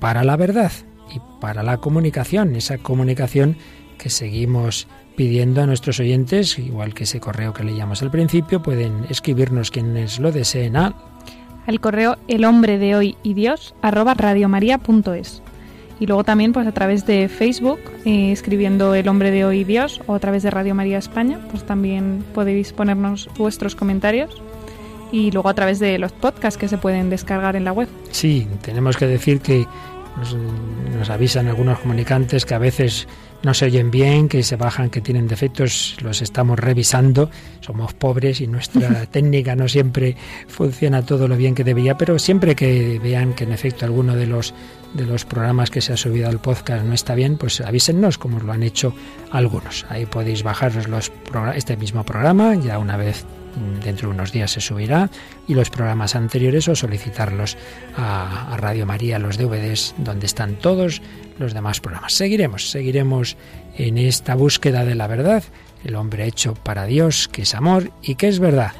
para 0.00 0.22
la 0.22 0.36
verdad 0.36 0.70
y 1.14 1.20
para 1.40 1.62
la 1.62 1.78
comunicación, 1.78 2.56
esa 2.56 2.78
comunicación 2.78 3.56
que 3.98 4.10
seguimos 4.10 4.88
pidiendo 5.16 5.62
a 5.62 5.66
nuestros 5.66 5.98
oyentes, 6.00 6.58
igual 6.58 6.94
que 6.94 7.04
ese 7.04 7.20
correo 7.20 7.54
que 7.54 7.64
leíamos 7.64 8.02
al 8.02 8.10
principio, 8.10 8.62
pueden 8.62 9.06
escribirnos 9.08 9.70
quienes 9.70 10.18
lo 10.18 10.32
deseen 10.32 10.76
a 10.76 10.94
al 11.66 11.80
correo 11.80 12.16
el 12.28 12.44
hombre 12.44 12.78
de 12.78 12.94
hoy 12.94 13.16
y 13.22 13.34
Dios 13.34 13.74
arroba 13.82 14.14
radiomaria.es. 14.14 15.42
Y 15.98 16.06
luego 16.06 16.24
también 16.24 16.52
pues 16.52 16.66
a 16.66 16.72
través 16.72 17.06
de 17.06 17.28
Facebook, 17.28 17.80
eh, 18.04 18.30
escribiendo 18.30 18.94
el 18.94 19.08
hombre 19.08 19.30
de 19.30 19.44
hoy 19.44 19.60
y 19.60 19.64
Dios, 19.64 20.00
o 20.06 20.14
a 20.14 20.18
través 20.18 20.42
de 20.42 20.50
Radio 20.50 20.74
María 20.74 20.98
España, 20.98 21.40
pues 21.50 21.64
también 21.64 22.22
podéis 22.34 22.72
ponernos 22.72 23.28
vuestros 23.38 23.74
comentarios. 23.74 24.42
Y 25.10 25.30
luego 25.30 25.48
a 25.48 25.54
través 25.54 25.78
de 25.78 25.98
los 25.98 26.12
podcasts 26.12 26.58
que 26.58 26.68
se 26.68 26.78
pueden 26.78 27.10
descargar 27.10 27.56
en 27.56 27.64
la 27.64 27.72
web. 27.72 27.88
Sí, 28.10 28.46
tenemos 28.60 28.96
que 28.96 29.06
decir 29.06 29.40
que 29.40 29.66
nos, 30.16 30.34
nos 30.34 31.10
avisan 31.10 31.48
algunos 31.48 31.78
comunicantes 31.78 32.44
que 32.44 32.54
a 32.54 32.58
veces 32.58 33.06
no 33.42 33.54
se 33.54 33.66
oyen 33.66 33.90
bien, 33.90 34.28
que 34.28 34.42
se 34.42 34.56
bajan, 34.56 34.90
que 34.90 35.00
tienen 35.00 35.28
defectos, 35.28 35.96
los 36.00 36.22
estamos 36.22 36.58
revisando. 36.58 37.30
Somos 37.60 37.94
pobres 37.94 38.40
y 38.40 38.46
nuestra 38.46 39.06
técnica 39.10 39.54
no 39.54 39.68
siempre 39.68 40.16
funciona 40.48 41.04
todo 41.04 41.28
lo 41.28 41.36
bien 41.36 41.54
que 41.54 41.64
debería, 41.64 41.96
pero 41.96 42.18
siempre 42.18 42.56
que 42.56 42.98
vean 43.02 43.34
que 43.34 43.44
en 43.44 43.52
efecto 43.52 43.84
alguno 43.84 44.16
de 44.16 44.26
los 44.26 44.54
de 44.94 45.04
los 45.04 45.24
programas 45.24 45.70
que 45.70 45.80
se 45.80 45.92
ha 45.92 45.96
subido 45.96 46.28
al 46.28 46.40
podcast 46.40 46.84
no 46.84 46.94
está 46.94 47.14
bien, 47.14 47.36
pues 47.36 47.60
avísennos 47.60 48.18
como 48.18 48.40
lo 48.40 48.52
han 48.52 48.62
hecho 48.62 48.94
algunos. 49.30 49.84
Ahí 49.90 50.06
podéis 50.06 50.42
bajaros 50.42 50.88
los 50.88 51.12
este 51.54 51.76
mismo 51.76 52.04
programa, 52.04 52.54
ya 52.54 52.78
una 52.78 52.96
vez 52.96 53.26
dentro 53.82 54.08
de 54.08 54.14
unos 54.14 54.32
días 54.32 54.50
se 54.50 54.60
subirá 54.60 55.10
y 55.48 55.54
los 55.54 55.70
programas 55.70 56.14
anteriores 56.14 56.68
o 56.68 56.76
solicitarlos 56.76 57.56
a, 57.96 58.52
a, 58.52 58.56
Radio 58.56 58.86
María, 58.86 59.18
los 59.18 59.38
DVDs, 59.38 59.94
donde 59.98 60.26
están 60.26 60.56
todos 60.56 61.02
los 61.38 61.54
demás 61.54 61.80
programas. 61.80 62.14
Seguiremos, 62.14 62.70
seguiremos 62.70 63.36
en 63.76 63.98
esta 63.98 64.34
búsqueda 64.34 64.84
de 64.84 64.94
la 64.94 65.06
verdad, 65.06 65.42
el 65.84 65.96
hombre 65.96 66.26
hecho 66.26 66.54
para 66.54 66.86
Dios, 66.86 67.28
que 67.28 67.42
es 67.42 67.54
amor 67.54 67.90
y 68.02 68.14
que 68.14 68.28
es 68.28 68.38
verdad. 68.38 68.72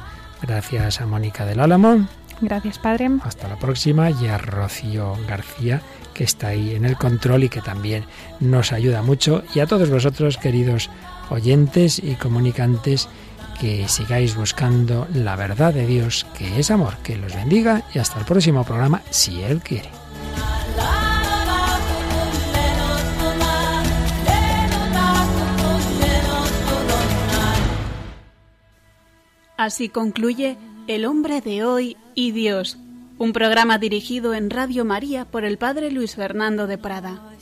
Gracias 0.42 1.00
a 1.00 1.06
Mónica 1.06 1.46
del 1.46 1.60
Álamo, 1.60 2.06
Gracias, 2.40 2.78
Padre. 2.78 3.10
Hasta 3.22 3.48
la 3.48 3.56
próxima 3.56 4.10
y 4.10 4.26
a 4.26 4.36
Rocío 4.38 5.16
García, 5.26 5.80
que 6.12 6.24
está 6.24 6.48
ahí 6.48 6.74
en 6.74 6.84
el 6.84 6.96
control 6.96 7.44
y 7.44 7.48
que 7.48 7.62
también 7.62 8.04
nos 8.40 8.72
ayuda 8.72 9.02
mucho. 9.02 9.42
Y 9.54 9.60
a 9.60 9.66
todos 9.66 9.88
vosotros, 9.88 10.36
queridos 10.36 10.90
oyentes 11.30 11.98
y 11.98 12.14
comunicantes, 12.14 13.08
que 13.56 13.88
sigáis 13.88 14.36
buscando 14.36 15.06
la 15.14 15.36
verdad 15.36 15.72
de 15.72 15.86
Dios, 15.86 16.26
que 16.36 16.58
es 16.58 16.70
amor. 16.70 16.96
Que 17.02 17.16
los 17.16 17.34
bendiga 17.34 17.82
y 17.94 17.98
hasta 17.98 18.18
el 18.18 18.24
próximo 18.24 18.64
programa, 18.64 19.02
si 19.10 19.42
Él 19.42 19.60
quiere. 19.60 19.90
Así 29.56 29.88
concluye 29.88 30.58
El 30.86 31.06
hombre 31.06 31.40
de 31.40 31.64
hoy 31.64 31.96
y 32.14 32.30
Dios, 32.32 32.78
un 33.18 33.32
programa 33.32 33.78
dirigido 33.78 34.34
en 34.34 34.50
Radio 34.50 34.84
María 34.84 35.24
por 35.24 35.44
el 35.44 35.56
Padre 35.56 35.90
Luis 35.90 36.14
Fernando 36.14 36.66
de 36.66 36.78
Prada. 36.78 37.35